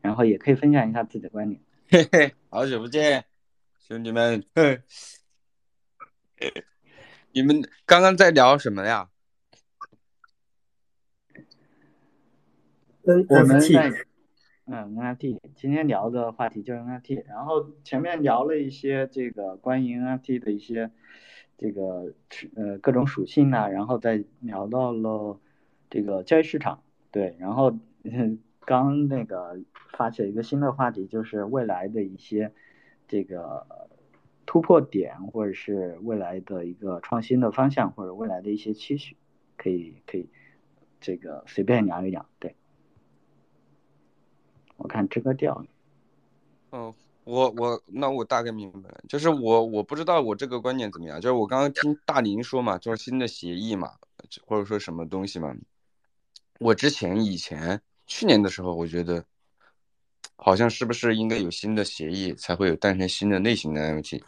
[0.00, 1.60] 然后也可以分享一下自己的观点。
[1.90, 3.24] 嘿嘿，好久不见，
[3.78, 4.44] 兄弟们！
[4.54, 4.82] 嘿，
[7.32, 9.08] 你们刚刚在聊什么呀？
[13.02, 13.90] 我们在
[14.66, 20.90] 嗯 NFT，今天聊的话题就是 NFT，然后前面聊了一些这个关于 NFT 的一些
[21.56, 22.12] 这个
[22.54, 25.40] 呃各种属性啊，然后再聊到了
[25.88, 27.74] 这个交易市场，对，然后
[28.66, 29.58] 刚那个。
[29.98, 32.52] 发起了一个新的话题，就是未来的一些
[33.08, 33.66] 这个
[34.46, 39.16] 突破点，或者是未来的一个创新的方向，或者未来的一些期许，
[39.56, 40.30] 可以可以
[41.00, 42.24] 这个随便聊一聊。
[42.38, 42.54] 对，
[44.76, 45.64] 我看这个调。
[46.70, 46.94] 哦，
[47.24, 53.94] 我我那我大概明白了，就是我我不知道我这个观点怎么样，就是我刚刚听大林说嘛，就是新的协议嘛，
[54.46, 55.56] 或者说什么东西嘛，
[56.60, 59.24] 我之前以前去年的时候，我觉得。
[60.40, 64.22] 好像是不是应该有新的协议才会有诞生新的类型的 NFT？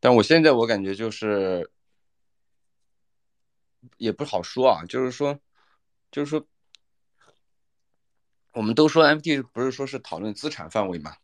[0.00, 1.70] 但我现在我感觉就是
[3.98, 5.38] 也不好说啊，就是说，
[6.10, 6.44] 就是说，
[8.52, 11.14] 我们都说 NFT 不是说是讨论资产范围嘛？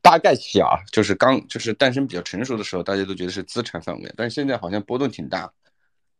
[0.00, 5.52] 大概起啊，就是刚就是诞生比较成熟的时候，大家都觉得是资产范围，但是现在好像波动挺大。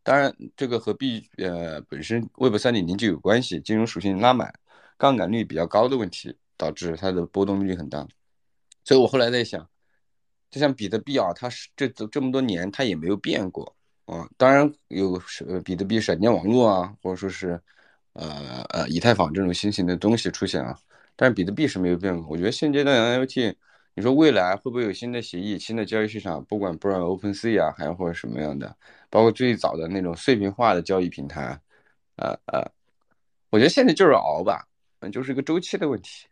[0.02, 4.52] 当然，这个和币呃本身 Web 三点零就有关系，金融属性拉满，
[4.98, 6.36] 杠杆率比较高的问题。
[6.62, 8.06] 导致它的波动率很大，
[8.84, 9.68] 所以我后来在想，
[10.48, 13.74] 就像比特币啊，它是这这么多年它也没有变过
[14.06, 14.28] 啊。
[14.36, 17.60] 当然有呃比特币闪电网络啊，或者说是
[18.12, 20.78] 呃呃以太坊这种新型的东西出现啊，
[21.16, 22.24] 但是比特币是没有变过。
[22.30, 23.56] 我觉得现阶段 NFT，
[23.96, 26.44] 你说未来会不会有新的协议、新的交易市场？
[26.44, 28.76] 不管不让 OpenSea 啊，还或者什么样的，
[29.10, 31.60] 包括最早的那种碎片化的交易平台，
[32.18, 32.70] 呃呃，
[33.50, 34.64] 我觉得现在就是熬吧，
[35.00, 36.28] 嗯，就是一个周期的问题。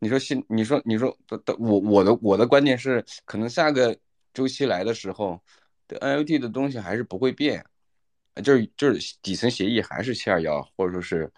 [0.00, 3.98] 你说新，你说你说的的，我我的我的观点是，可能下个
[4.32, 5.40] 周期来的时候，
[5.88, 7.64] 的 NFT 的东西还是不会变，
[8.44, 11.32] 就是就是底层协议还是七二幺，或者说是，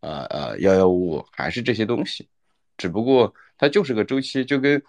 [0.00, 2.28] 呃呃幺幺五五，还是这些东西，
[2.76, 4.82] 只不过它就是个周期，就跟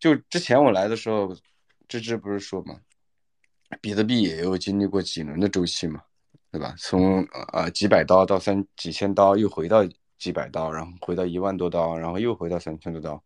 [0.00, 1.36] 就之前我来的时候，
[1.86, 2.80] 芝芝不是说嘛，
[3.80, 6.02] 比特币也有经历过几轮的周期嘛，
[6.50, 6.74] 对吧？
[6.76, 9.86] 从呃几百刀到三几千刀，又回到。
[10.22, 13.20] 几百刀，然后回到一万多刀，然后又回到三千多刀。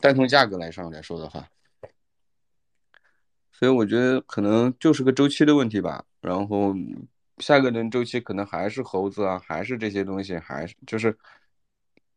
[0.00, 1.48] 单从价格来上来说的话，
[3.52, 6.04] 所以我觉得可能就是个周期的问题吧。
[6.20, 6.74] 然后
[7.38, 11.16] 下个轮周期可能还是猴子啊，还是这些东西，还是就是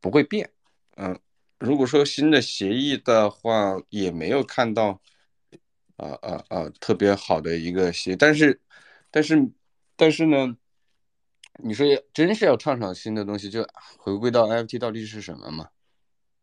[0.01, 0.49] 不会变。
[0.95, 1.19] 嗯，
[1.59, 4.99] 如果说新的协议的话，也没有看到
[5.97, 8.59] 啊啊啊特别好的一个协，但是
[9.11, 9.51] 但是
[9.95, 10.57] 但是呢？
[11.61, 13.67] 你说要真是要创造新的东西，就
[13.97, 15.69] 回归到 NFT 到底是什么嘛？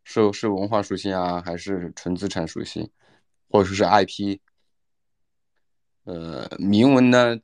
[0.03, 2.89] 是是文化属性啊，还是纯资产属性，
[3.49, 4.39] 或者说是 IP？
[6.05, 7.37] 呃，铭文呢？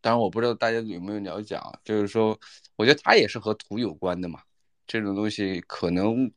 [0.00, 2.36] 当然我不知道大家有没有了解啊，就是说，
[2.76, 4.42] 我觉得它也是和图有关的嘛。
[4.86, 6.28] 这种东西可能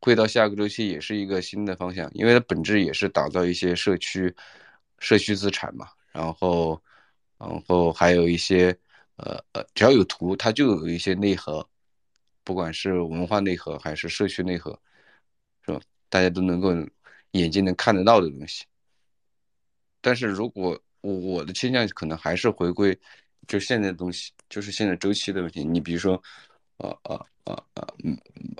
[0.00, 4.34] 会到下个周期也是一个新的方向，因为它本质也是打造一些社区
[4.98, 5.86] 社区资产嘛。
[6.12, 6.82] 然后，
[7.38, 8.76] 然后还有一些。
[9.22, 11.66] 呃呃，只要有图，它就有一些内核，
[12.44, 14.78] 不管是文化内核还是社区内核，
[15.64, 15.80] 是吧？
[16.08, 16.70] 大家都能够
[17.32, 18.64] 眼睛能看得到的东西。
[20.00, 22.98] 但是如果我我的倾向可能还是回归，
[23.46, 25.64] 就现在的东西，就是现在周期的问题。
[25.64, 26.22] 你比如说，
[26.78, 27.86] 呃呃呃呃，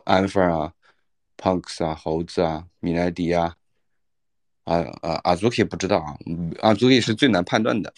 [0.04, 0.72] 安弗啊
[1.36, 3.56] ，Punks 啊，猴子啊，米莱迪啊，
[4.64, 6.16] 啊啊阿祖 K 不知道啊，
[6.60, 7.92] 阿祖 K 是最难判断的。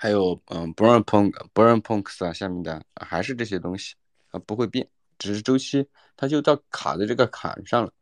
[0.00, 3.96] 还有，嗯，Brown Punk、Brown Punks 啊，下面的还是这些东西
[4.30, 4.88] 啊，不会变，
[5.18, 7.92] 只是周期，它就到卡在这个坎上了，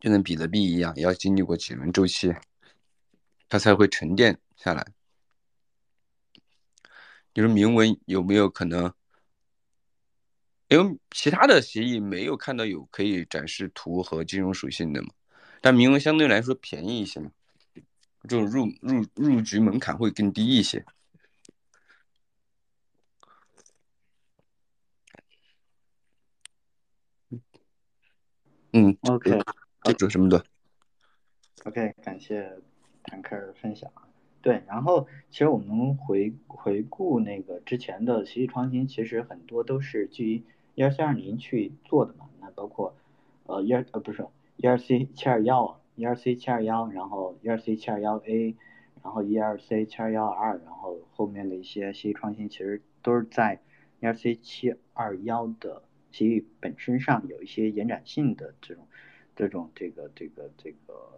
[0.00, 2.32] 就跟比特币一样，要经历过几轮周期，
[3.46, 4.86] 它才会沉淀下来。
[7.34, 8.90] 你说铭文有没有可能？
[10.68, 15.10] 因为其他的协议没有看到有可以展示图和金融属性的嘛，
[15.60, 17.30] 但铭文相对来说便宜一些嘛。
[18.28, 20.84] 就入入入局门槛会更低一些。
[28.72, 29.38] 嗯，OK，
[29.82, 30.44] 这准什么的
[31.64, 32.58] ？OK，感谢
[33.04, 33.90] 坦克儿分享。
[34.42, 40.44] 对，然后其实我们回回顾那个之前的体系创新，其实很多都是基于
[40.74, 42.28] 幺三二零去做的嘛。
[42.40, 42.96] 那包括
[43.44, 44.26] 呃，一二呃不是
[44.56, 45.80] 一二 C 七二幺啊。
[45.96, 48.56] ，ERC 七二幺，然后 ERC 七二幺 A，
[49.02, 53.60] 然后 ERC 七二幺 R，然后后面的一些协议创新，其实都是在
[54.00, 58.86] ERC 七二幺的协议本身上有一些延展性的这种
[59.36, 61.10] 这种这个这个这个。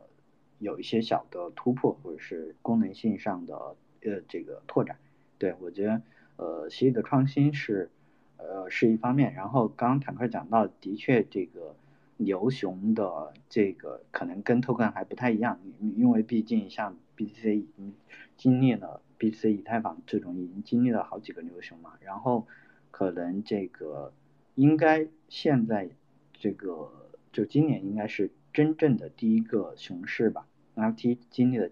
[0.59, 4.97] 有一些小的突破，或者是功能性上的呃这个拓展，
[5.36, 6.01] 对我觉得
[6.36, 7.90] 呃协议的创新是
[8.39, 11.77] 呃是一方面，然后刚刚坦克讲到，的确这个
[12.17, 17.95] 牛熊的这个可能跟 token 还不太一样，因为毕竟像 BTC 已经
[18.37, 22.47] 经历了 BTC 以太坊这种已经经历了好几个牛熊嘛，然后
[22.91, 24.13] 可能这个
[24.55, 25.91] 应该现在
[26.33, 26.91] 这个
[27.33, 28.31] 就今年应该是。
[28.53, 31.71] 真正的第一个熊市吧，NFT 经历的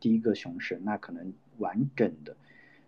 [0.00, 2.36] 第一个熊市，那可能完整的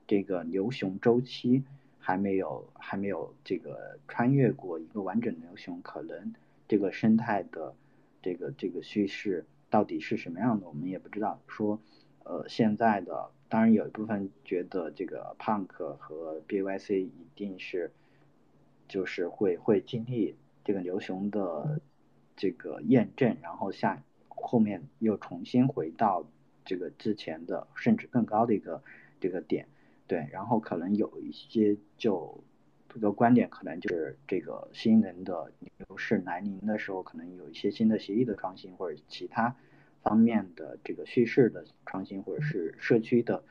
[0.08, 1.62] 这个牛熊周期
[2.00, 6.34] 还没有还没有这个穿越过一个完整的牛熊，可能
[6.70, 7.74] 这个生态的
[8.22, 11.42] 这个这个叙事到底是什么样的，我们也不知道。
[11.48, 11.80] 说
[12.22, 17.90] 呃现在的当然有一部分觉得这个 Punk 和 BYC 一定是
[18.86, 21.80] 就是会会经历这个牛熊的。
[22.36, 26.24] 这个验证，然后下后面又重新回到
[26.64, 28.82] 这个之前的甚至更高的一个
[29.20, 29.68] 这个点，
[30.06, 32.42] 对，然后可能有一些就
[32.92, 39.56] 这个观点可能就是这个新人的牛市来临的时候，可能有一些新的协议的创新或者其他
[40.02, 43.42] 方面的这个叙事的创新，或者是社区的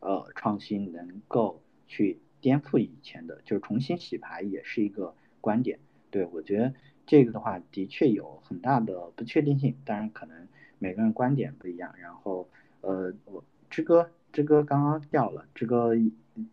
[0.00, 5.78] 呃创新，能够去颠覆以前的，就是重新洗牌也是一个观点，
[6.10, 6.72] 对我觉得。
[7.04, 10.46] 这个的话，的确有很大的不确定性，当然可能
[10.78, 11.92] 每个人观点不一样。
[12.00, 12.48] 然后，
[12.80, 15.94] 呃，我志哥，志哥刚刚掉了，志哥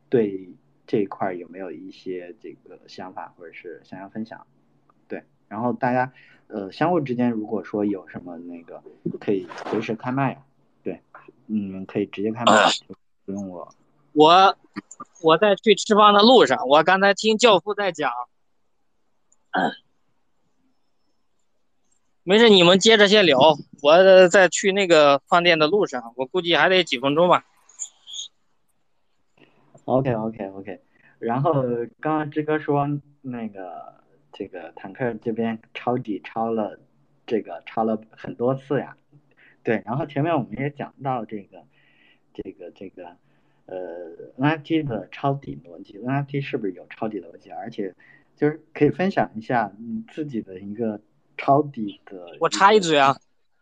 [0.09, 0.49] 对
[0.89, 4.47] 这一块有没有一些这个想法，或者是想要分享？
[5.07, 6.11] 对，然后大家
[6.47, 8.81] 呃相互之间如果说有什么那个，
[9.19, 10.41] 可以随时开麦，
[10.81, 10.99] 对，
[11.45, 12.71] 你们，可以直接开麦，
[13.23, 13.71] 不用我。
[14.13, 14.57] 我
[15.21, 18.11] 我在去吃饭的路上，我刚才听教父在讲。
[22.23, 23.37] 没事，你们接着先聊。
[23.83, 27.45] 我在去那个饭店的路上，我估计还得几分钟吧。
[29.89, 30.81] OK OK OK。
[31.19, 31.53] 然后
[31.99, 32.87] 刚刚志哥说
[33.21, 33.93] 那个
[34.31, 36.79] 这个坦克这边抄底抄了
[37.25, 38.95] 这个抄了很多次呀，
[39.63, 39.81] 对。
[39.85, 41.63] 然后前面我们也讲到这个
[42.33, 43.17] 这个这个
[43.65, 43.77] 呃
[44.37, 47.51] NFT 的抄底逻辑，NFT 是不是有抄底逻辑？
[47.51, 47.95] 而且
[48.35, 51.01] 就是可以分享一下你自己的一个。
[51.41, 53.15] 抄底的，我插一嘴啊，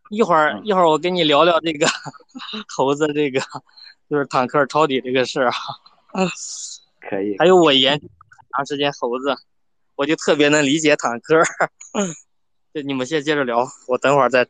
[0.10, 1.86] 一会儿、嗯、一会儿我跟你聊聊这个
[2.76, 3.40] 猴子这个
[4.10, 5.54] 就是坦克抄底这个事儿啊。
[7.00, 7.38] 可以。
[7.38, 9.36] 还有我研究很长时间猴子，
[9.96, 11.42] 我就特别能理解坦克。
[12.74, 14.48] 就你们先接着聊，我等会儿再。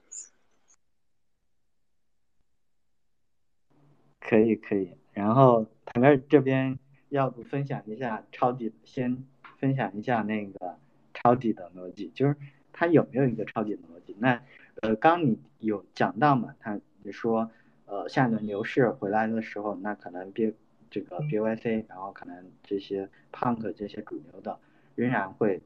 [4.19, 6.77] 可以可以，然后坦克这边
[7.09, 9.25] 要不分享一下抄底，先
[9.59, 10.77] 分享一下那个
[11.13, 12.35] 抄底的逻辑，就是。
[12.79, 14.15] 它有没有一个抄底的逻辑？
[14.19, 14.39] 那
[14.83, 16.53] 呃，刚你有讲到嘛？
[16.59, 17.49] 他你说
[17.87, 20.53] 呃，下一轮牛市回来的时候，那可能 B
[20.89, 24.59] 这个 BYC，然后可能这些 Punk 这些主流的
[24.95, 25.61] 仍然会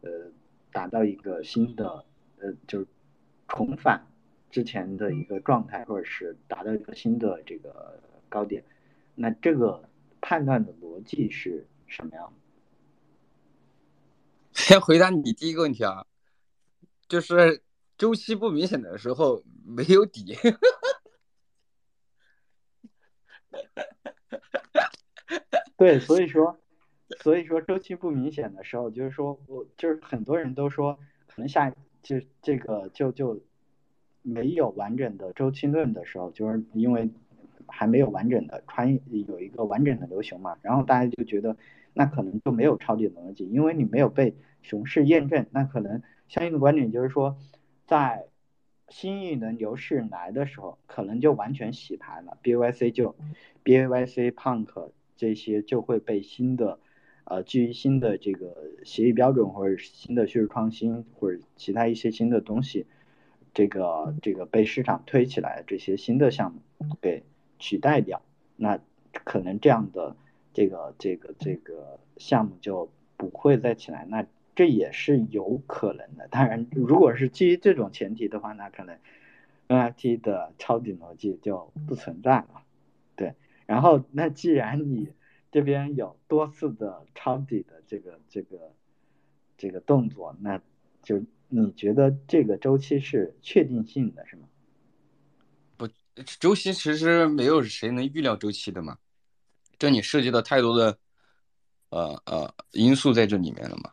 [0.00, 0.30] 呃
[0.72, 2.04] 达到一个新的
[2.38, 2.86] 呃，就是
[3.48, 4.06] 重返
[4.50, 8.64] 之前的一个状态，或者是达到一个新的这个高点。
[9.14, 9.88] 那这个
[10.20, 12.32] 判断的逻辑是什么样的？
[14.52, 16.06] 先回答你第一个问题啊。
[17.08, 17.62] 就是
[17.96, 20.34] 周期不明显的时候没有底，
[25.76, 26.58] 对，所以说，
[27.18, 31.70] 所以说周期不明显的时候，就是说我就是很多人都说可能下
[32.02, 33.40] 就这个就就
[34.22, 37.10] 没有完整的周期论的时候，就是因为
[37.66, 41.56] 还没有完整的穿有一个完整的流行嘛，然后大家就觉得
[41.94, 46.02] 那可能就没有抄底的逻辑，因为你没有被熊市验证，那可能。
[46.28, 47.38] 相应的观点就是说，
[47.86, 48.26] 在
[48.88, 53.14] 新一轮牛市来的时候，可能就完全洗牌了，BYC 就
[53.62, 56.78] BYC Punk 这些就会被新的
[57.24, 62.86] 呃基于新的这个协议标准或者新的叙事创新或者其他一些新的东西，
[63.54, 66.60] 这个这个被市场推起来这些新的项目
[67.00, 67.22] 给
[67.58, 68.22] 取代掉，
[68.56, 68.78] 那
[69.12, 70.16] 可能这样的
[70.52, 74.26] 这个这个这个项目就不会再起来，那。
[74.58, 76.28] 这也是有可能的。
[76.28, 78.96] 当然，如果是基于这种前提的话，那可能
[79.68, 82.62] NFT 的抄底逻辑就不存在了。
[83.16, 83.34] 对，
[83.66, 85.12] 然后那既然你
[85.50, 88.72] 这边有多次的抄底的这个这个
[89.58, 90.60] 这个动作，那
[91.02, 94.48] 就你觉得这个周期是确定性的，是吗？
[95.76, 95.88] 不，
[96.40, 98.98] 周期其实没有谁能预料周期的嘛，
[99.78, 100.98] 这你涉及到太多的
[101.90, 103.90] 呃呃因素在这里面了嘛。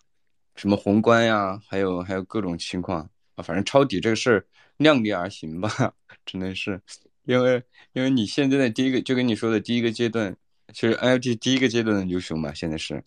[0.55, 4.45] 什么宏观呀，还有还有各种情况啊，反正抄底这个事儿
[4.77, 5.67] 量力而行吧，
[6.25, 6.79] 只能是，
[7.23, 7.63] 因为
[7.93, 10.35] 因为你现在的第一个就跟你说的第一个阶段，
[10.73, 13.03] 其实 NFT 第一个阶段的牛熊嘛，现在是，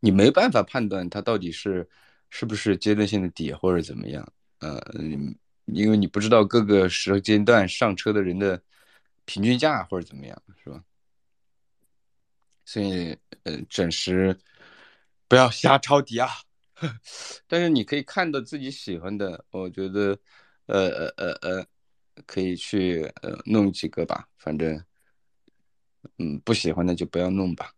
[0.00, 1.88] 你没办法判断它到底是
[2.28, 4.80] 是不是阶段性的底或者怎么样，呃，
[5.66, 8.62] 因为你不知道各个时间段上车的人的
[9.24, 10.84] 平均价或者怎么样，是吧？
[12.64, 14.38] 所以呃，暂时。
[15.28, 16.28] 不要瞎抄底啊！
[17.46, 20.18] 但是你可以看到自己喜欢的，我觉得，
[20.66, 21.66] 呃呃呃呃，
[22.26, 24.28] 可以去呃弄几个吧。
[24.38, 24.82] 反正，
[26.18, 27.72] 嗯，不喜欢的就不要弄吧。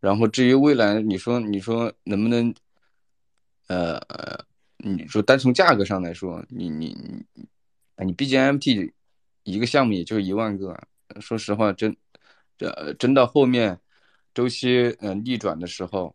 [0.00, 2.54] 然后至于未来，你说你说能不能，
[3.68, 4.00] 呃，
[4.78, 6.94] 你说单从价格上来说，你你
[7.34, 7.46] 你，
[8.04, 8.92] 你毕竟 MT
[9.44, 10.80] 一个项目也就一万个，
[11.20, 11.96] 说实话，真
[12.58, 13.80] 这真到后面
[14.34, 16.14] 周期嗯逆转的时候。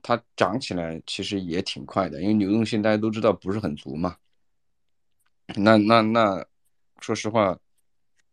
[0.00, 4.16] 它涨起来其实也挺快的，因为流动性大家都知道不是很足嘛。
[5.56, 6.46] 那那那，
[7.00, 7.58] 说实话，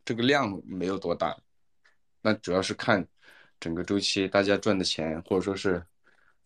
[0.03, 1.37] 这个量没有多大，
[2.21, 3.07] 那主要是看
[3.59, 5.85] 整个周期大家赚的钱，或者说是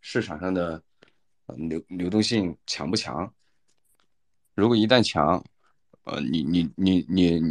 [0.01, 0.81] 市场上的
[1.55, 3.33] 流流动性强不强。
[4.53, 5.43] 如果一旦强，
[6.03, 7.41] 呃，你你你你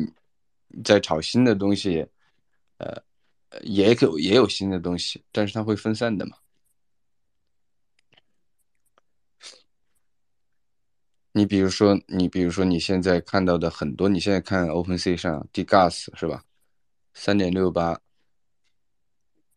[0.85, 2.07] 在炒新的东西，
[2.77, 3.03] 呃，
[3.63, 6.37] 也有也有新的东西，但是它会分散的嘛。
[11.39, 16.43] 你比如说，你比如说，你现在看到的很多，你现在看 OpenSea 上 DGAS 是吧？
[17.15, 18.01] 三点六八，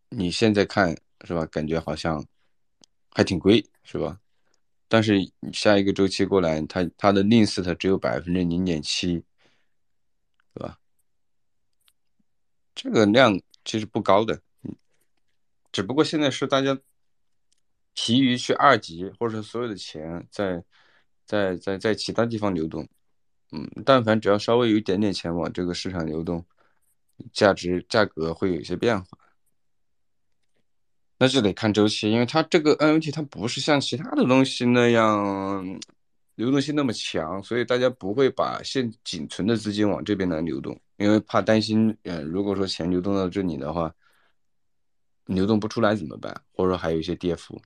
[0.09, 0.95] 你现在看
[1.25, 1.43] 是吧？
[1.47, 2.23] 感觉好像
[3.09, 4.19] 还挺贵是吧？
[4.87, 5.15] 但是
[5.51, 9.15] 下一个周期过来，它它的 List 只有百分之零点七，
[10.53, 10.77] 是吧？
[12.75, 14.39] 这个量其实不高的，
[15.71, 16.79] 只不过现在是大家
[17.95, 20.63] 疲于去二级，或者所有的钱在。
[21.31, 22.85] 在在在其他地方流动，
[23.53, 26.43] 嗯，但凡只要稍微有一点点钱往这个市场流动，
[27.31, 29.17] 价值价格会有一些变化，
[31.17, 35.79] 那就得看周期，因为它这个 NFT 它不是像其他的东西那样
[36.35, 43.89] 流动性那么强，所以大家不会把现仅存的资金往这边来流动，因为怕担心，嗯，如果说钱流动到这里的话，
[45.27, 46.35] 流动不出来怎么办？
[46.51, 47.61] 或者说还有一些跌幅。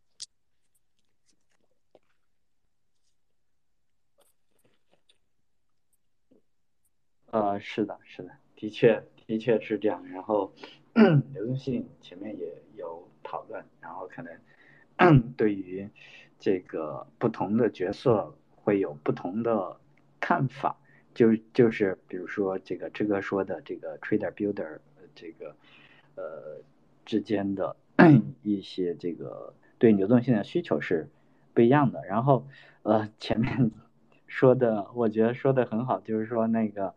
[7.35, 10.07] 呃，是的，是的，的确，的确是这样。
[10.07, 10.53] 然后
[11.33, 15.89] 流动性前面也有讨论，然后可能对于
[16.39, 19.75] 这个不同的角色会有不同的
[20.21, 20.77] 看法。
[21.13, 24.79] 就就是比如说这个这个说的这个 trader builder
[25.13, 25.57] 这个
[26.15, 26.61] 呃
[27.03, 27.75] 之间的
[28.43, 31.09] 一些这个对流动性的需求是
[31.53, 32.05] 不一样的。
[32.05, 32.47] 然后
[32.83, 33.71] 呃前面
[34.25, 36.95] 说的我觉得说的很好，就是说那个。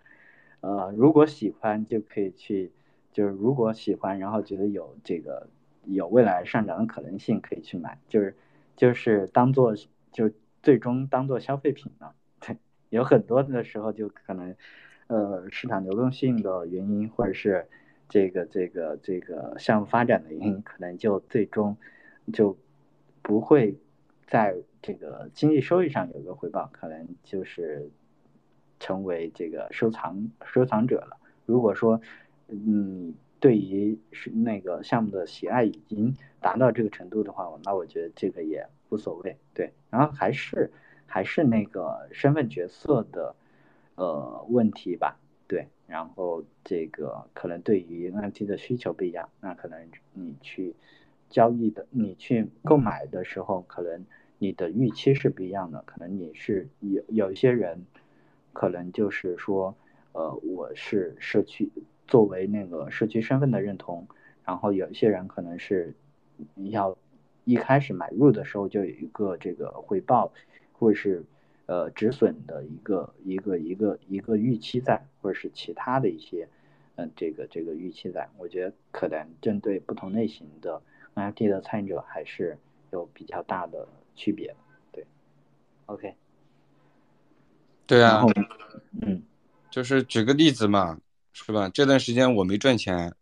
[0.60, 2.72] 呃，如果喜欢就可以去，
[3.12, 5.46] 就是如果喜欢，然后觉得有这个
[5.84, 8.36] 有未来上涨的可能性，可以去买，就是
[8.76, 9.74] 就是当做
[10.10, 10.30] 就
[10.60, 12.12] 最终当做消费品了。
[12.40, 12.56] 对，
[12.90, 14.56] 有很多的时候就可能，
[15.06, 17.68] 呃，市场流动性的原因，或者是
[18.08, 21.76] 这个这个这个项目发展的原因，可能就最终
[22.32, 22.58] 就
[23.22, 23.76] 不会
[24.26, 27.88] 在这个经济收益上有个回报，可能就是。
[28.80, 31.16] 成为这个收藏收藏者了。
[31.46, 32.00] 如果说，
[32.48, 39.36] 嗯，对于是那个项目的喜爱已经达到这个程度的话，那我觉得这个也无所谓。
[39.54, 40.70] 对，然后还是
[41.06, 43.34] 还是那个身份角色的
[43.94, 45.18] 呃问题吧。
[45.46, 50.74] 对，然后这个可能对于 NFT 的需求不一样，那可能你去
[51.30, 54.04] 交易的，你去购买的时候，可能
[54.38, 55.82] 你的预期是不一样的。
[55.86, 57.86] 可能你是有有一些人。
[58.52, 59.74] 可能就是说，
[60.12, 61.70] 呃，我是社区
[62.06, 64.06] 作为那个社区身份的认同，
[64.44, 65.94] 然后有些人可能是
[66.56, 66.96] 要
[67.44, 70.32] 一开始买入的时候就有一个这个回报，
[70.72, 71.24] 或者是
[71.66, 76.48] 呃止损的一个一个一个一个预期在，或者是其他的一些
[76.96, 78.28] 嗯这个这个预期在。
[78.38, 80.82] 我觉得可能针对不同类型的
[81.14, 82.58] NFT 的参与者还是
[82.90, 84.54] 有比较大的区别。
[84.92, 85.06] 对
[85.86, 86.14] ，OK，
[87.88, 88.22] 对啊，
[89.02, 89.22] 嗯
[89.70, 91.00] 就是举个例子嘛，
[91.32, 91.68] 是吧？
[91.70, 93.14] 这段时间我没赚钱，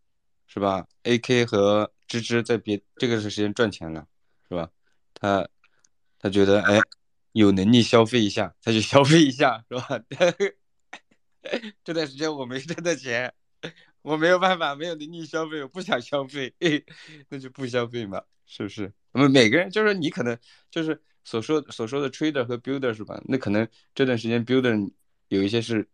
[0.48, 4.06] 是吧？AK 和芝芝在别这个时间赚钱了，
[4.48, 4.68] 是吧？
[5.14, 5.48] 他
[6.18, 6.80] 他觉得哎，
[7.30, 9.86] 有能力消费一下，他就消费一下，是吧？
[11.84, 13.32] 这段时间我没挣到钱，
[14.02, 16.52] 我没有办法，没有能力消费，我不想消费，
[17.30, 18.92] 那就不消费嘛，是不是？
[19.12, 20.36] 我们每个人就是你可能
[20.72, 23.20] 就是所说所说的 trader 和 builder 是吧？
[23.24, 23.66] 那可能
[23.96, 24.90] 这段时间 builder
[25.26, 25.86] 有一些是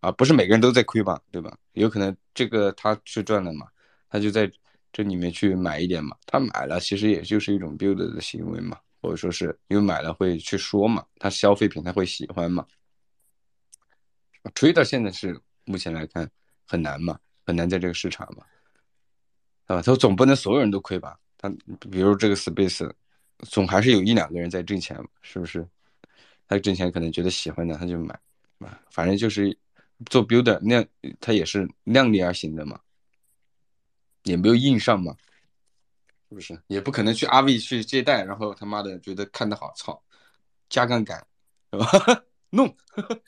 [0.00, 1.54] 啊，不是每个人都在亏吧，对吧？
[1.74, 3.66] 有可能这个他去赚了嘛，
[4.08, 4.50] 他就在
[4.90, 12.66] 这里面去买一点嘛，他买了其实也就是一种 builder 的行为嘛，或者说是因为买了会去说嘛，他消费品他会喜欢嘛。
[14.54, 16.30] trader 现在是目前来看
[16.66, 18.42] 很难嘛，很难在这个市场嘛，
[19.66, 21.18] 啊，他总不能所有人都亏吧？
[21.36, 21.50] 他
[21.90, 22.90] 比如这个 space，
[23.40, 25.66] 总还是有一两个人在挣钱，是不是？
[26.46, 28.18] 他挣钱可能觉得喜欢的他就买，
[28.60, 29.56] 啊，反正就是
[30.06, 30.84] 做 builder 量，
[31.20, 32.80] 他也是量力而行的嘛，
[34.22, 35.14] 也没有硬上嘛，
[36.30, 36.58] 是不是？
[36.66, 40.02] 也不可能去阿 V 去借贷，然后他妈的觉得看的好，操，
[40.70, 41.26] 加杠杆，
[41.72, 42.24] 是吧？
[42.50, 42.74] 弄。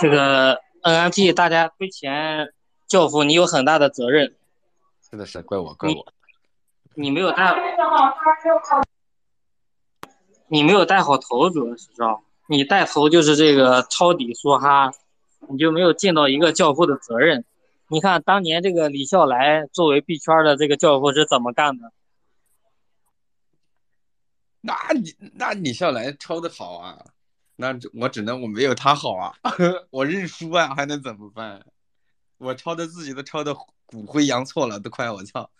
[0.00, 2.52] 这个 NFT 大家亏钱，
[2.88, 4.34] 教父你有很大的责任。
[5.08, 6.12] 真的是，怪我怪我。
[6.98, 7.54] 你没有带，
[10.48, 14.90] 你没有带好头，主要是知道你带头就是这个抄底梭哈，
[15.50, 17.44] 你就没有尽到一个教父的责任。
[17.88, 21.92] 你看当年这个李笑来作为币圈的这个教父是怎么干的？
[24.62, 27.04] 那你那李笑来抄的好啊。
[27.56, 29.34] 那我只能我没有他好啊，
[29.90, 31.62] 我认输啊，还能怎么办？
[32.38, 33.54] 我抄的自己都抄的
[33.84, 35.50] 骨灰扬错了，都快我操！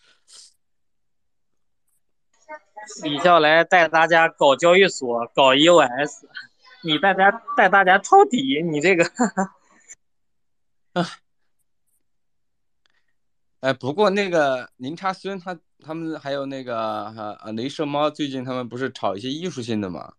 [3.02, 6.24] 李笑来带大家搞交易所，搞 EOS，
[6.82, 9.04] 你带大家带大家抄底，你这个，
[10.94, 11.06] 啊，
[13.60, 20.14] 哎，不过那个林差孙他他们还有那个啊雷射猫，最近他们不是炒一些艺术性的嘛？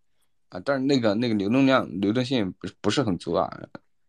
[0.50, 3.50] 啊，但是那个那个流动量、流动性不不是很足啊。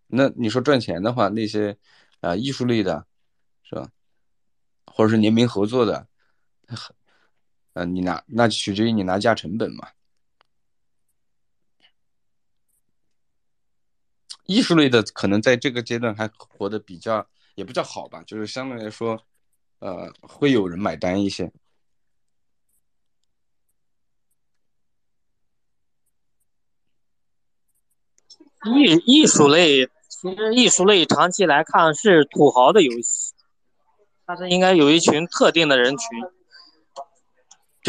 [0.07, 1.77] 那你说赚钱的话，那些
[2.21, 3.05] 啊艺术类的，
[3.63, 3.89] 是吧？
[4.85, 6.07] 或者是联名合作的，
[6.67, 6.95] 很，
[7.73, 9.89] 呃，你拿那取决于你拿价成本嘛。
[14.45, 19.23] 艺术类的可能在这个阶段还活得比较，也不叫好吧，就是相对来说，
[19.77, 21.51] 呃，会有人买单一些。
[28.65, 33.33] 艺艺术类，其实艺术类长期来看是土豪的游戏，
[34.25, 36.07] 它是应该有一群特定的人群。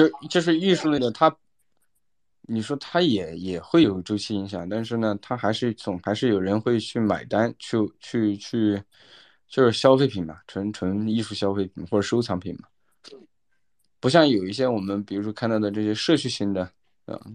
[0.08, 1.36] 就就是艺术类的，它，
[2.42, 8.82] 你说它也也会有周期影响，但是呢，它还是总还是有人会去买单，去去去，
[9.46, 12.68] 就是消费品嘛，纯纯艺术消费品或者收藏品嘛，
[14.00, 16.70] 不像有一些我们比如说看到的这些社区型的。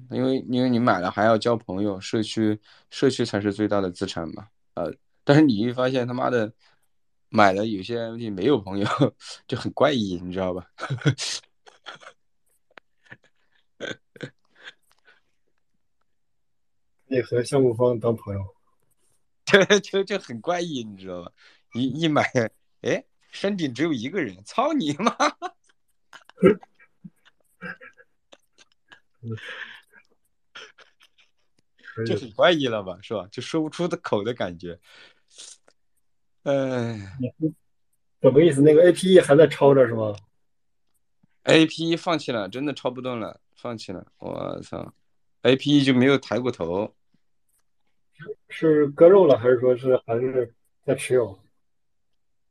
[0.10, 2.58] 因为因为你买了还要交朋友，社区
[2.90, 4.48] 社区才是最大的资产嘛。
[4.76, 4.90] 呃，
[5.26, 6.50] 但是你会发现他妈的
[7.28, 8.88] 买了有些你没有朋友，
[9.46, 10.66] 就很怪异，你知道吧？
[17.16, 18.46] 你和项目方当朋友，
[19.46, 21.32] 就就就很怪异，你知道吧？
[21.74, 22.22] 一一买，
[22.82, 25.16] 哎，山顶只有一个人，操你妈！
[32.06, 33.26] 就很怪异了吧，是吧？
[33.32, 34.78] 就说不出的口的感觉。
[36.44, 37.18] 哎，
[38.22, 38.62] 什么意思？
[38.62, 40.14] 那个 A P E 还在抄着是吗
[41.44, 44.06] ？A P E 放弃了，真的抄不动了，放弃了。
[44.18, 44.94] 我操
[45.44, 46.94] ，A P E 就没有抬过头。
[48.50, 50.54] 是割肉了，还是说是还是
[50.86, 51.40] 在持有？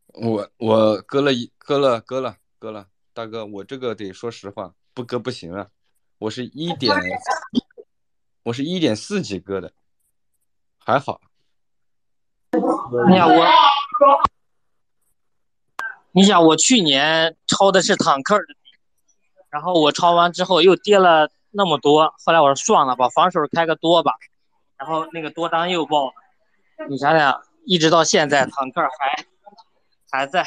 [0.07, 5.69] 我我割了一割了割了割了，大哥，我这个得说实话，不割不行啊。
[6.19, 6.95] 我是一点。
[8.45, 9.73] 我是一点四几割的，
[10.77, 11.19] 还好。
[13.09, 13.47] 你想我，
[16.13, 18.45] 你想我去年抄的是坦克的，
[19.49, 24.13] 然后我抄完之后又跌了那么多，后来我说算了，吧防守开个多吧，
[24.77, 26.13] 然后那个多单又爆了。
[26.89, 29.27] 你想想，一直到现在坦克还
[30.11, 30.45] 还在。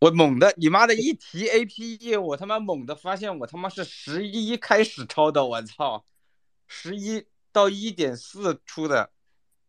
[0.00, 6.04] 我猛的，你妈的一提 A P E，我他妈猛的发现我他妈是十一开始抄的，我操，
[6.66, 9.10] 十一到一点四出的，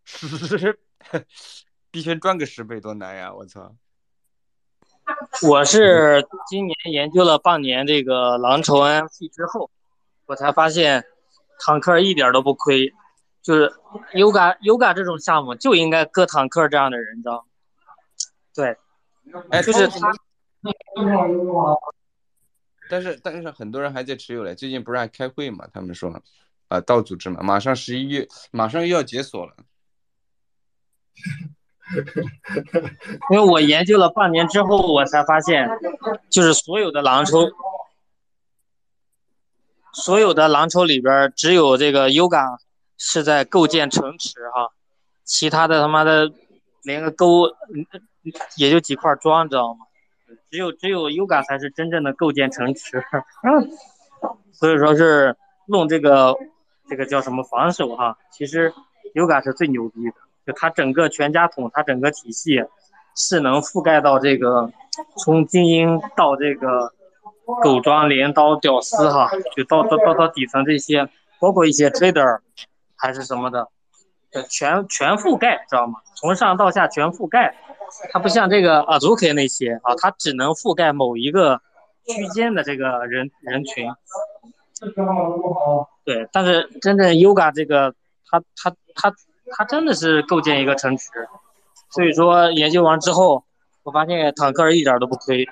[0.04, 0.80] 十
[1.92, 3.76] 币圈赚个十倍多难呀，我操！
[5.44, 9.70] 我是今年研究了半年这个狼筹 NFT 之后，
[10.26, 11.06] 我才发现
[11.60, 12.94] 坦克一点都不亏，
[13.42, 13.72] 就是
[14.14, 17.44] Yoga Yoga 这种项目就应该搁坦克这样的人，你知道吗？
[18.56, 18.78] 对，
[19.50, 19.90] 哎，就是
[22.90, 25.66] 但是但是很多人还在持有嘞，最近不是还开会嘛？
[25.74, 26.14] 他们说，
[26.68, 29.56] 啊、道组织嘛，马上十一月，马上又要解锁了。
[33.30, 35.68] 因为我研究了半年之后，我才发现，
[36.30, 37.40] 就是所有的狼抽，
[39.94, 42.58] 所有的狼抽里边只有这个 Yoga
[42.98, 44.70] 是在构建城池哈，
[45.24, 46.32] 其他的他妈的
[46.84, 47.50] 连个沟
[48.58, 49.86] 也就几块砖，知道吗？
[50.50, 53.04] 只有只有 Yoga 才是真正的构建城池，
[54.52, 55.36] 所以说是
[55.68, 56.36] 弄这个
[56.90, 58.74] 这个叫什么防守哈，其实
[59.14, 60.16] Yoga 是最牛逼的。
[60.46, 62.62] 就它整个全家桶，它整个体系
[63.16, 64.72] 是能覆盖到这个
[65.18, 66.94] 从精英到这个
[67.64, 71.10] 狗装、镰刀、屌丝哈，就到到到到底层这些，
[71.40, 72.40] 包括一些 trader
[72.96, 73.68] 还是什么的，
[74.50, 76.00] 全全覆盖，知道吗？
[76.16, 77.56] 从上到下全覆盖。
[78.12, 81.62] 它不像这个 Azuki 那些啊，它只能覆盖某一个
[82.08, 83.88] 区间的这个人人群。
[86.04, 87.94] 对，但是真正 Yoga 这个，
[88.28, 89.14] 它它它
[89.56, 91.10] 它真的是构建一个城池，
[91.92, 93.44] 所以说研究完之后，
[93.84, 95.48] 我发现坦克儿一点都不亏，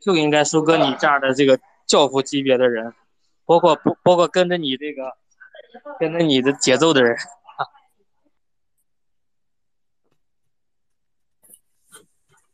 [0.00, 2.94] 就应该收割你这样的这个教父级别的人，
[3.44, 5.16] 包括不包括跟着你这个
[5.98, 7.16] 跟着你的节奏的人。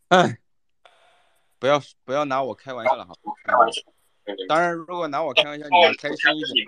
[0.09, 0.39] 哎，
[1.59, 3.15] 不要不要拿我开玩笑了哈。
[4.49, 6.67] 当然，如果拿我开玩笑，你要开心一点，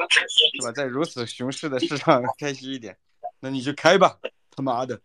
[0.60, 0.72] 是吧？
[0.72, 2.96] 在如此熊市的市场开心一点，
[3.40, 4.18] 那你就开吧，
[4.50, 5.00] 他妈的！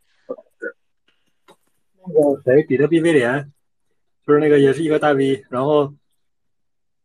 [2.05, 3.51] 那个谁，比特币威廉，
[4.25, 5.93] 就是那个也是一个大 V，然后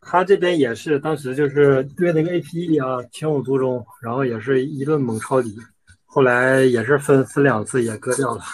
[0.01, 5.57] 他这边也是当时就是对那个 APE 啊情有独钟，然后也是一顿猛抄底，
[6.05, 8.45] 后来也是分分两次也割掉了，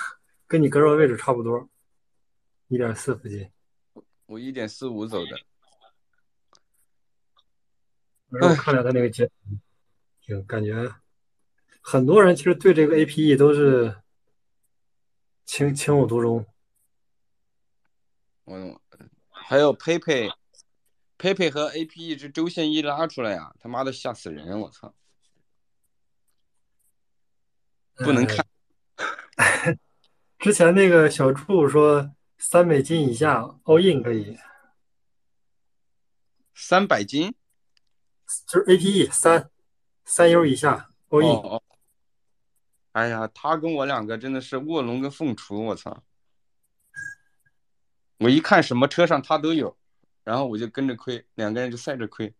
[0.46, 1.68] 跟你割肉位置差不多，
[2.68, 3.46] 一点四附近。
[4.26, 5.38] 我一点四五走的，
[8.30, 9.32] 然后我看了他那个截图，
[10.22, 10.90] 就感觉
[11.82, 13.94] 很多人其实对这个 APE 都是
[15.44, 16.46] 情情有独钟。
[18.44, 18.80] 我
[19.30, 20.32] 还有 PayPay。
[21.16, 24.60] PayPay 和 APE 这周线一拉出来呀，他妈的吓死人！
[24.60, 24.92] 我操，
[27.94, 28.44] 不能看。
[29.36, 29.78] 呃、
[30.40, 34.36] 之前那个小柱说三美金以下 all in 可以，
[36.52, 37.34] 三百斤
[38.46, 39.48] 就是 APE 三
[40.04, 41.28] 三 U 以下 all in。
[41.28, 41.62] 哦哦。
[42.92, 46.02] 哎呀，他跟我两个真的是卧龙跟凤雏，我操！
[48.24, 49.76] 我一看什么车上他都有。
[50.24, 52.32] 然后我就跟着亏，两个人就赛着亏。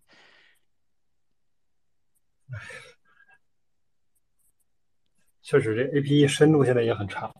[5.43, 7.31] 确实，这 APE 深度现在也很差。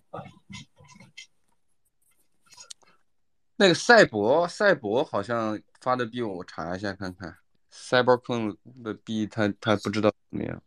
[3.57, 7.39] 那个赛博，赛博好像发的币，我查一下看看。
[7.73, 10.63] Cybercoin 的币，他他不知道怎么样。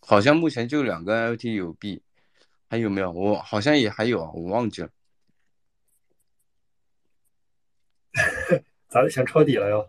[0.00, 2.02] 好像目前就两个 LT 有币，
[2.70, 3.12] 还有没有？
[3.12, 4.88] 我好像也还有，我忘记了。
[8.88, 9.86] 咋的想抄底了哟？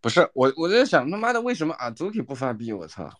[0.00, 2.72] 不是我，我在想他妈的为什么 Azuki 不发币？
[2.72, 3.10] 我操！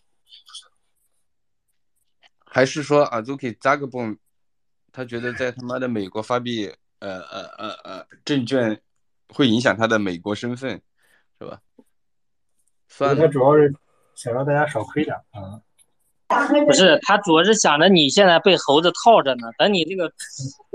[2.45, 4.17] 还是说 Azuki Zagabon
[4.91, 8.81] 他觉得在他妈的美国发币，呃呃呃呃，证券
[9.29, 10.81] 会影响他的美国身份，
[11.39, 11.61] 是吧？
[12.87, 13.75] 算他主要是
[14.15, 15.61] 想让大家少亏点啊。
[16.65, 20.09] 不是，他主要是想着你现在被猴子套着呢，等你这个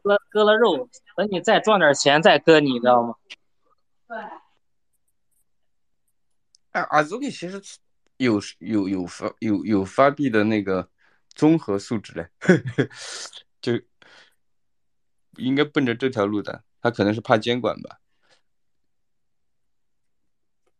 [0.02, 3.14] 割割了肉，等你再赚点钱再割你，知道吗？
[4.08, 4.18] 对。
[6.72, 7.60] 哎，阿祖里其实
[8.16, 10.88] 有有有发有有发币的那个
[11.34, 12.28] 综合素质嘞，
[13.60, 13.80] 就
[15.36, 16.64] 应该奔着这条路的。
[16.80, 18.00] 他可能是怕监管吧，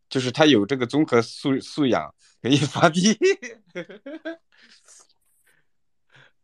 [0.09, 3.17] 就是他有这个综合素素养，可以发币。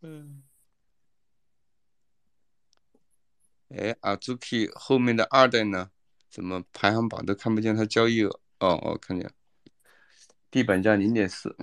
[0.01, 0.45] 嗯，
[3.69, 5.91] 哎，阿祖 K 后面的二代呢？
[6.31, 8.41] 怎么排行榜都看不见他交易额？
[8.61, 9.33] 哦，我看见了，
[10.51, 11.57] 地板价零点四。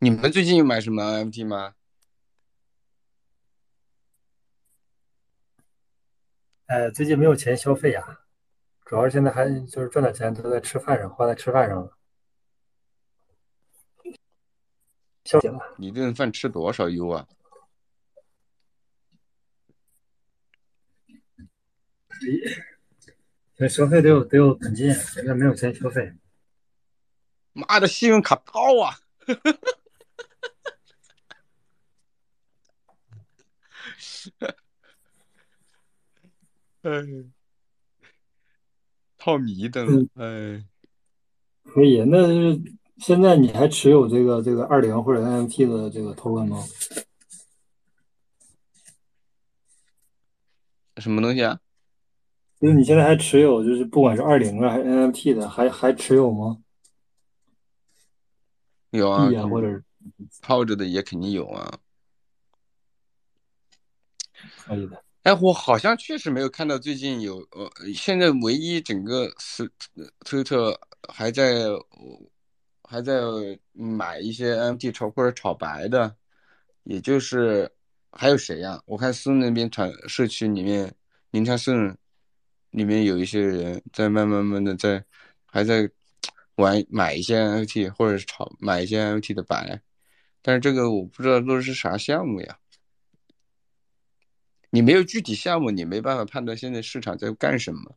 [0.00, 1.74] 你们最近有买什么 NFT 吗？
[6.68, 8.20] 哎，最近没有钱消费呀、
[8.84, 11.96] 主要是现在还就是赚点钱都在吃饭上，花在吃饭上了。
[15.24, 17.26] 消息了，你这顿饭吃多少油啊？
[23.56, 26.12] 这 消费得有得有本金，现在没有钱消费。
[27.54, 29.00] 妈的，信用卡爆啊！
[36.96, 37.04] 哎，
[39.18, 39.84] 套迷的，
[40.14, 40.64] 哎，
[41.64, 42.02] 可以。
[42.04, 42.60] 那是
[42.98, 46.64] 现在你还持有这个这个二零或者 NFT 的这个 token 吗？
[50.96, 51.60] 什么东西啊？
[52.60, 56.58] 就是你现在还持有，就是不管是二零啊还是 NFT 的，还还持有吗？
[58.90, 59.84] 有啊，币啊，或者是
[60.40, 61.78] 泡着的也肯定有啊。
[64.64, 65.04] 可以的。
[65.24, 69.70] 哎，我好像确实没有看到最近有呃，现在唯一整个是
[70.24, 70.78] 推特
[71.08, 71.64] 还在
[72.82, 73.20] 还在
[73.72, 76.16] 买一些 NFT 炒或者炒白的，
[76.84, 77.70] 也就是
[78.10, 80.94] 还有谁呀、我看孙那边传社区里面，
[81.32, 81.94] 宁昌盛
[82.70, 85.04] 里面有一些人在慢慢慢的在
[85.44, 85.90] 还在
[86.54, 89.82] 玩买一些 NFT 或者是炒买一些 NFT 的白，
[90.40, 92.58] 但是这个我不知道都是啥项目呀。
[94.70, 97.96] 你没有具体项目，你没办法判断现在市场在干什么。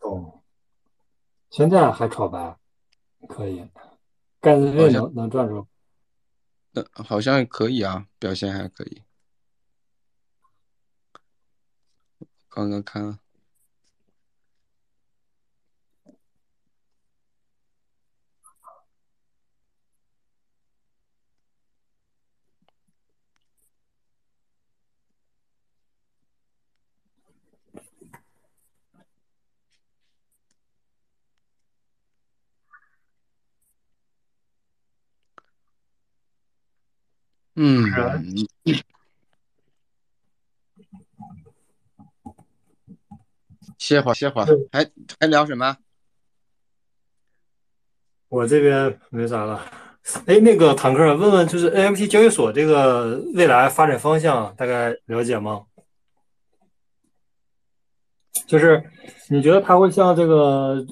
[0.00, 0.42] 哦，
[1.50, 2.58] 现在还炒白，
[3.28, 3.68] 可以。
[4.40, 5.66] 盖茨瑞能能赚住？
[6.72, 9.02] 那好像可以啊，表现还可以。
[12.48, 13.18] 刚刚看，
[37.62, 37.84] 嗯，
[43.76, 45.76] 歇会儿歇会儿，还还聊什么？
[48.30, 49.62] 我这边没啥了。
[50.24, 55.66] 哎，那个坦克，问问就是 NFT 交易所这个未来发展方向大概了解吗？
[58.46, 58.82] 就是
[59.28, 60.82] 你觉得它会像这个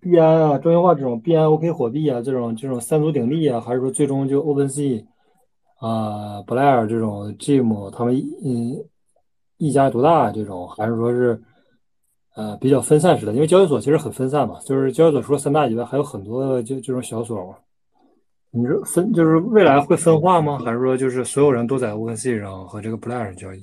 [0.00, 5.06] 币安啊、中心化这种币安 OK 火币啊这种这种三足鼎立啊，还是说最终就 OpenSea
[5.86, 8.82] 啊、Blair 这种 Jim 他们嗯
[9.58, 11.42] 一家独大这种，还是说是
[12.34, 13.34] 呃比较分散式的？
[13.34, 17.58] 因为交易所其实很分散嘛，就是交易所除了三大以外，还有很多就这种小所嘛。
[18.50, 20.58] 你说分就是未来会分化吗？
[20.64, 23.62] 还是说就是所有人都在 OpenSea 上和这个 Blair 上交易？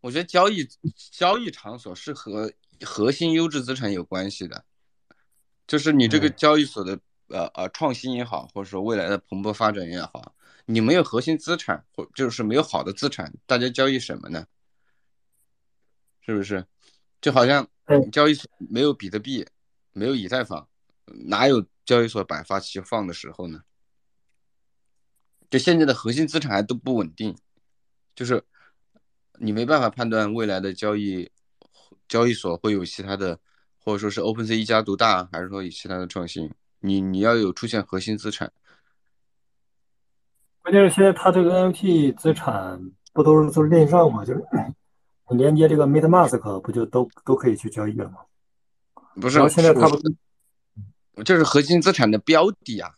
[0.00, 0.68] 我觉得交易
[1.10, 2.52] 交易场所是和
[2.84, 4.64] 核心优质资产有关系的，
[5.66, 6.98] 就是你这个嗯交易所的
[7.30, 10.34] 呃呃创新也好，或者说未来的蓬勃发展也好，
[10.66, 14.46] 你没有核心资产，或就是没有好的资产，大家交易什么呢？
[16.20, 16.66] 是不是？
[17.20, 19.46] 就好像嗯交易所没有比特币，
[19.92, 20.68] 没有以太坊，
[21.06, 23.62] 哪有交易所百发齐放的时候呢？
[25.50, 27.36] 就现在的核心资产还都不稳定，
[28.14, 28.44] 就是
[29.38, 31.30] 你没办法判断未来的交易
[32.08, 33.40] 交易所会有其他的，
[33.78, 36.48] 或者说是 OpenSea 一家独大，还是说有其他的创新？
[36.80, 38.52] 你你要有出现核心资产，
[40.62, 44.24] 关键是现在它这个 NFT 资产不都是都是链上嘛？
[44.24, 44.44] 就是
[45.30, 48.18] 你连接这个 MetaMask 不就都都可以去交易了吗？
[49.14, 49.38] 不是？
[49.38, 50.00] 然后现在它我
[51.12, 52.94] 不就是核心资产的标的啊，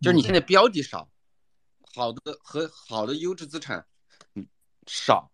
[0.00, 1.08] 就是你现在标的少，
[1.94, 3.86] 好的和好的优质资产
[4.34, 4.46] 嗯
[4.86, 5.30] 少，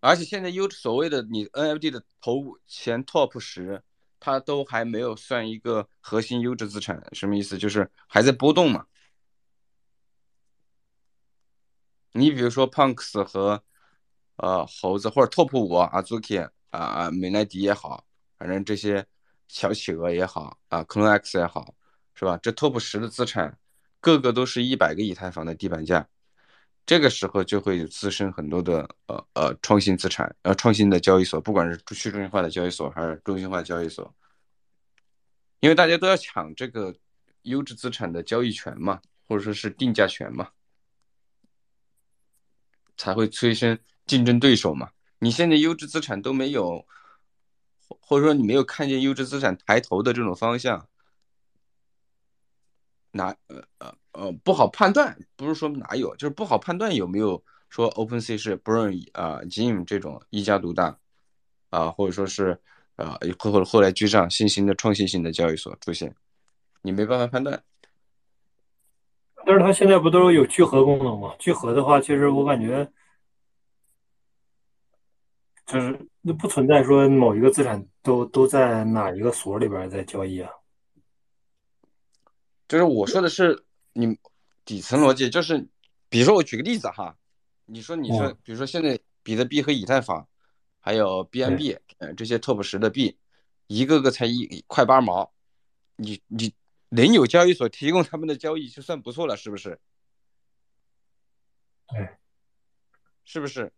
[0.00, 3.82] 而且现在优所谓的你 NFT 的头前 top 十，
[4.18, 7.56] 它都还没有算一个核心优质资产，什么意思？
[7.58, 8.86] 就是还在波动嘛。
[12.12, 13.62] 你比如说 Punks 和
[14.36, 18.06] 呃猴子或者 Top 五啊，Zuki 啊啊美奈迪也好，
[18.38, 19.06] 反正这些
[19.48, 21.74] 小企鹅也好啊 Clone X 也好，
[22.14, 22.38] 是吧？
[22.38, 23.58] 这 Top 十的资产，
[24.00, 26.08] 个个都是一百个以太坊的地板价，
[26.86, 34.14] 这个时候就会滋生很多的呃呃创新资产，呃创新的交易所，不管是去中心化的交易所还是中心化交易所，
[35.60, 36.94] 因为大家都要抢这个
[37.42, 40.48] 优质资产的交易权嘛，或者说是定价权嘛。
[42.98, 44.88] 才会催生竞争对手嘛。
[45.18, 46.86] 你现在优质资产都没有，
[48.00, 50.88] 或者说你没有看见优质资产抬头的这种方向，
[53.16, 60.96] 哪呃呃呃不好判断，不是说哪有，就是不好判断有没有说 OpenSea 是不认啊 Jim 这种一家独大
[61.70, 62.60] 啊，或者说是
[62.96, 66.14] 啊后后后来居上新兴的创新性的交易所出现，
[66.82, 67.62] 你没办法判断。
[69.44, 71.34] 但是它现在不都有聚合功能吗？
[71.38, 72.90] 聚合的话，其实我感觉
[75.66, 80.50] 就是那不存在说某一个资产都都在哪一个所里边在交易啊。
[82.68, 84.18] 就是我说的是你
[84.64, 85.68] 底层逻辑，就是
[86.08, 87.16] 比如说我举个例子哈，
[87.64, 90.26] 你说你说比如说现在比特币和以太坊，
[90.80, 93.16] 还有 BNB，呃这些 Top 十的币，
[93.68, 95.32] 一个个才一块八毛，
[95.94, 96.52] 你你
[96.88, 99.78] 能有交易所提供他们的交易就算不错了，是不是？
[101.88, 102.08] 对，
[103.24, 103.72] 是不是？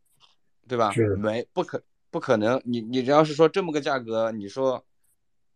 [0.66, 0.90] 对吧？
[0.92, 4.82] 是没不可不可能，你你只要是说这么个价格，你说。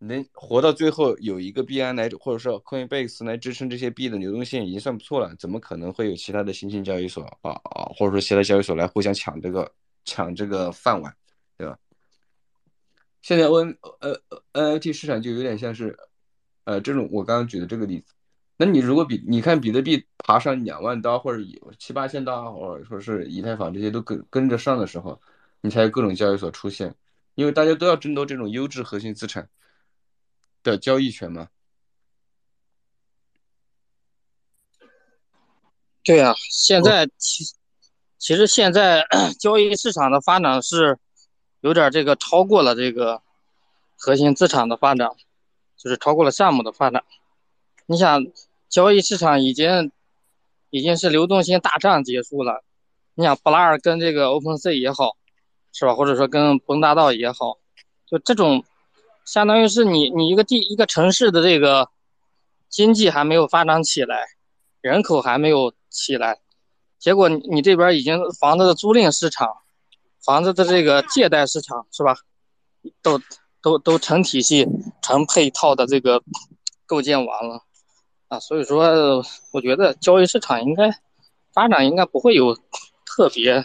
[0.05, 5.33] 能活到最后有一个币安来，或者说 Coinbase 来支撑这些币的流动性，已经算不错了。
[5.37, 9.71] 怎么可能会有其他的新兴交易所啊啊，或者说其他交易所来互相抢这个
[10.05, 11.15] 抢这个饭碗，
[11.57, 11.79] 对吧？
[13.21, 14.21] 现在 N 呃
[14.53, 15.97] NFT 市场就有点像是，
[16.65, 18.13] 呃，这种我刚刚举的这个例子。
[18.57, 25.21] 那你如果比你看比特币爬上两万刀，或者有七八千刀，或者说是以太坊这些都跟跟着上的时候，
[25.61, 26.93] 你才有各种交易所出现，
[27.37, 29.49] 因为大家都要争夺这种优质核心资产。
[30.63, 31.49] 的交易权吗？
[36.05, 37.45] 对啊，现在其
[38.19, 39.07] 其实现在
[39.39, 40.99] 交易市场的发展是
[41.61, 43.23] 有点这个超过了这个
[43.97, 45.09] 核心资产的发展，
[45.77, 47.05] 就是超过了项目的发展。
[47.87, 48.21] 你想，
[48.69, 49.93] 交易市场已经
[50.71, 52.65] 已经是流动性大战结束了。
[53.15, 55.17] 你想，布拉尔跟这个 OpenSea 也好，
[55.73, 55.95] 是吧？
[55.95, 57.59] 或者说跟崩大道也好，
[58.07, 58.65] 就这种。
[59.25, 61.89] 相当于是你，你一个地一个城市的这个
[62.69, 64.27] 经济还没有发展起来，
[64.81, 66.41] 人口还没有起来，
[66.99, 69.49] 结果你你这边已经房子的租赁市场、
[70.25, 72.17] 房子的这个借贷市场是吧，
[73.03, 73.21] 都
[73.61, 74.67] 都都成体系、
[75.03, 76.23] 成配套的这个
[76.87, 77.63] 构建完了
[78.29, 80.91] 啊，所以说我觉得交易市场应该
[81.53, 82.57] 发展应该不会有
[83.05, 83.65] 特别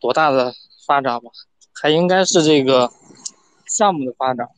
[0.00, 0.52] 多大的
[0.86, 1.30] 发展吧，
[1.74, 2.90] 还应该是这个
[3.66, 4.48] 项目的发展。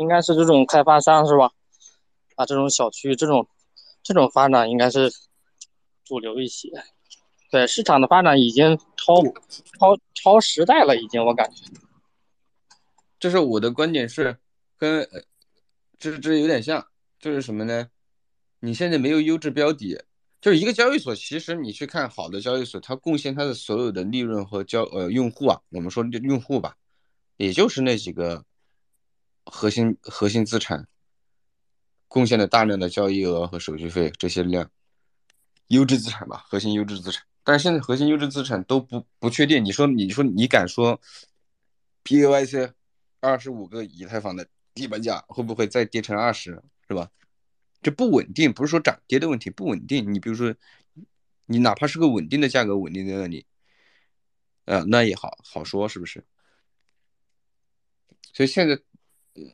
[0.00, 1.52] 应该是这种开发商是吧？
[2.34, 3.46] 啊，这种小区这种
[4.02, 5.12] 这种发展应该是
[6.04, 6.70] 主流一些。
[7.50, 9.22] 对市场的发展已经超
[9.78, 11.64] 超超时代了，已经我感觉。
[13.18, 14.34] 就是我的观点是
[14.78, 15.06] 跟
[15.98, 16.86] 这这有点像，
[17.18, 17.86] 就是什么呢？
[18.60, 20.02] 你现在没有优质标的，
[20.40, 26.74] 就是一个交易所，其实你去看好的交易所，它贡献它的所有的利润和交呃用户啊，我们说用户吧，
[27.36, 28.42] 也就是那几个。
[29.44, 30.86] 核心核心资产
[32.08, 34.70] 贡献了大量的交易额和手续费这些量，
[35.68, 37.24] 优质资产吧，核心优质资产。
[37.42, 39.64] 但是现在核心优质资产都不不确定。
[39.64, 41.00] 你说你说你敢说
[42.02, 42.72] ，P U I C
[43.20, 47.10] 二十五个以太坊的地板价会不会再跌成二十，是吧？
[47.80, 50.12] 这不稳定，不是说涨跌的问题，不稳定。
[50.12, 50.54] 你比如说，
[51.46, 53.46] 你哪怕是个稳定的价格，稳定在那里，
[54.64, 56.24] 呃，那也好好说，是不是？
[58.32, 58.80] 所以现在。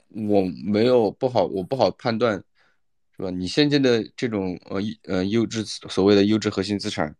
[0.08, 2.42] 我没有不好，我不好判断，
[3.16, 3.30] 是吧？
[3.30, 7.14] 你现在的这种呃呃优质所谓的优质核心资产，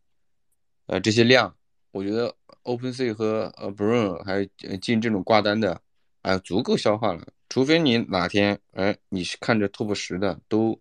[0.87, 1.55] 呃这些量，
[1.91, 2.35] 我觉得
[2.65, 4.45] OpenSea 和呃 b r o n 还
[4.79, 5.81] 进这种挂单的，
[6.23, 7.27] 哎足够消化了。
[7.49, 10.81] 除非你哪天哎你是看着 Top 十的都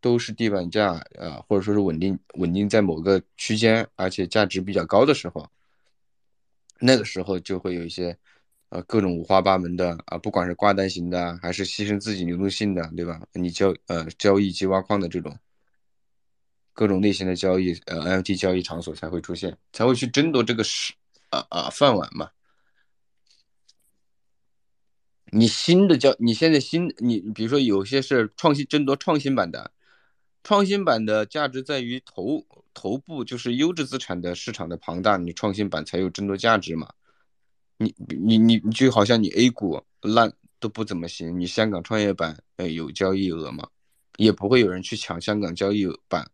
[0.00, 5.48] 都是地板价啊，或者说是稳定稳定在某个区间，而且价值比较高的时候，
[6.80, 8.16] 那个时候就会有一些。
[8.70, 13.20] 呃，各种五花八门的啊，不管是挂单型的，还是牺牲自己流动性的，对吧？
[13.32, 15.38] 你交呃交易及挖矿的这种
[16.74, 20.92] 各种类型的交易，呃，NFT 交易场所才会出现，才会去争夺这个是
[21.30, 22.30] 啊啊饭碗嘛。
[25.32, 29.72] 你新的交，你现在新你比如说有些是创新争夺创新版的，
[30.42, 36.92] 创新版的价值在于头头部就是优质资产的市场的庞大，你创新版才有争夺价值嘛。
[37.78, 43.66] 你你你就好像你 A 股烂都不怎么行，你香港创业板呃有交易额吗？
[44.16, 46.28] 也不会有人去抢香港交易板、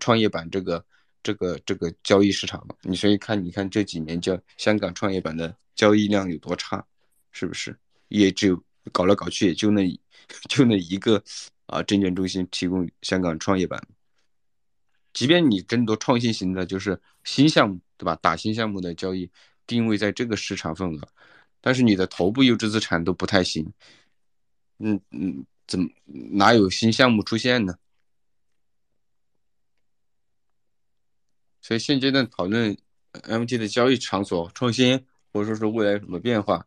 [0.00, 0.84] 创业板这个
[1.22, 2.74] 这个这个交易市场嘛。
[2.82, 6.84] 你所以看，你看这几年叫香港创业板的交易量有多差，
[7.30, 7.78] 是不是？
[8.08, 8.60] 也只有
[8.90, 9.88] 搞来搞去也就那
[10.50, 11.22] 就那一个
[11.66, 13.80] 啊证券中心提供香港创业板。
[15.12, 18.16] 即便你争夺创新型的，就是新项目，对吧？
[18.20, 19.30] 打新项目的交易。
[19.68, 21.08] 定位在这个市场份额，
[21.60, 23.72] 但是你的头部优质资产都不太行，
[24.78, 25.88] 嗯嗯，怎么
[26.32, 27.78] 哪有新项目出现呢？
[31.60, 32.76] 所以现阶段讨论
[33.12, 36.66] MT 的交易场所创新，或者说是未来有什么变化，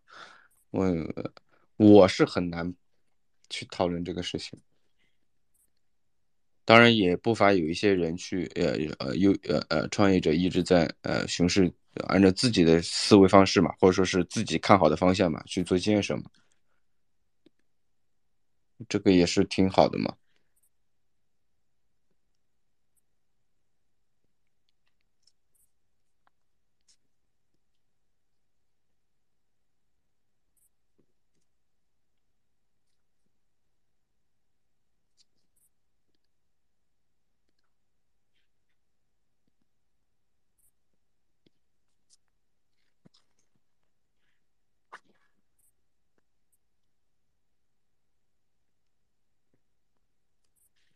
[0.70, 0.86] 我
[1.78, 2.76] 我是很难
[3.50, 4.60] 去讨论这个事情。
[6.64, 11.74] 当然，也不乏有一些人去呃呃有呃呃创业者一直在呃熊市
[12.08, 16.24] 按照自己的思维方式嘛，或者说是自己看好的方向嘛去做建设嘛，
[18.88, 20.16] 这个也是挺好的嘛。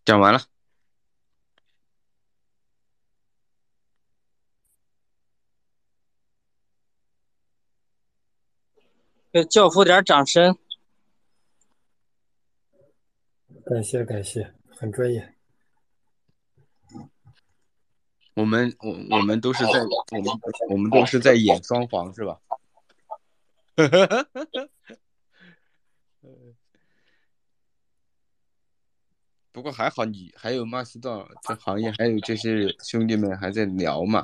[0.06, 0.40] 讲完了。
[9.32, 10.58] 给教父点掌声。
[13.66, 15.34] 感谢感谢，很专业。
[18.36, 19.80] 我们我我们都是在
[20.12, 22.40] 我们我们都是在演双簧是吧？
[29.56, 34.22] 不过还好，你还有马斯道这行业，还有这些兄弟们还在聊嘛，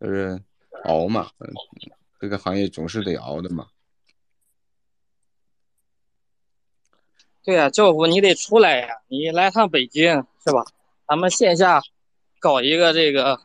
[0.00, 0.42] 就是
[0.82, 1.30] 熬嘛，
[2.18, 3.68] 这个行业总是得熬的嘛。
[7.44, 10.12] 对呀、教父你得出来呀，你来趟北京
[10.44, 10.64] 是吧？
[11.06, 11.80] 咱们线下
[12.40, 13.40] 搞一个这个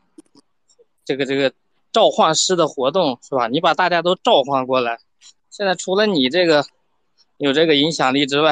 [1.04, 1.54] 这个这个
[1.92, 3.46] 召唤师的活动是吧？
[3.46, 4.98] 你把大家都召唤过来。
[5.48, 6.66] 现在除了你这个
[7.36, 8.50] 有这个影响力之外，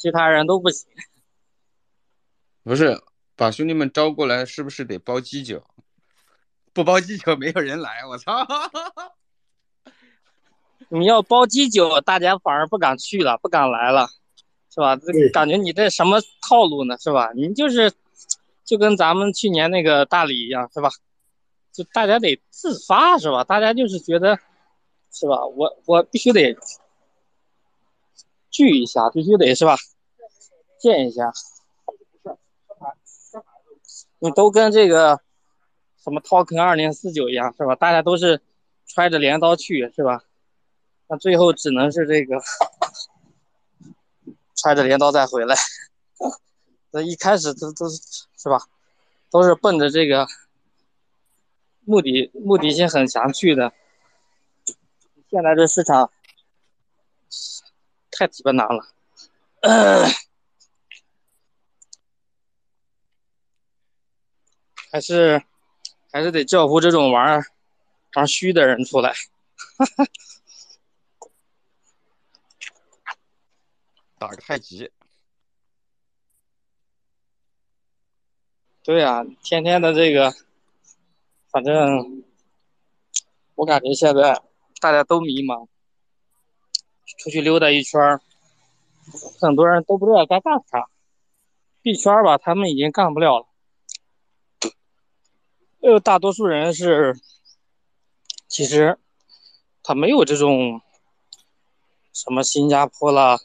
[0.00, 0.88] 其他人都不行。
[2.62, 2.98] 不是
[3.36, 5.62] 把兄弟们招过来，是不是得包机酒？
[6.72, 8.06] 不包机酒，没有人来。
[8.06, 8.46] 我操！
[10.88, 14.08] 你要包机酒，大家反而不敢去了，不敢来了，
[14.74, 14.96] 是吧？
[14.96, 16.18] 这感觉你这什么
[16.48, 16.96] 套路呢？
[16.98, 17.30] 是吧？
[17.34, 17.92] 你就是
[18.64, 20.88] 就跟咱们去年那个大理一样，是吧？
[21.72, 23.44] 就大家得自发，是吧？
[23.44, 24.38] 大家就是觉得，
[25.12, 25.44] 是吧？
[25.44, 26.56] 我我必须得
[28.50, 29.76] 聚一下，必须得是吧？
[30.80, 31.32] 见一下。
[34.18, 35.20] 你都跟这个
[35.96, 37.74] 什么 Token 二零四九一样，是吧？
[37.74, 38.42] 大家都是
[38.86, 40.22] 揣着镰刀去，是吧？
[41.06, 42.40] 那最后只能是这个
[44.54, 45.56] 揣着镰刀再回来。
[46.92, 47.96] 那一开始都都是
[48.36, 48.60] 是吧，
[49.30, 50.26] 都是奔着这个
[51.84, 53.72] 目的目的性很强去的。
[55.30, 56.10] 现在这市场
[58.10, 58.84] 太鸡巴难了。
[64.90, 65.42] 还是
[66.12, 67.44] 还是得教父这种玩儿
[68.14, 69.14] 玩虚的人出来。
[74.18, 74.90] 打个太极，
[78.82, 80.30] 对呀、天天的这个，
[81.50, 82.22] 反正
[83.54, 84.42] 我感觉现在
[84.78, 85.68] 大家都迷茫，
[87.18, 88.20] 出去溜达一圈儿，
[89.40, 90.90] 很多人都不知道该干啥。
[91.80, 93.46] 币圈儿吧，他们已经干不了了。
[95.82, 97.18] 呃，大多数人是，
[98.46, 98.98] 其实
[99.82, 100.82] 他没有这种
[102.12, 103.38] 什么新加坡啦、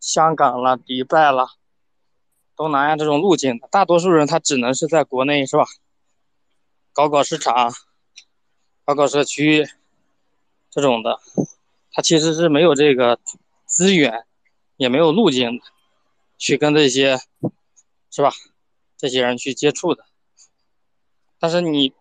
[0.00, 1.46] 香港啦、迪拜啦、
[2.56, 5.66] 东南亚这种路径，大多数人他只能是在国内是吧？
[6.94, 7.70] 搞搞市场，
[8.86, 9.68] 搞搞社区
[10.70, 11.20] 这种的，
[11.92, 13.20] 他其实是没有这个
[13.66, 14.24] 资源，
[14.76, 15.60] 也没有路径，
[16.38, 17.18] 去跟这些
[18.10, 18.32] 是吧？
[18.96, 20.06] 这些人去接触的。
[21.38, 21.92] 但是你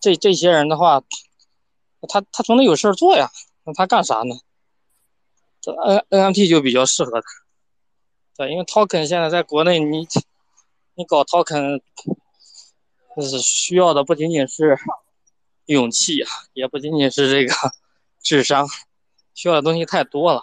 [0.00, 1.02] 这这些人的话，
[2.08, 3.30] 他他总得有事儿做呀，
[3.64, 4.34] 那他干啥呢？
[5.60, 7.26] 这 N NFT 就比较适合他。
[8.36, 10.06] 对，因为 token 现在在国内你，
[10.94, 11.80] 你搞 token，
[13.16, 14.76] 就是需要的不仅仅是
[15.66, 17.54] 勇气啊，也不仅仅是这个
[18.22, 18.66] 智商，
[19.34, 20.42] 需要的东西太多了。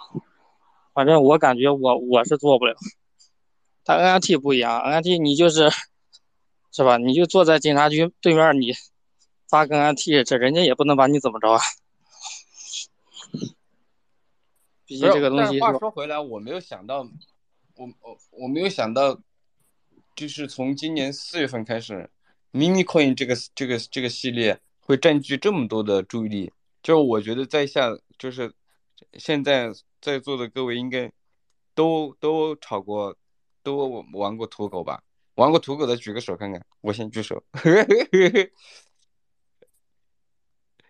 [0.94, 2.74] 反正我感觉我我是做不了。
[3.84, 5.70] 但 NFT 不一样，NFT 你就是，
[6.72, 6.96] 是吧？
[6.96, 8.72] 你就坐在警察局对面，你
[9.48, 11.60] 发个 NFT，这人家也不能把你怎么着啊。
[14.86, 15.60] 毕竟这个东西？
[15.60, 17.00] 话说回来，我没有想到，
[17.74, 19.20] 我我我没有想到，
[20.14, 22.08] 就是从今年四月份开始
[22.52, 26.52] ，mini coin 这个这个这个系列会占据这么多的注意力。
[26.82, 28.52] 就是我觉得在下就是
[29.14, 31.12] 现在在座的各位应该
[31.74, 33.16] 都都炒过，
[33.62, 35.02] 都玩过土狗吧？
[35.40, 37.42] 玩过土狗的举个手看看，我先举手。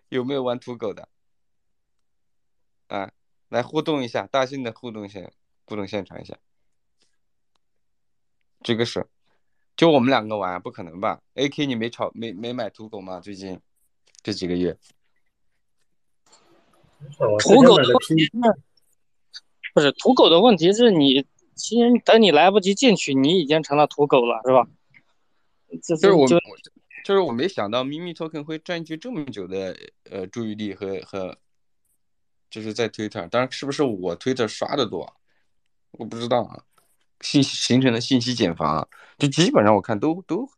[0.09, 1.07] 有没有玩土狗的？
[2.87, 3.13] 啊，
[3.47, 5.31] 来互动一下，大兴的互动现
[5.63, 6.37] 互动现场一下，
[8.61, 9.07] 举个手。
[9.77, 13.21] 就我们两个玩，不可能吧？AK 你没炒没没买土狗吗？
[13.21, 13.61] 最近
[14.21, 14.77] 这几个月？
[17.39, 18.29] 土狗的问题
[19.73, 21.25] 不是土狗的问题是你，
[21.55, 24.67] 其实等你来不及进去，你已经成了土狗了，是吧？
[25.81, 26.27] 就是我，
[27.05, 29.77] 就是我没想到咪咪 token 会占据这么久的
[30.09, 31.37] 呃注意力和和，
[32.49, 35.15] 就是在 Twitter，当然是不是我 Twitter 刷的多，
[35.91, 36.63] 我不知道啊。
[37.21, 40.49] 信息形成的信息茧房，就基本上我看都都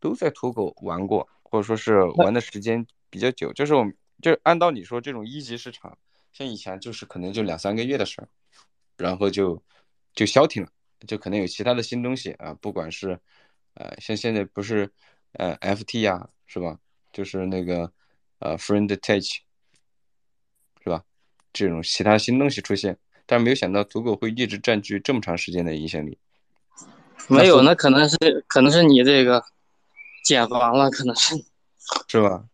[0.00, 3.52] 都在土狗玩过，或者说是玩的时间比较久。
[3.52, 5.98] 就是我们就按道理说，这种一级市场，
[6.32, 8.28] 像以前就是可能就两三个月的事儿，
[8.96, 9.62] 然后就
[10.14, 10.68] 就消停了，
[11.06, 13.18] 就可能有其他的新东西啊，不管是。
[13.74, 14.92] 呃，像现在不是，
[15.32, 16.78] 呃，FT 呀，是吧？
[17.10, 17.90] 就是那个，
[18.38, 19.40] 呃，Friend Touch，
[20.84, 21.02] 是吧？
[21.54, 26.18] 这种其他新东西出现，但是没有想到土狗会一直占据这么长时间的影响力。
[27.30, 29.42] 没有，那可能是可能是你这个
[30.22, 31.34] 减房了，可能是，
[32.08, 32.44] 是吧？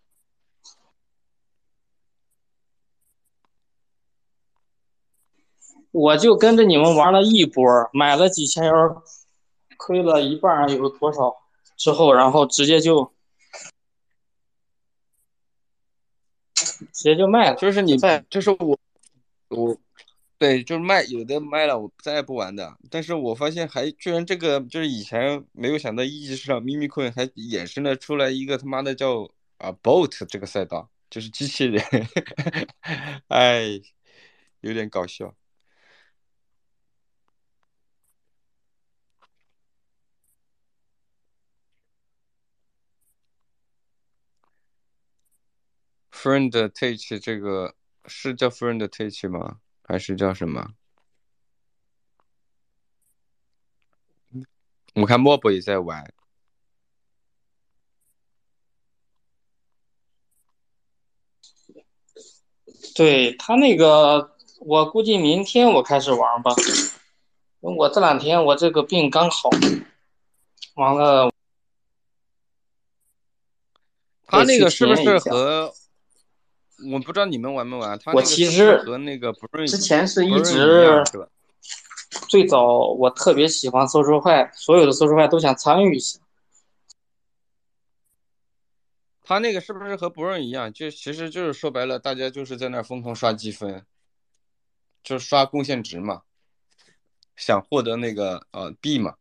[5.91, 8.73] 我就跟着你们玩了一波，买了几千元。
[9.81, 11.33] 亏了一半有多少？
[11.77, 13.13] 之后，然后直接就
[16.93, 17.57] 直接就卖了。
[17.57, 18.77] 就是你卖，就是我，
[19.51, 19.77] 我，
[20.37, 22.77] 对，就是卖，有的卖了，我再也不玩的。
[22.91, 31.81] 但是我发现还居然这个就是以前没有想到一级市场秘密困还衍生了出来一个他妈的叫啊 bot 这个赛道，就是机器人，
[33.29, 33.81] 哎，
[34.63, 35.33] 有点搞笑。
[46.21, 47.77] Friend Touch 这个
[48.07, 49.59] 是叫 Friend Touch 吗？
[49.85, 50.75] 还是叫什么？
[54.95, 56.13] 我看莫博也在玩。
[62.97, 66.53] 对他那个，我估计明天我开始玩吧。
[67.61, 69.49] 我这两天我这个病刚好，
[70.75, 71.33] 完了。
[74.27, 75.73] 他那个是不是和？
[76.93, 81.03] 我不知道你们玩没玩，他我其实和那个不之前是一直
[82.29, 86.21] 最早我特别喜欢搜出坏，所有的搜出坏都想参与一下。
[89.23, 90.73] 他那个是不是和不润一样？
[90.73, 93.85] 就其实就是说白了，大家就是在那疯狂刷积分，
[95.03, 96.23] 就是刷贡献值嘛，
[97.37, 99.17] 想获得那个呃币嘛，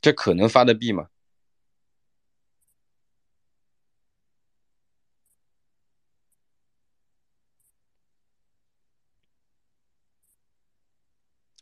[0.00, 1.08] 这可能发的币嘛。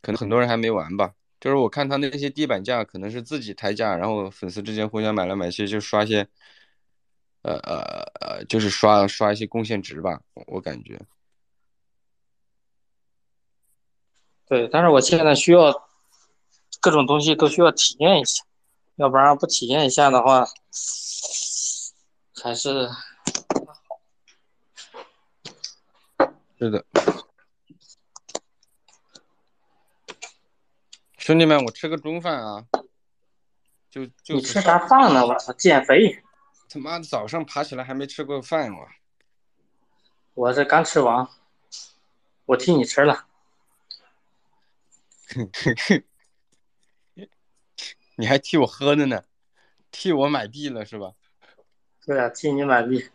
[0.07, 6.29] 可能很多人还没玩吧，就是我看他那些地板价，可能是自己抬价，然后粉丝之间互相买来买去，就刷一些，
[7.43, 7.81] 呃呃
[8.21, 10.97] 呃，就是刷刷一些贡献值吧，我感觉。
[14.47, 15.89] 对，但是我现在需要
[16.81, 18.45] 各种东西都需要体验一下，
[18.95, 20.47] 要不然不体验一下的话，
[22.41, 22.89] 还是
[26.61, 26.85] 是的。
[31.27, 32.65] 兄弟们，我吃个中饭啊！
[33.91, 35.27] 就就你吃啥饭呢？
[35.27, 36.23] 我操，减肥！
[36.69, 38.89] 他妈的，早上爬起来还没吃过饭我。
[40.35, 41.27] 我这刚吃完，
[42.45, 43.27] 我替你吃了。
[48.15, 49.25] 你还替我喝的呢，
[49.91, 51.15] 替我买币了是吧？
[52.05, 53.11] 对啊，替你买币。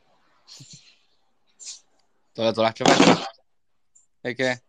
[2.33, 3.21] 走了走了，吃饭去了。
[4.23, 4.59] AK，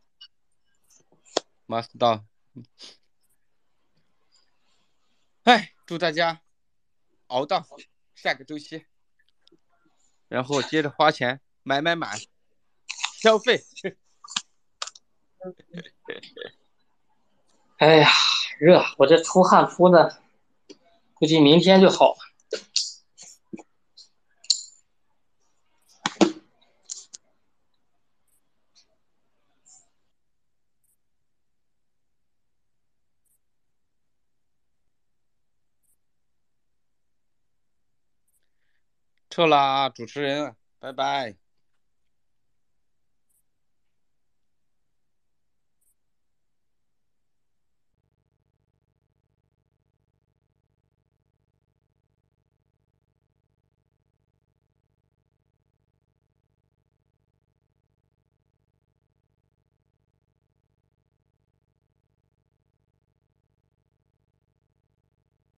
[1.67, 2.25] 马上到。
[5.45, 6.41] 哎，祝大家
[7.27, 7.67] 熬到
[8.15, 8.87] 下个周期，
[10.29, 12.17] 然后接着花钱买买买，
[13.21, 13.65] 消费。
[17.79, 18.09] 哎呀，
[18.61, 18.85] 热！
[18.99, 20.23] 我这出汗出的，
[21.15, 22.19] 估计明天就好了。
[39.33, 41.35] 撤啦，主持人，拜拜。